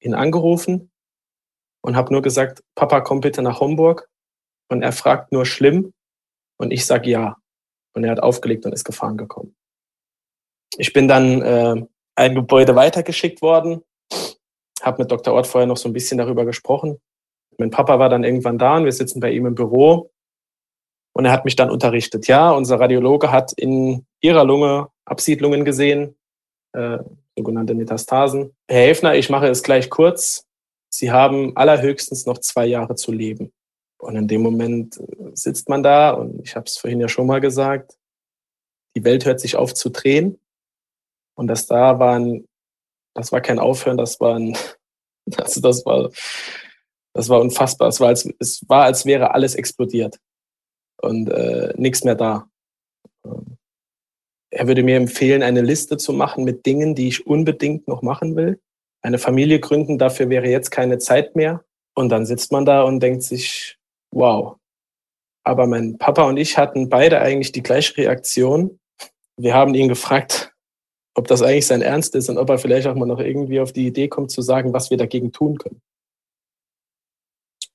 ihn 0.00 0.14
angerufen 0.14 0.90
und 1.82 1.96
habe 1.96 2.12
nur 2.12 2.22
gesagt, 2.22 2.62
Papa, 2.74 3.00
komm 3.00 3.20
bitte 3.20 3.42
nach 3.42 3.60
Homburg. 3.60 4.08
Und 4.70 4.82
er 4.82 4.92
fragt 4.92 5.32
nur 5.32 5.46
schlimm 5.46 5.92
und 6.58 6.72
ich 6.72 6.84
sage 6.84 7.10
ja. 7.10 7.36
Und 7.94 8.04
er 8.04 8.10
hat 8.10 8.20
aufgelegt 8.20 8.66
und 8.66 8.72
ist 8.72 8.84
gefahren 8.84 9.16
gekommen. 9.16 9.56
Ich 10.76 10.92
bin 10.92 11.08
dann 11.08 11.42
äh, 11.42 11.86
ein 12.16 12.34
Gebäude 12.34 12.76
weitergeschickt 12.76 13.40
worden, 13.40 13.82
habe 14.82 15.02
mit 15.02 15.10
Dr. 15.10 15.32
Ort 15.34 15.46
vorher 15.46 15.66
noch 15.66 15.78
so 15.78 15.88
ein 15.88 15.94
bisschen 15.94 16.18
darüber 16.18 16.44
gesprochen. 16.44 17.00
Mein 17.56 17.70
Papa 17.70 17.98
war 17.98 18.08
dann 18.08 18.24
irgendwann 18.24 18.58
da 18.58 18.76
und 18.76 18.84
wir 18.84 18.92
sitzen 18.92 19.20
bei 19.20 19.32
ihm 19.32 19.46
im 19.46 19.54
Büro 19.54 20.10
und 21.12 21.24
er 21.24 21.32
hat 21.32 21.44
mich 21.44 21.56
dann 21.56 21.70
unterrichtet. 21.70 22.28
Ja, 22.28 22.50
unser 22.52 22.78
Radiologe 22.78 23.32
hat 23.32 23.52
in 23.54 24.06
ihrer 24.20 24.44
Lunge 24.44 24.88
Absiedlungen 25.10 25.64
gesehen, 25.64 26.16
äh, 26.72 26.98
sogenannte 27.36 27.74
Metastasen. 27.74 28.54
Herr 28.68 28.88
Häfner, 28.88 29.14
ich 29.14 29.30
mache 29.30 29.48
es 29.48 29.62
gleich 29.62 29.90
kurz. 29.90 30.46
Sie 30.90 31.10
haben 31.10 31.56
allerhöchstens 31.56 32.26
noch 32.26 32.38
zwei 32.38 32.66
Jahre 32.66 32.94
zu 32.94 33.12
leben. 33.12 33.52
Und 34.00 34.16
in 34.16 34.28
dem 34.28 34.42
Moment 34.42 35.00
sitzt 35.34 35.68
man 35.68 35.82
da 35.82 36.10
und 36.10 36.40
ich 36.42 36.54
habe 36.56 36.66
es 36.66 36.78
vorhin 36.78 37.00
ja 37.00 37.08
schon 37.08 37.26
mal 37.26 37.40
gesagt, 37.40 37.98
die 38.96 39.04
Welt 39.04 39.24
hört 39.24 39.40
sich 39.40 39.56
auf 39.56 39.74
zu 39.74 39.90
drehen. 39.90 40.40
Und 41.36 41.48
das 41.48 41.66
da 41.66 41.98
war 41.98 42.18
ein, 42.18 42.46
das 43.14 43.32
war 43.32 43.40
kein 43.40 43.58
Aufhören, 43.58 43.96
das 43.96 44.20
war 44.20 44.36
ein, 44.36 44.56
also 45.36 45.60
das 45.60 45.84
war, 45.84 46.10
das 47.12 47.28
war 47.28 47.40
unfassbar. 47.40 47.88
Es 47.88 48.00
war, 48.00 48.08
als, 48.08 48.28
es 48.38 48.68
war, 48.68 48.84
als 48.84 49.04
wäre 49.04 49.34
alles 49.34 49.54
explodiert 49.54 50.18
und 51.02 51.28
äh, 51.28 51.74
nichts 51.76 52.04
mehr 52.04 52.14
da. 52.14 52.48
Er 54.50 54.66
würde 54.66 54.82
mir 54.82 54.96
empfehlen, 54.96 55.42
eine 55.42 55.60
Liste 55.60 55.96
zu 55.96 56.12
machen 56.12 56.44
mit 56.44 56.64
Dingen, 56.64 56.94
die 56.94 57.08
ich 57.08 57.26
unbedingt 57.26 57.86
noch 57.86 58.02
machen 58.02 58.36
will. 58.36 58.60
Eine 59.02 59.18
Familie 59.18 59.60
gründen, 59.60 59.98
dafür 59.98 60.28
wäre 60.30 60.48
jetzt 60.48 60.70
keine 60.70 60.98
Zeit 60.98 61.36
mehr. 61.36 61.64
Und 61.94 62.10
dann 62.10 62.26
sitzt 62.26 62.52
man 62.52 62.64
da 62.64 62.82
und 62.82 63.00
denkt 63.00 63.22
sich, 63.22 63.76
wow. 64.12 64.56
Aber 65.44 65.66
mein 65.66 65.98
Papa 65.98 66.24
und 66.24 66.36
ich 66.36 66.56
hatten 66.56 66.88
beide 66.88 67.20
eigentlich 67.20 67.52
die 67.52 67.62
gleiche 67.62 67.96
Reaktion. 67.96 68.78
Wir 69.36 69.54
haben 69.54 69.74
ihn 69.74 69.88
gefragt, 69.88 70.54
ob 71.14 71.26
das 71.26 71.42
eigentlich 71.42 71.66
sein 71.66 71.82
Ernst 71.82 72.14
ist 72.14 72.28
und 72.28 72.38
ob 72.38 72.48
er 72.50 72.58
vielleicht 72.58 72.86
auch 72.86 72.94
mal 72.94 73.06
noch 73.06 73.20
irgendwie 73.20 73.60
auf 73.60 73.72
die 73.72 73.86
Idee 73.86 74.08
kommt 74.08 74.30
zu 74.30 74.42
sagen, 74.42 74.72
was 74.72 74.90
wir 74.90 74.96
dagegen 74.96 75.32
tun 75.32 75.58
können. 75.58 75.80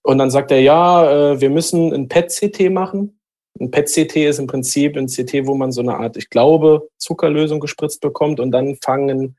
Und 0.02 0.18
dann 0.18 0.32
sagt 0.32 0.52
er, 0.52 0.60
ja, 0.60 1.32
äh, 1.32 1.42
wir 1.42 1.50
müssen 1.50 1.94
ein 1.94 2.08
PET-CT 2.08 2.70
machen. 2.70 3.20
Ein 3.60 3.72
PET-CT 3.72 4.16
ist 4.16 4.39
im 4.39 4.48
Prinzip 4.48 4.98
ein 4.98 5.08
CT, 5.08 5.46
wo 5.46 5.54
man 5.56 5.72
so 5.72 5.82
eine 5.82 5.98
Art, 5.98 6.18
ich 6.18 6.30
glaube, 6.30 6.89
Zuckerlösung 6.98 7.60
gespritzt 7.60 8.02
bekommt 8.02 8.39
und 8.39 8.52
dann 8.52 8.78
fangen 8.84 9.38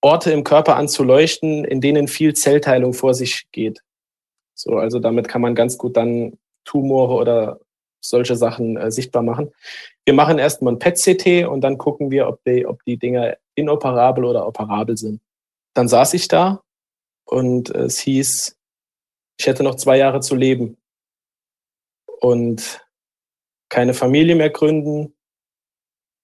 Orte 0.00 0.30
im 0.30 0.44
Körper 0.44 0.76
an 0.76 0.88
zu 0.88 1.02
leuchten, 1.02 1.64
in 1.64 1.80
denen 1.80 2.08
viel 2.08 2.34
Zellteilung 2.34 2.92
vor 2.92 3.14
sich 3.14 3.46
geht. 3.52 3.80
So, 4.54 4.76
also 4.76 5.00
damit 5.00 5.28
kann 5.28 5.40
man 5.40 5.54
ganz 5.54 5.78
gut 5.78 5.96
dann 5.96 6.38
Tumore 6.64 7.14
oder 7.14 7.60
solche 8.00 8.36
Sachen 8.36 8.76
äh, 8.76 8.90
sichtbar 8.90 9.22
machen. 9.22 9.52
Wir 10.04 10.14
machen 10.14 10.38
erstmal 10.38 10.74
ein 10.74 10.78
PET-CT 10.78 11.48
und 11.48 11.62
dann 11.62 11.78
gucken 11.78 12.10
wir, 12.10 12.28
ob 12.28 12.44
die, 12.44 12.66
ob 12.66 12.84
die 12.84 12.98
Dinger 12.98 13.36
inoperabel 13.54 14.24
oder 14.24 14.46
operabel 14.46 14.96
sind. 14.96 15.20
Dann 15.74 15.88
saß 15.88 16.14
ich 16.14 16.28
da 16.28 16.62
und 17.24 17.70
es 17.70 17.98
hieß, 17.98 18.56
ich 19.38 19.46
hätte 19.46 19.64
noch 19.64 19.74
zwei 19.76 19.96
Jahre 19.96 20.20
zu 20.20 20.36
leben 20.36 20.76
und 22.20 22.83
keine 23.68 23.94
Familie 23.94 24.34
mehr 24.34 24.50
gründen, 24.50 25.14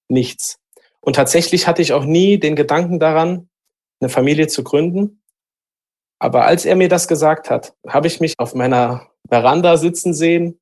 nichts. 0.09 0.59
Und 0.99 1.15
tatsächlich 1.15 1.67
hatte 1.67 1.81
ich 1.81 1.93
auch 1.93 2.05
nie 2.05 2.39
den 2.39 2.55
Gedanken 2.55 2.99
daran, 2.99 3.49
eine 3.99 4.09
Familie 4.09 4.47
zu 4.47 4.63
gründen. 4.63 5.21
Aber 6.19 6.45
als 6.45 6.65
er 6.65 6.75
mir 6.75 6.89
das 6.89 7.07
gesagt 7.07 7.49
hat, 7.49 7.73
habe 7.87 8.07
ich 8.07 8.19
mich 8.19 8.35
auf 8.37 8.53
meiner 8.53 9.09
Veranda 9.27 9.77
sitzen 9.77 10.13
sehen 10.13 10.59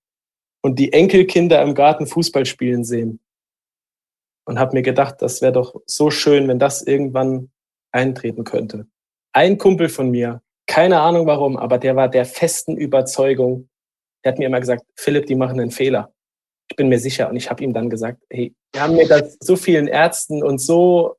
und 0.62 0.80
die 0.80 0.94
Enkelkinder 0.94 1.62
im 1.62 1.76
Garten 1.76 2.08
Fußball 2.08 2.46
spielen 2.46 2.84
sehen. 2.84 3.20
Und 4.46 4.58
habe 4.58 4.74
mir 4.74 4.82
gedacht, 4.82 5.22
das 5.22 5.42
wäre 5.42 5.52
doch 5.52 5.76
so 5.86 6.10
schön, 6.10 6.48
wenn 6.48 6.60
das 6.60 6.82
irgendwann 6.82 7.52
eintreten 7.92 8.46
könnte. 8.46 8.88
Ein 9.34 9.58
Kumpel 9.58 9.89
von 9.89 10.10
mir, 10.10 10.42
keine 10.65 11.02
Ahnung 11.02 11.28
warum, 11.28 11.58
aber 11.58 11.78
der 11.78 11.96
war 11.96 12.10
der 12.10 12.26
festen 12.26 12.78
Überzeugung, 12.78 13.70
der 14.24 14.32
hat 14.32 14.39
mir 14.39 14.48
immer 14.48 14.60
gesagt, 14.60 14.84
Philipp, 14.96 15.28
die 15.28 15.36
machen 15.36 15.60
einen 15.60 15.72
Fehler. 15.72 16.13
Ich 16.70 16.76
bin 16.76 16.90
mir 16.90 17.00
sicher. 17.00 17.30
Und 17.30 17.36
ich 17.36 17.50
habe 17.50 17.64
ihm 17.64 17.74
dann 17.74 17.90
gesagt, 17.90 18.22
hey, 18.30 18.54
wir 18.74 18.82
haben 18.82 18.96
mir 18.96 19.08
das 19.08 19.38
so 19.40 19.56
vielen 19.56 19.88
Ärzten 19.88 20.44
und 20.44 20.60
so 20.60 21.16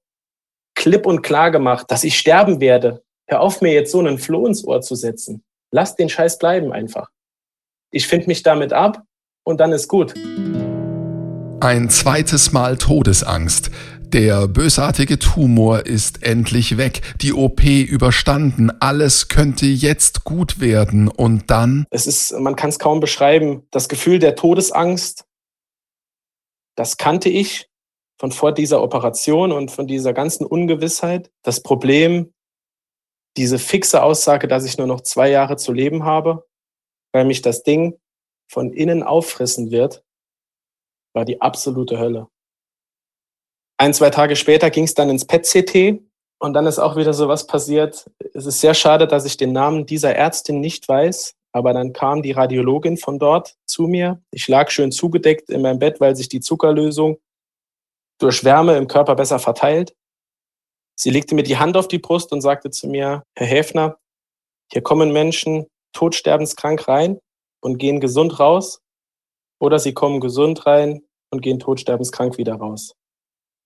klipp 0.74 1.06
und 1.06 1.22
klar 1.22 1.50
gemacht, 1.50 1.90
dass 1.90 2.04
ich 2.04 2.18
sterben 2.18 2.60
werde. 2.60 3.02
Hör 3.26 3.40
auf, 3.40 3.60
mir 3.60 3.72
jetzt 3.72 3.92
so 3.92 3.98
einen 3.98 4.18
Floh 4.18 4.46
ins 4.46 4.64
Ohr 4.64 4.80
zu 4.80 4.94
setzen. 4.94 5.42
Lass 5.72 5.94
den 5.94 6.08
Scheiß 6.08 6.38
bleiben 6.38 6.72
einfach. 6.72 7.10
Ich 7.92 8.06
finde 8.06 8.28
mich 8.28 8.42
damit 8.42 8.72
ab 8.72 9.02
und 9.44 9.60
dann 9.60 9.72
ist 9.72 9.88
gut. 9.88 10.14
Ein 11.60 11.90
zweites 11.90 12.52
Mal 12.52 12.78
Todesangst. 12.78 13.70
Der 14.12 14.48
bösartige 14.48 15.20
Tumor 15.20 15.86
ist 15.86 16.24
endlich 16.24 16.76
weg, 16.76 17.00
die 17.20 17.32
OP 17.32 17.62
überstanden, 17.62 18.72
alles 18.80 19.28
könnte 19.28 19.66
jetzt 19.66 20.24
gut 20.24 20.58
werden 20.58 21.06
und 21.06 21.48
dann. 21.48 21.86
Es 21.90 22.08
ist, 22.08 22.32
man 22.32 22.56
kann 22.56 22.70
es 22.70 22.80
kaum 22.80 22.98
beschreiben, 22.98 23.62
das 23.70 23.88
Gefühl 23.88 24.18
der 24.18 24.34
Todesangst, 24.34 25.26
das 26.80 26.96
kannte 26.96 27.28
ich 27.28 27.68
von 28.18 28.32
vor 28.32 28.52
dieser 28.52 28.82
Operation 28.82 29.52
und 29.52 29.70
von 29.70 29.86
dieser 29.86 30.14
ganzen 30.14 30.46
Ungewissheit. 30.46 31.30
Das 31.42 31.62
Problem, 31.62 32.32
diese 33.36 33.58
fixe 33.58 34.02
Aussage, 34.02 34.48
dass 34.48 34.64
ich 34.64 34.78
nur 34.78 34.86
noch 34.86 35.02
zwei 35.02 35.28
Jahre 35.28 35.58
zu 35.58 35.74
leben 35.74 36.04
habe, 36.04 36.48
weil 37.12 37.26
mich 37.26 37.42
das 37.42 37.64
Ding 37.64 38.00
von 38.50 38.72
innen 38.72 39.02
auffressen 39.02 39.70
wird, 39.70 40.02
war 41.12 41.26
die 41.26 41.42
absolute 41.42 41.98
Hölle. 41.98 42.28
Ein, 43.76 43.92
zwei 43.92 44.08
Tage 44.08 44.34
später 44.34 44.70
ging 44.70 44.84
es 44.84 44.94
dann 44.94 45.10
ins 45.10 45.26
PET-CT 45.26 46.02
und 46.38 46.54
dann 46.54 46.64
ist 46.64 46.78
auch 46.78 46.96
wieder 46.96 47.12
so 47.12 47.28
was 47.28 47.46
passiert. 47.46 48.10
Es 48.32 48.46
ist 48.46 48.62
sehr 48.62 48.72
schade, 48.72 49.06
dass 49.06 49.26
ich 49.26 49.36
den 49.36 49.52
Namen 49.52 49.84
dieser 49.84 50.16
Ärztin 50.16 50.60
nicht 50.60 50.88
weiß, 50.88 51.36
aber 51.52 51.72
dann 51.72 51.92
kam 51.92 52.22
die 52.22 52.32
Radiologin 52.32 52.96
von 52.96 53.18
dort 53.18 53.56
zu 53.66 53.84
mir. 53.84 54.22
Ich 54.30 54.48
lag 54.48 54.70
schön 54.70 54.92
zugedeckt 54.92 55.50
in 55.50 55.62
meinem 55.62 55.78
Bett, 55.78 56.00
weil 56.00 56.16
sich 56.16 56.28
die 56.28 56.40
Zuckerlösung 56.40 57.18
durch 58.18 58.44
Wärme 58.44 58.76
im 58.76 58.86
Körper 58.86 59.16
besser 59.16 59.38
verteilt. 59.38 59.94
Sie 60.98 61.10
legte 61.10 61.34
mir 61.34 61.42
die 61.42 61.56
Hand 61.56 61.76
auf 61.76 61.88
die 61.88 61.98
Brust 61.98 62.32
und 62.32 62.40
sagte 62.42 62.70
zu 62.70 62.86
mir, 62.86 63.24
Herr 63.36 63.46
Häfner, 63.46 63.98
hier 64.70 64.82
kommen 64.82 65.12
Menschen 65.12 65.66
todsterbenskrank 65.92 66.86
rein 66.86 67.18
und 67.60 67.78
gehen 67.78 68.00
gesund 68.00 68.38
raus 68.38 68.80
oder 69.60 69.78
sie 69.78 69.94
kommen 69.94 70.20
gesund 70.20 70.66
rein 70.66 71.02
und 71.30 71.40
gehen 71.40 71.58
todsterbenskrank 71.58 72.38
wieder 72.38 72.54
raus. 72.54 72.94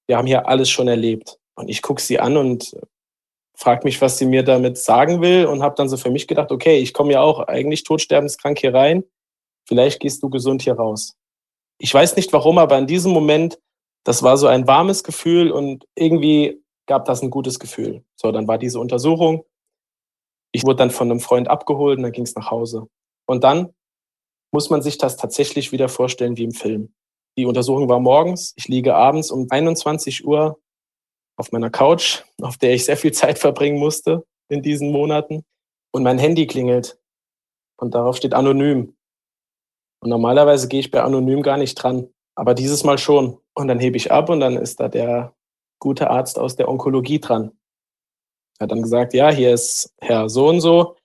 Wir 0.06 0.16
haben 0.16 0.26
hier 0.26 0.48
alles 0.48 0.70
schon 0.70 0.88
erlebt. 0.88 1.38
Und 1.56 1.68
ich 1.68 1.82
gucke 1.82 2.02
sie 2.02 2.18
an 2.18 2.36
und 2.36 2.76
frag 3.54 3.84
mich, 3.84 4.00
was 4.00 4.18
sie 4.18 4.26
mir 4.26 4.42
damit 4.42 4.78
sagen 4.78 5.22
will 5.22 5.46
und 5.46 5.62
habe 5.62 5.74
dann 5.76 5.88
so 5.88 5.96
für 5.96 6.10
mich 6.10 6.26
gedacht, 6.26 6.50
okay, 6.50 6.78
ich 6.78 6.92
komme 6.92 7.12
ja 7.12 7.20
auch 7.20 7.40
eigentlich 7.40 7.84
todsterbenskrank 7.84 8.58
hier 8.58 8.74
rein, 8.74 9.04
vielleicht 9.66 10.00
gehst 10.00 10.22
du 10.22 10.28
gesund 10.28 10.62
hier 10.62 10.74
raus. 10.74 11.16
Ich 11.78 11.92
weiß 11.92 12.16
nicht 12.16 12.32
warum, 12.32 12.58
aber 12.58 12.78
in 12.78 12.86
diesem 12.86 13.12
Moment, 13.12 13.58
das 14.04 14.22
war 14.22 14.36
so 14.36 14.46
ein 14.46 14.66
warmes 14.66 15.04
Gefühl 15.04 15.50
und 15.50 15.86
irgendwie 15.94 16.60
gab 16.86 17.04
das 17.06 17.22
ein 17.22 17.30
gutes 17.30 17.58
Gefühl. 17.58 18.04
So, 18.16 18.30
dann 18.32 18.46
war 18.46 18.58
diese 18.58 18.78
Untersuchung. 18.78 19.44
Ich 20.52 20.64
wurde 20.64 20.76
dann 20.76 20.90
von 20.90 21.10
einem 21.10 21.20
Freund 21.20 21.48
abgeholt 21.48 21.98
und 21.98 22.04
dann 22.04 22.12
ging 22.12 22.24
es 22.24 22.34
nach 22.34 22.50
Hause. 22.50 22.88
Und 23.26 23.42
dann 23.44 23.72
muss 24.52 24.70
man 24.70 24.82
sich 24.82 24.98
das 24.98 25.16
tatsächlich 25.16 25.72
wieder 25.72 25.88
vorstellen 25.88 26.36
wie 26.36 26.44
im 26.44 26.52
Film. 26.52 26.94
Die 27.36 27.46
Untersuchung 27.46 27.88
war 27.88 27.98
morgens. 27.98 28.52
Ich 28.56 28.68
liege 28.68 28.94
abends 28.94 29.30
um 29.30 29.48
21 29.50 30.24
Uhr 30.24 30.60
auf 31.36 31.52
meiner 31.52 31.70
Couch, 31.70 32.22
auf 32.40 32.56
der 32.56 32.74
ich 32.74 32.84
sehr 32.84 32.96
viel 32.96 33.12
Zeit 33.12 33.38
verbringen 33.38 33.78
musste 33.78 34.24
in 34.48 34.62
diesen 34.62 34.92
Monaten. 34.92 35.44
Und 35.92 36.02
mein 36.02 36.18
Handy 36.18 36.46
klingelt. 36.46 36.98
Und 37.76 37.94
darauf 37.94 38.16
steht 38.16 38.34
anonym. 38.34 38.96
Und 40.00 40.10
normalerweise 40.10 40.68
gehe 40.68 40.80
ich 40.80 40.90
bei 40.90 41.02
anonym 41.02 41.42
gar 41.42 41.56
nicht 41.56 41.74
dran. 41.74 42.08
Aber 42.36 42.54
dieses 42.54 42.84
Mal 42.84 42.98
schon. 42.98 43.38
Und 43.54 43.68
dann 43.68 43.78
hebe 43.78 43.96
ich 43.96 44.10
ab 44.10 44.28
und 44.28 44.40
dann 44.40 44.56
ist 44.56 44.80
da 44.80 44.88
der 44.88 45.34
gute 45.78 46.10
Arzt 46.10 46.38
aus 46.38 46.56
der 46.56 46.68
Onkologie 46.68 47.20
dran. 47.20 47.52
Er 48.58 48.64
hat 48.64 48.72
dann 48.72 48.82
gesagt, 48.82 49.14
ja, 49.14 49.30
hier 49.30 49.54
ist 49.54 49.92
Herr 50.00 50.28
so 50.28 50.48
und 50.48 50.60
so. 50.60 50.96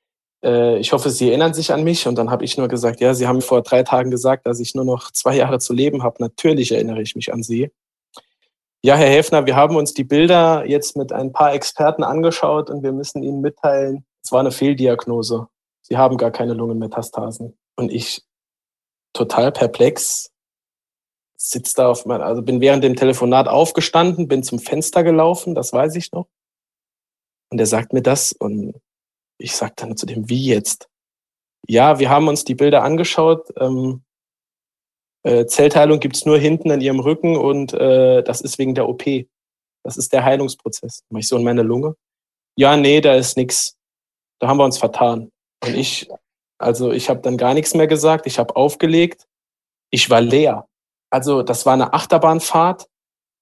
Ich 0.41 0.93
hoffe, 0.93 1.09
Sie 1.09 1.29
erinnern 1.29 1.53
sich 1.53 1.73
an 1.73 1.83
mich. 1.83 2.07
Und 2.07 2.15
dann 2.15 2.31
habe 2.31 2.45
ich 2.45 2.57
nur 2.57 2.67
gesagt, 2.67 3.01
ja, 3.01 3.13
Sie 3.13 3.27
haben 3.27 3.41
vor 3.41 3.61
drei 3.61 3.83
Tagen 3.83 4.09
gesagt, 4.09 4.45
dass 4.45 4.59
ich 4.59 4.73
nur 4.73 4.85
noch 4.85 5.11
zwei 5.11 5.35
Jahre 5.35 5.59
zu 5.59 5.73
leben 5.73 6.01
habe. 6.01 6.15
Natürlich 6.19 6.71
erinnere 6.71 7.01
ich 7.01 7.15
mich 7.15 7.33
an 7.33 7.43
Sie. 7.43 7.71
Ja, 8.81 8.95
Herr 8.95 9.09
Häfner, 9.09 9.45
wir 9.45 9.57
haben 9.57 9.75
uns 9.75 9.93
die 9.93 10.05
Bilder 10.05 10.65
jetzt 10.65 10.95
mit 10.95 11.11
ein 11.11 11.33
paar 11.33 11.53
Experten 11.53 12.03
angeschaut 12.03 12.69
und 12.69 12.81
wir 12.81 12.93
müssen 12.93 13.23
Ihnen 13.23 13.41
mitteilen, 13.41 14.05
es 14.23 14.31
war 14.31 14.39
eine 14.39 14.51
Fehldiagnose. 14.51 15.47
Sie 15.81 15.97
haben 15.97 16.17
gar 16.17 16.31
keine 16.31 16.53
Lungenmetastasen. 16.53 17.57
Und 17.75 17.91
ich 17.91 18.21
total 19.13 19.51
perplex 19.51 20.31
sitze 21.35 21.73
da 21.75 21.89
auf 21.89 22.05
mein, 22.05 22.21
also 22.21 22.41
bin 22.41 22.61
während 22.61 22.83
dem 22.83 22.95
Telefonat 22.95 23.47
aufgestanden, 23.47 24.27
bin 24.27 24.43
zum 24.43 24.59
Fenster 24.59 25.03
gelaufen, 25.03 25.55
das 25.55 25.73
weiß 25.73 25.95
ich 25.95 26.11
noch. 26.11 26.27
Und 27.49 27.59
er 27.59 27.65
sagt 27.65 27.93
mir 27.93 28.01
das 28.01 28.33
und 28.33 28.75
ich 29.37 29.55
sage 29.55 29.73
dann 29.77 29.97
zu 29.97 30.05
dem, 30.05 30.29
wie 30.29 30.45
jetzt? 30.45 30.89
Ja, 31.67 31.99
wir 31.99 32.09
haben 32.09 32.27
uns 32.27 32.43
die 32.43 32.55
Bilder 32.55 32.83
angeschaut. 32.83 33.49
Ähm, 33.57 34.03
äh, 35.23 35.45
Zellteilung 35.45 35.99
gibt's 35.99 36.25
nur 36.25 36.37
hinten 36.37 36.71
in 36.71 36.81
ihrem 36.81 36.99
Rücken 36.99 37.35
und 37.35 37.73
äh, 37.73 38.23
das 38.23 38.41
ist 38.41 38.57
wegen 38.57 38.75
der 38.75 38.87
OP. 38.87 39.03
Das 39.83 39.97
ist 39.97 40.13
der 40.13 40.23
Heilungsprozess. 40.23 41.03
Mach 41.09 41.19
ich 41.19 41.27
so 41.27 41.37
in 41.37 41.43
meine 41.43 41.63
Lunge? 41.63 41.95
Ja, 42.55 42.77
nee, 42.77 43.01
da 43.01 43.15
ist 43.15 43.37
nix. 43.37 43.75
Da 44.39 44.47
haben 44.47 44.57
wir 44.57 44.65
uns 44.65 44.77
vertan. 44.77 45.31
Und 45.63 45.75
ich, 45.75 46.09
also 46.57 46.91
ich 46.91 47.09
habe 47.09 47.21
dann 47.21 47.37
gar 47.37 47.53
nichts 47.53 47.73
mehr 47.73 47.87
gesagt. 47.87 48.27
Ich 48.27 48.39
habe 48.39 48.55
aufgelegt. 48.55 49.25
Ich 49.91 50.09
war 50.09 50.21
leer. 50.21 50.67
Also 51.09 51.43
das 51.43 51.65
war 51.65 51.73
eine 51.73 51.93
Achterbahnfahrt. 51.93 52.87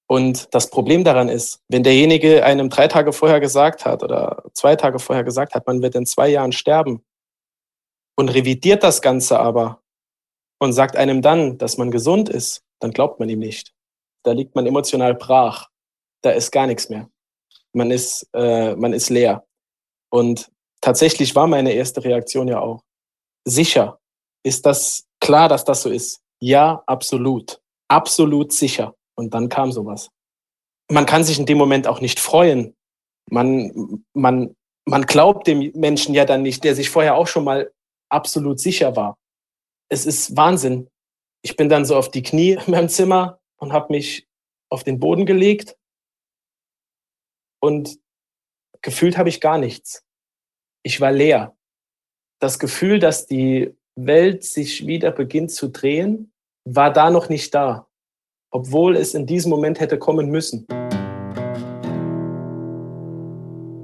Und 0.10 0.54
das 0.54 0.70
Problem 0.70 1.04
daran 1.04 1.28
ist, 1.28 1.60
wenn 1.68 1.84
derjenige 1.84 2.46
einem 2.46 2.70
drei 2.70 2.88
Tage 2.88 3.12
vorher 3.12 3.42
gesagt 3.42 3.86
hat 3.86 4.04
oder 4.04 4.44
zwei 4.54 4.76
Tage 4.78 5.00
vorher 5.00 5.26
gesagt 5.26 5.54
hat, 5.54 5.68
man 5.68 5.82
wird 5.82 5.96
in 5.96 6.06
zwei 6.06 6.30
Jahren 6.30 6.54
sterben 6.54 7.04
und 8.16 8.30
revidiert 8.30 8.84
das 8.84 9.02
Ganze 9.02 9.40
aber 9.40 9.82
und 10.60 10.74
sagt 10.74 10.96
einem 10.96 11.22
dann, 11.22 11.58
dass 11.58 11.78
man 11.78 11.92
gesund 11.92 12.30
ist, 12.30 12.64
dann 12.80 12.92
glaubt 12.92 13.20
man 13.20 13.30
ihm 13.30 13.40
nicht. 13.40 13.74
Da 14.24 14.32
liegt 14.32 14.56
man 14.56 14.66
emotional 14.66 15.16
brach. 15.16 15.70
Da 16.22 16.32
ist 16.32 16.52
gar 16.52 16.68
nichts 16.68 16.90
mehr. 16.90 17.10
Man 17.74 17.92
ist, 17.92 18.28
äh, 18.34 18.76
man 18.76 18.94
ist 18.94 19.10
leer. 19.10 19.46
Und 20.10 20.52
tatsächlich 20.82 21.36
war 21.36 21.48
meine 21.48 21.74
erste 21.74 22.04
Reaktion 22.04 22.48
ja 22.48 22.60
auch, 22.60 22.84
sicher. 23.46 24.00
Ist 24.44 24.66
das 24.66 25.06
klar, 25.20 25.50
dass 25.50 25.64
das 25.64 25.84
so 25.84 25.90
ist? 25.90 26.22
Ja, 26.40 26.84
absolut. 26.86 27.62
Absolut 27.88 28.52
sicher. 28.52 28.96
Und 29.16 29.34
dann 29.34 29.50
kam 29.50 29.72
sowas. 29.72 30.10
Man 30.90 31.06
kann 31.06 31.24
sich 31.24 31.40
in 31.40 31.46
dem 31.46 31.58
Moment 31.58 31.88
auch 31.88 32.02
nicht 32.02 32.20
freuen. 32.20 32.76
Man, 33.30 34.04
man, 34.14 34.56
man 34.86 35.04
glaubt 35.04 35.48
dem 35.48 35.72
Menschen 35.76 36.16
ja 36.16 36.26
dann 36.26 36.42
nicht, 36.42 36.64
der 36.64 36.76
sich 36.76 36.90
vorher 36.90 37.16
auch 37.16 37.28
schon 37.28 37.44
mal 37.44 37.72
absolut 38.10 38.60
sicher 38.60 38.96
war 38.96 39.18
es 39.90 40.06
ist 40.06 40.36
Wahnsinn. 40.36 40.90
Ich 41.42 41.56
bin 41.56 41.70
dann 41.70 41.86
so 41.86 41.96
auf 41.96 42.12
die 42.12 42.24
Knie 42.24 42.54
in 42.66 42.72
meinem 42.72 42.90
Zimmer 42.90 43.40
und 43.58 43.74
habe 43.74 43.94
mich 43.94 44.28
auf 44.70 44.84
den 44.84 45.00
Boden 45.00 45.26
gelegt 45.26 45.78
und 47.60 47.98
gefühlt 48.82 49.18
habe 49.18 49.30
ich 49.30 49.42
gar 49.42 49.58
nichts. 49.58 50.04
Ich 50.84 51.02
war 51.02 51.12
leer. 51.12 51.56
Das 52.40 52.60
Gefühl, 52.60 53.00
dass 53.00 53.26
die 53.28 53.76
Welt 53.96 54.44
sich 54.44 54.86
wieder 54.86 55.12
beginnt 55.12 55.52
zu 55.52 55.70
drehen, 55.70 56.32
war 56.66 56.92
da 56.94 57.10
noch 57.10 57.30
nicht 57.30 57.56
da, 57.56 57.88
obwohl 58.52 58.96
es 58.96 59.16
in 59.16 59.26
diesem 59.26 59.50
Moment 59.50 59.80
hätte 59.80 59.98
kommen 59.98 60.30
müssen. 60.30 60.68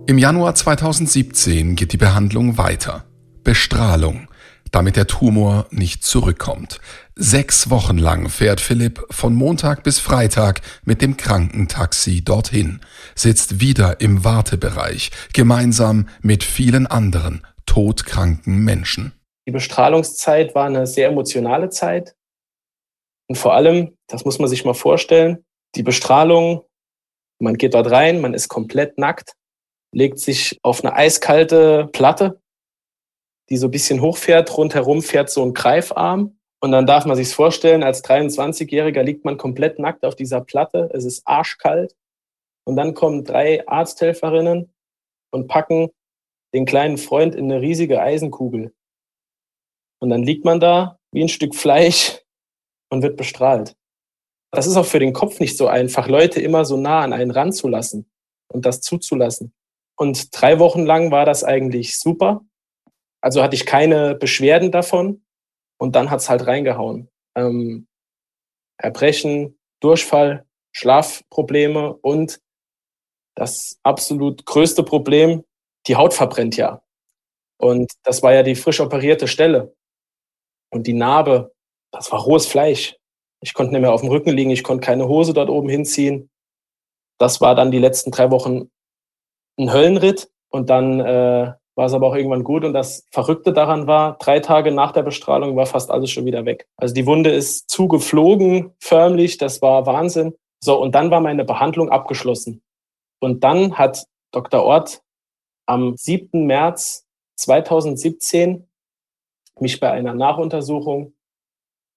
Im 0.06 0.18
Januar 0.18 0.54
2017 0.54 1.76
geht 1.76 1.94
die 1.94 1.98
Behandlung 1.98 2.58
weiter. 2.58 3.06
Bestrahlung 3.44 4.28
damit 4.74 4.96
der 4.96 5.08
Tumor 5.08 5.68
nicht 5.70 6.04
zurückkommt. 6.04 6.82
Sechs 7.16 7.70
Wochen 7.70 7.98
lang 7.98 8.28
fährt 8.28 8.60
Philipp 8.60 9.06
von 9.12 9.36
Montag 9.36 9.84
bis 9.84 10.00
Freitag 10.00 10.62
mit 10.84 11.02
dem 11.02 11.16
Krankentaxi 11.16 12.24
dorthin, 12.24 12.82
sitzt 13.16 13.62
wieder 13.62 14.02
im 14.02 14.26
Wartebereich, 14.26 15.12
gemeinsam 15.32 16.10
mit 16.22 16.44
vielen 16.44 16.88
anderen 16.88 17.46
todkranken 17.68 18.64
Menschen. 18.64 19.14
Die 19.48 19.52
Bestrahlungszeit 19.52 20.56
war 20.56 20.66
eine 20.66 20.88
sehr 20.88 21.10
emotionale 21.10 21.70
Zeit. 21.70 22.16
Und 23.30 23.36
vor 23.36 23.54
allem, 23.54 23.96
das 24.08 24.26
muss 24.26 24.40
man 24.40 24.50
sich 24.50 24.66
mal 24.66 24.74
vorstellen, 24.74 25.46
die 25.76 25.84
Bestrahlung, 25.84 26.64
man 27.40 27.58
geht 27.58 27.76
dort 27.76 27.92
rein, 27.92 28.22
man 28.22 28.34
ist 28.34 28.48
komplett 28.48 28.98
nackt, 28.98 29.34
legt 29.94 30.18
sich 30.20 30.60
auf 30.64 30.84
eine 30.84 30.96
eiskalte 30.96 31.90
Platte 31.94 32.42
die 33.50 33.58
so 33.58 33.68
ein 33.68 33.72
bisschen 33.72 34.02
hochfährt. 34.02 34.56
Rundherum 34.58 35.02
fährt 35.02 35.30
so 35.30 35.44
ein 35.44 35.54
Greifarm. 35.54 36.38
Und 36.62 36.72
dann 36.72 36.86
darf 36.86 37.06
man 37.06 37.18
sich 37.18 37.34
vorstellen, 37.34 37.84
als 37.84 38.04
23-Jähriger 38.04 39.04
liegt 39.04 39.26
man 39.26 39.38
komplett 39.38 39.80
nackt 39.80 40.06
auf 40.06 40.16
dieser 40.16 40.42
Platte. 40.42 40.90
Es 40.94 41.04
ist 41.04 41.22
arschkalt. 41.26 41.96
Und 42.66 42.78
dann 42.78 42.94
kommen 42.94 43.26
drei 43.26 43.68
Arzthelferinnen 43.68 44.74
und 45.32 45.48
packen 45.48 45.90
den 46.54 46.66
kleinen 46.66 46.98
Freund 46.98 47.36
in 47.36 47.52
eine 47.52 47.62
riesige 47.62 48.02
Eisenkugel. 48.02 48.74
Und 50.00 50.10
dann 50.10 50.24
liegt 50.24 50.46
man 50.46 50.60
da 50.60 51.00
wie 51.12 51.22
ein 51.22 51.30
Stück 51.30 51.56
Fleisch 51.56 52.22
und 52.90 53.02
wird 53.04 53.18
bestrahlt. 53.18 53.76
Das 54.52 54.68
ist 54.68 54.78
auch 54.78 54.86
für 54.86 55.00
den 55.00 55.14
Kopf 55.14 55.40
nicht 55.40 55.58
so 55.58 55.68
einfach, 55.68 56.08
Leute 56.08 56.40
immer 56.40 56.64
so 56.64 56.78
nah 56.78 57.02
an 57.02 57.12
einen 57.12 57.32
ranzulassen 57.32 58.10
und 58.50 58.66
das 58.66 58.82
zuzulassen. 58.82 59.54
Und 59.96 60.30
drei 60.32 60.60
Wochen 60.60 60.86
lang 60.86 61.12
war 61.12 61.26
das 61.26 61.44
eigentlich 61.44 61.98
super. 61.98 62.46
Also 63.24 63.42
hatte 63.42 63.56
ich 63.56 63.66
keine 63.66 64.16
Beschwerden 64.16 64.70
davon 64.70 65.24
und 65.80 65.96
dann 65.96 66.12
hat's 66.12 66.30
halt 66.30 66.46
reingehauen. 66.46 67.10
Ähm, 67.36 67.88
Erbrechen, 68.78 69.58
Durchfall, 69.80 70.46
Schlafprobleme 70.74 71.94
und 71.94 72.42
das 73.36 73.80
absolut 73.84 74.46
größte 74.46 74.84
Problem, 74.84 75.46
die 75.88 75.96
Haut 75.96 76.14
verbrennt 76.14 76.58
ja. 76.58 76.84
Und 77.58 77.94
das 78.04 78.22
war 78.24 78.34
ja 78.34 78.44
die 78.44 78.56
frisch 78.56 78.82
operierte 78.82 79.30
Stelle. 79.30 79.74
Und 80.70 80.86
die 80.86 80.94
Narbe, 80.94 81.54
das 81.92 82.12
war 82.12 82.20
rohes 82.20 82.46
Fleisch. 82.46 82.98
Ich 83.40 83.54
konnte 83.54 83.72
nicht 83.72 83.82
mehr 83.82 83.94
auf 83.94 84.02
dem 84.02 84.10
Rücken 84.10 84.32
liegen, 84.32 84.50
ich 84.50 84.64
konnte 84.64 84.86
keine 84.86 85.08
Hose 85.08 85.34
dort 85.34 85.50
oben 85.50 85.70
hinziehen. 85.70 86.30
Das 87.20 87.40
war 87.40 87.56
dann 87.56 87.72
die 87.72 87.80
letzten 87.80 88.12
drei 88.12 88.32
Wochen 88.32 88.70
ein 89.58 89.72
Höllenritt. 89.72 90.30
Und 90.50 90.70
dann 90.70 91.00
äh, 91.00 91.54
war 91.76 91.86
es 91.86 91.94
aber 91.94 92.08
auch 92.08 92.16
irgendwann 92.16 92.44
gut. 92.44 92.64
Und 92.64 92.74
das 92.74 93.08
Verrückte 93.12 93.54
daran 93.54 93.88
war, 93.88 94.18
drei 94.18 94.40
Tage 94.40 94.72
nach 94.72 94.92
der 94.92 95.04
Bestrahlung 95.04 95.56
war 95.56 95.66
fast 95.66 95.90
alles 95.90 96.12
schon 96.12 96.26
wieder 96.26 96.46
weg. 96.46 96.68
Also 96.78 96.94
die 96.94 97.06
Wunde 97.06 97.32
ist 97.32 97.70
zugeflogen, 97.70 98.72
förmlich, 98.80 99.38
das 99.38 99.62
war 99.62 99.86
Wahnsinn. 99.86 100.36
So, 100.64 100.80
und 100.80 100.94
dann 100.96 101.12
war 101.12 101.20
meine 101.20 101.46
Behandlung 101.46 101.90
abgeschlossen. 101.90 102.62
Und 103.20 103.44
dann 103.44 103.78
hat 103.78 104.06
Dr. 104.32 104.64
Ort 104.64 105.02
am 105.66 105.96
7. 105.96 106.46
März 106.46 107.06
2017 107.38 108.68
mich 109.60 109.80
bei 109.80 109.92
einer 109.92 110.14
Nachuntersuchung 110.14 111.14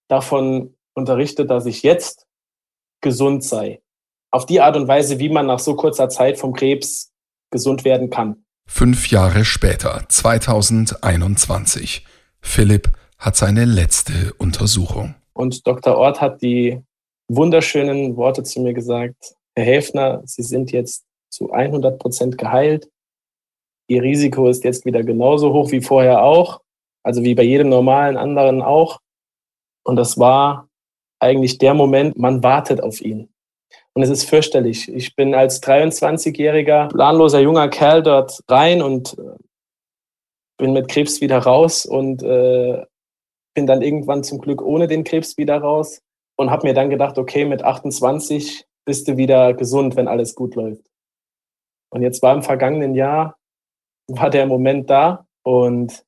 davon 0.08 0.76
unterrichtet, 0.94 1.50
dass 1.50 1.66
ich 1.66 1.82
jetzt 1.82 2.26
gesund 3.00 3.44
sei. 3.44 3.82
Auf 4.30 4.46
die 4.46 4.60
Art 4.60 4.76
und 4.76 4.88
Weise, 4.88 5.18
wie 5.18 5.28
man 5.28 5.46
nach 5.46 5.58
so 5.58 5.76
kurzer 5.76 6.08
Zeit 6.08 6.38
vom 6.38 6.52
Krebs 6.52 7.12
gesund 7.50 7.84
werden 7.84 8.10
kann. 8.10 8.45
Fünf 8.66 9.10
Jahre 9.10 9.44
später, 9.44 10.04
2021. 10.08 12.04
Philipp 12.40 12.92
hat 13.18 13.36
seine 13.36 13.64
letzte 13.64 14.34
Untersuchung. 14.38 15.14
Und 15.32 15.66
Dr. 15.66 15.96
Ort 15.96 16.20
hat 16.20 16.42
die 16.42 16.82
wunderschönen 17.28 18.16
Worte 18.16 18.42
zu 18.42 18.60
mir 18.60 18.74
gesagt. 18.74 19.34
Herr 19.54 19.64
Häfner, 19.64 20.22
Sie 20.24 20.42
sind 20.42 20.72
jetzt 20.72 21.04
zu 21.30 21.52
100 21.52 21.98
Prozent 21.98 22.38
geheilt. 22.38 22.90
ihr 23.88 24.02
Risiko 24.02 24.48
ist 24.48 24.64
jetzt 24.64 24.84
wieder 24.84 25.02
genauso 25.04 25.52
hoch 25.52 25.70
wie 25.70 25.80
vorher 25.80 26.22
auch, 26.22 26.60
also 27.04 27.22
wie 27.22 27.34
bei 27.34 27.44
jedem 27.44 27.68
normalen 27.68 28.16
anderen 28.16 28.60
auch. 28.62 28.98
Und 29.84 29.96
das 29.96 30.18
war 30.18 30.68
eigentlich 31.20 31.58
der 31.58 31.74
Moment, 31.74 32.18
man 32.18 32.42
wartet 32.42 32.82
auf 32.82 33.00
ihn. 33.00 33.28
Und 33.96 34.02
es 34.02 34.10
ist 34.10 34.28
fürchterlich. 34.28 34.92
Ich 34.92 35.16
bin 35.16 35.34
als 35.34 35.62
23-jähriger, 35.62 36.88
planloser 36.88 37.40
junger 37.40 37.68
Kerl 37.68 38.02
dort 38.02 38.44
rein 38.46 38.82
und 38.82 39.16
äh, 39.18 39.42
bin 40.58 40.74
mit 40.74 40.88
Krebs 40.88 41.22
wieder 41.22 41.38
raus 41.38 41.86
und 41.86 42.22
äh, 42.22 42.84
bin 43.54 43.66
dann 43.66 43.80
irgendwann 43.80 44.22
zum 44.22 44.38
Glück 44.42 44.60
ohne 44.60 44.86
den 44.86 45.02
Krebs 45.02 45.38
wieder 45.38 45.56
raus 45.56 46.02
und 46.36 46.50
habe 46.50 46.66
mir 46.66 46.74
dann 46.74 46.90
gedacht, 46.90 47.16
okay, 47.16 47.46
mit 47.46 47.64
28 47.64 48.66
bist 48.84 49.08
du 49.08 49.16
wieder 49.16 49.54
gesund, 49.54 49.96
wenn 49.96 50.08
alles 50.08 50.34
gut 50.34 50.56
läuft. 50.56 50.84
Und 51.88 52.02
jetzt 52.02 52.20
war 52.20 52.34
im 52.34 52.42
vergangenen 52.42 52.94
Jahr, 52.94 53.38
war 54.08 54.28
der 54.28 54.44
Moment 54.44 54.90
da 54.90 55.26
und 55.42 56.04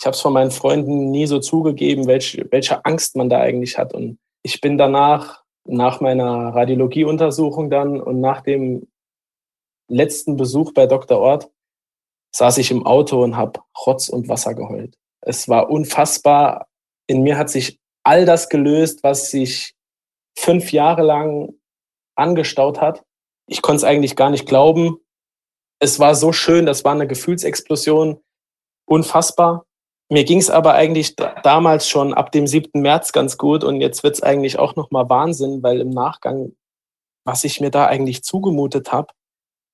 ich 0.00 0.06
habe 0.06 0.14
es 0.14 0.22
von 0.22 0.32
meinen 0.32 0.52
Freunden 0.52 1.10
nie 1.10 1.26
so 1.26 1.38
zugegeben, 1.38 2.06
welche, 2.06 2.50
welche 2.50 2.82
Angst 2.86 3.14
man 3.14 3.28
da 3.28 3.40
eigentlich 3.40 3.76
hat. 3.76 3.92
Und 3.92 4.18
ich 4.42 4.62
bin 4.62 4.78
danach, 4.78 5.44
nach 5.68 6.00
meiner 6.00 6.54
Radiologieuntersuchung 6.54 7.70
dann 7.70 8.00
und 8.00 8.20
nach 8.20 8.40
dem 8.42 8.88
letzten 9.88 10.36
Besuch 10.36 10.72
bei 10.72 10.86
Dr. 10.86 11.18
Ort, 11.18 11.50
saß 12.34 12.58
ich 12.58 12.70
im 12.70 12.86
Auto 12.86 13.22
und 13.22 13.36
habe 13.36 13.60
Rotz 13.86 14.08
und 14.08 14.28
Wasser 14.28 14.54
geheult. 14.54 14.96
Es 15.20 15.48
war 15.48 15.70
unfassbar. 15.70 16.68
In 17.06 17.22
mir 17.22 17.38
hat 17.38 17.50
sich 17.50 17.78
all 18.02 18.24
das 18.24 18.48
gelöst, 18.48 19.02
was 19.02 19.30
sich 19.30 19.74
fünf 20.38 20.72
Jahre 20.72 21.02
lang 21.02 21.54
angestaut 22.16 22.80
hat. 22.80 23.04
Ich 23.46 23.62
konnte 23.62 23.78
es 23.78 23.84
eigentlich 23.84 24.16
gar 24.16 24.30
nicht 24.30 24.46
glauben. 24.46 24.98
Es 25.80 25.98
war 25.98 26.14
so 26.14 26.32
schön, 26.32 26.66
das 26.66 26.84
war 26.84 26.92
eine 26.92 27.06
Gefühlsexplosion, 27.06 28.20
unfassbar. 28.86 29.64
Mir 30.10 30.24
ging 30.24 30.38
es 30.38 30.48
aber 30.48 30.74
eigentlich 30.74 31.16
damals 31.16 31.86
schon 31.86 32.14
ab 32.14 32.32
dem 32.32 32.46
7. 32.46 32.80
März 32.80 33.12
ganz 33.12 33.36
gut 33.36 33.62
und 33.62 33.80
jetzt 33.80 34.02
wird 34.02 34.14
es 34.14 34.22
eigentlich 34.22 34.58
auch 34.58 34.74
nochmal 34.74 35.08
Wahnsinn, 35.10 35.62
weil 35.62 35.80
im 35.80 35.90
Nachgang, 35.90 36.56
was 37.26 37.44
ich 37.44 37.60
mir 37.60 37.70
da 37.70 37.86
eigentlich 37.86 38.22
zugemutet 38.22 38.90
habe, 38.90 39.12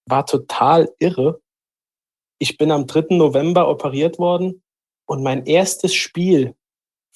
war 0.09 0.27
total 0.27 0.93
irre. 0.99 1.41
Ich 2.41 2.59
bin 2.59 2.73
am 2.73 2.87
3. 2.87 3.17
November 3.17 3.69
operiert 3.69 4.19
worden 4.19 4.63
und 5.07 5.23
mein 5.23 5.47
erstes 5.47 5.95
Spiel, 5.95 6.57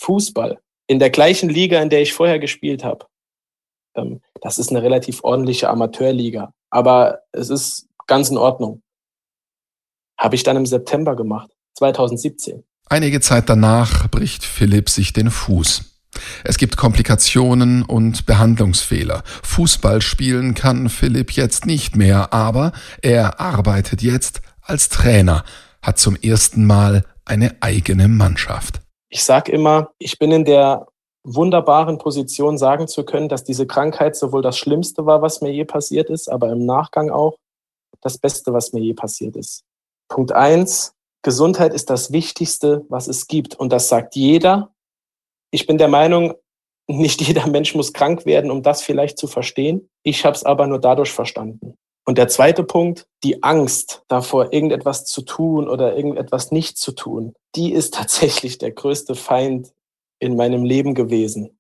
Fußball, 0.01 0.61
in 0.87 1.01
der 1.01 1.11
gleichen 1.11 1.49
Liga, 1.49 1.83
in 1.83 1.91
der 1.91 2.03
ich 2.03 2.13
vorher 2.13 2.39
gespielt 2.39 2.85
habe, 2.85 3.07
ähm, 3.97 4.21
das 4.41 4.59
ist 4.59 4.71
eine 4.71 4.83
relativ 4.83 5.25
ordentliche 5.25 5.69
Amateurliga, 5.69 6.55
aber 6.71 7.23
es 7.33 7.51
ist 7.51 7.89
ganz 8.07 8.31
in 8.31 8.39
Ordnung. 8.39 8.83
Habe 10.19 10.37
ich 10.37 10.45
dann 10.45 10.57
im 10.57 10.67
September 10.67 11.17
gemacht, 11.17 11.51
2017. 11.79 12.65
Einige 12.91 13.21
Zeit 13.21 13.51
danach 13.51 14.09
bricht 14.09 14.45
Philipp 14.45 14.89
sich 14.89 15.13
den 15.13 15.31
Fuß. 15.31 15.83
Es 16.43 16.57
gibt 16.57 16.79
Komplikationen 16.79 17.83
und 17.83 18.25
Behandlungsfehler. 18.25 19.23
Fußball 19.43 20.01
spielen 20.01 20.55
kann 20.55 20.89
Philipp 20.89 21.33
jetzt 21.33 21.67
nicht 21.67 21.97
mehr, 21.97 22.33
aber 22.33 22.73
er 23.03 23.41
arbeitet 23.41 24.01
jetzt 24.01 24.41
als 24.63 24.89
Trainer, 24.89 25.45
hat 25.83 25.99
zum 25.99 26.17
ersten 26.17 26.65
Mal 26.65 27.05
eine 27.27 27.57
eigene 27.61 28.09
Mannschaft. 28.09 28.81
Ich 29.11 29.23
sage 29.23 29.53
immer, 29.53 29.91
ich 29.99 30.19
bin 30.19 30.33
in 30.33 30.47
der 30.47 30.87
wunderbaren 31.25 31.99
Position, 31.99 32.57
sagen 32.57 32.89
zu 32.89 33.05
können, 33.05 33.29
dass 33.29 33.45
diese 33.45 33.67
Krankheit 33.67 34.17
sowohl 34.17 34.41
das 34.41 34.57
Schlimmste 34.57 35.05
war, 35.05 35.21
was 35.21 35.43
mir 35.43 35.53
je 35.53 35.65
passiert 35.67 36.09
ist, 36.09 36.31
aber 36.31 36.51
im 36.51 36.65
Nachgang 36.65 37.11
auch 37.11 37.37
das 38.01 38.17
Beste, 38.17 38.55
was 38.55 38.73
mir 38.73 38.81
je 38.81 38.95
passiert 38.95 39.37
ist. 39.37 39.65
Punkt 40.09 40.33
eins, 40.33 40.95
Gesundheit 41.29 41.75
ist 41.75 41.91
das 41.91 42.11
Wichtigste, 42.11 42.87
was 42.89 43.07
es 43.07 43.27
gibt. 43.27 43.55
Und 43.55 43.71
das 43.71 43.89
sagt 43.89 44.17
jeder. 44.17 44.73
Ich 45.51 45.67
bin 45.67 45.77
der 45.77 45.89
Meinung, 45.89 46.33
nicht 46.87 47.21
jeder 47.21 47.47
Mensch 47.47 47.75
muss 47.75 47.93
krank 47.93 48.25
werden, 48.25 48.51
um 48.51 48.63
das 48.63 48.81
vielleicht 48.81 49.19
zu 49.19 49.27
verstehen. 49.27 49.91
Ich 50.03 50.25
habe 50.25 50.35
es 50.35 50.45
aber 50.45 50.67
nur 50.67 50.79
dadurch 50.79 51.13
verstanden. 51.13 51.75
Und 52.07 52.17
der 52.17 52.29
zweite 52.29 52.65
Punkt, 52.65 53.07
die 53.25 53.43
Angst 53.43 54.05
davor, 54.09 54.55
irgendetwas 54.55 55.05
zu 55.05 55.21
tun 55.21 55.69
oder 55.69 55.95
irgendetwas 55.95 56.51
nicht 56.51 56.79
zu 56.79 56.93
tun, 56.93 57.35
die 57.55 57.75
ist 57.75 57.93
tatsächlich 58.01 58.57
der 58.57 58.71
größte 58.71 59.15
Feind 59.15 59.75
in 60.19 60.35
meinem 60.35 60.65
Leben 60.65 60.95
gewesen. 60.95 61.59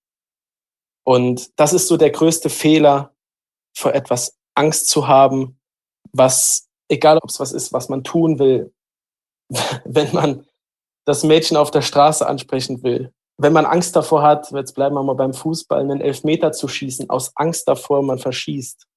Und 1.04 1.50
das 1.60 1.74
ist 1.74 1.88
so 1.88 1.98
der 1.98 2.10
größte 2.10 2.48
Fehler, 2.48 3.12
vor 3.76 3.92
etwas 3.92 4.34
Angst 4.54 4.88
zu 4.88 5.08
haben, 5.08 5.60
was, 6.12 6.68
egal 6.88 7.18
ob 7.18 7.28
es 7.28 7.38
was 7.38 7.52
ist, 7.52 7.74
was 7.74 7.90
man 7.90 8.02
tun 8.02 8.38
will, 8.38 8.72
wenn 9.84 10.12
man 10.12 10.46
das 11.06 11.24
Mädchen 11.24 11.56
auf 11.56 11.70
der 11.70 11.82
Straße 11.82 12.26
ansprechen 12.26 12.82
will, 12.82 13.12
wenn 13.40 13.52
man 13.52 13.66
Angst 13.66 13.94
davor 13.94 14.22
hat, 14.22 14.50
jetzt 14.50 14.74
bleiben 14.74 14.96
wir 14.96 15.02
mal 15.02 15.14
beim 15.14 15.32
Fußball, 15.32 15.80
einen 15.80 16.00
Elfmeter 16.00 16.52
zu 16.52 16.66
schießen, 16.68 17.08
aus 17.08 17.32
Angst 17.36 17.68
davor, 17.68 18.02
man 18.02 18.18
verschießt 18.18 18.88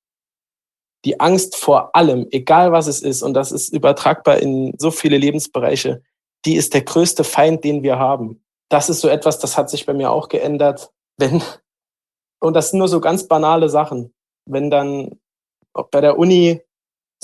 die 1.05 1.19
Angst 1.19 1.55
vor 1.55 1.95
allem, 1.95 2.27
egal 2.31 2.71
was 2.71 2.87
es 2.87 3.01
ist, 3.01 3.23
und 3.23 3.33
das 3.33 3.51
ist 3.51 3.73
übertragbar 3.73 4.37
in 4.37 4.73
so 4.77 4.91
viele 4.91 5.17
Lebensbereiche, 5.17 6.01
die 6.45 6.55
ist 6.55 6.73
der 6.73 6.81
größte 6.81 7.23
Feind, 7.23 7.63
den 7.63 7.83
wir 7.83 7.97
haben. 7.97 8.43
Das 8.69 8.89
ist 8.89 9.01
so 9.01 9.07
etwas, 9.07 9.39
das 9.39 9.57
hat 9.57 9.69
sich 9.69 9.85
bei 9.85 9.93
mir 9.93 10.11
auch 10.11 10.29
geändert. 10.29 10.91
Wenn, 11.17 11.41
und 12.39 12.53
das 12.53 12.69
sind 12.69 12.79
nur 12.79 12.87
so 12.87 13.01
ganz 13.01 13.27
banale 13.27 13.69
Sachen. 13.69 14.13
Wenn 14.45 14.69
dann 14.69 15.19
bei 15.91 16.01
der 16.01 16.17
Uni 16.17 16.61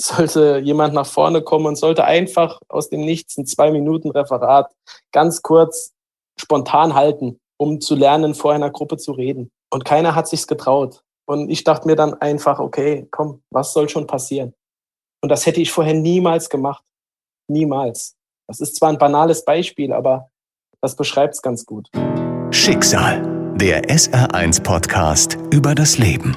sollte 0.00 0.58
jemand 0.58 0.94
nach 0.94 1.06
vorne 1.06 1.42
kommen 1.42 1.66
und 1.66 1.76
sollte 1.76 2.04
einfach 2.04 2.60
aus 2.68 2.88
dem 2.88 3.00
Nichts 3.00 3.36
ein 3.36 3.46
zwei 3.46 3.70
Minuten 3.70 4.10
Referat 4.10 4.72
ganz 5.12 5.42
kurz 5.42 5.92
spontan 6.40 6.94
halten, 6.94 7.40
um 7.58 7.80
zu 7.80 7.94
lernen, 7.96 8.34
vor 8.34 8.52
einer 8.52 8.70
Gruppe 8.70 8.96
zu 8.96 9.12
reden. 9.12 9.50
Und 9.70 9.84
keiner 9.84 10.14
hat 10.14 10.28
sich's 10.28 10.46
getraut. 10.46 11.02
Und 11.26 11.50
ich 11.50 11.64
dachte 11.64 11.86
mir 11.86 11.96
dann 11.96 12.14
einfach, 12.14 12.58
okay, 12.58 13.06
komm, 13.10 13.42
was 13.50 13.72
soll 13.72 13.88
schon 13.88 14.06
passieren? 14.06 14.54
Und 15.22 15.30
das 15.30 15.44
hätte 15.46 15.60
ich 15.60 15.72
vorher 15.72 15.94
niemals 15.94 16.48
gemacht. 16.48 16.84
Niemals. 17.50 18.14
Das 18.48 18.60
ist 18.60 18.76
zwar 18.76 18.90
ein 18.90 18.98
banales 18.98 19.44
Beispiel, 19.44 19.92
aber 19.92 20.30
das 20.80 20.96
beschreibt 20.96 21.34
es 21.34 21.42
ganz 21.42 21.66
gut. 21.66 21.90
Schicksal, 22.50 23.54
der 23.56 23.82
SR1 23.84 24.62
Podcast 24.62 25.36
über 25.50 25.74
das 25.74 25.98
Leben. 25.98 26.36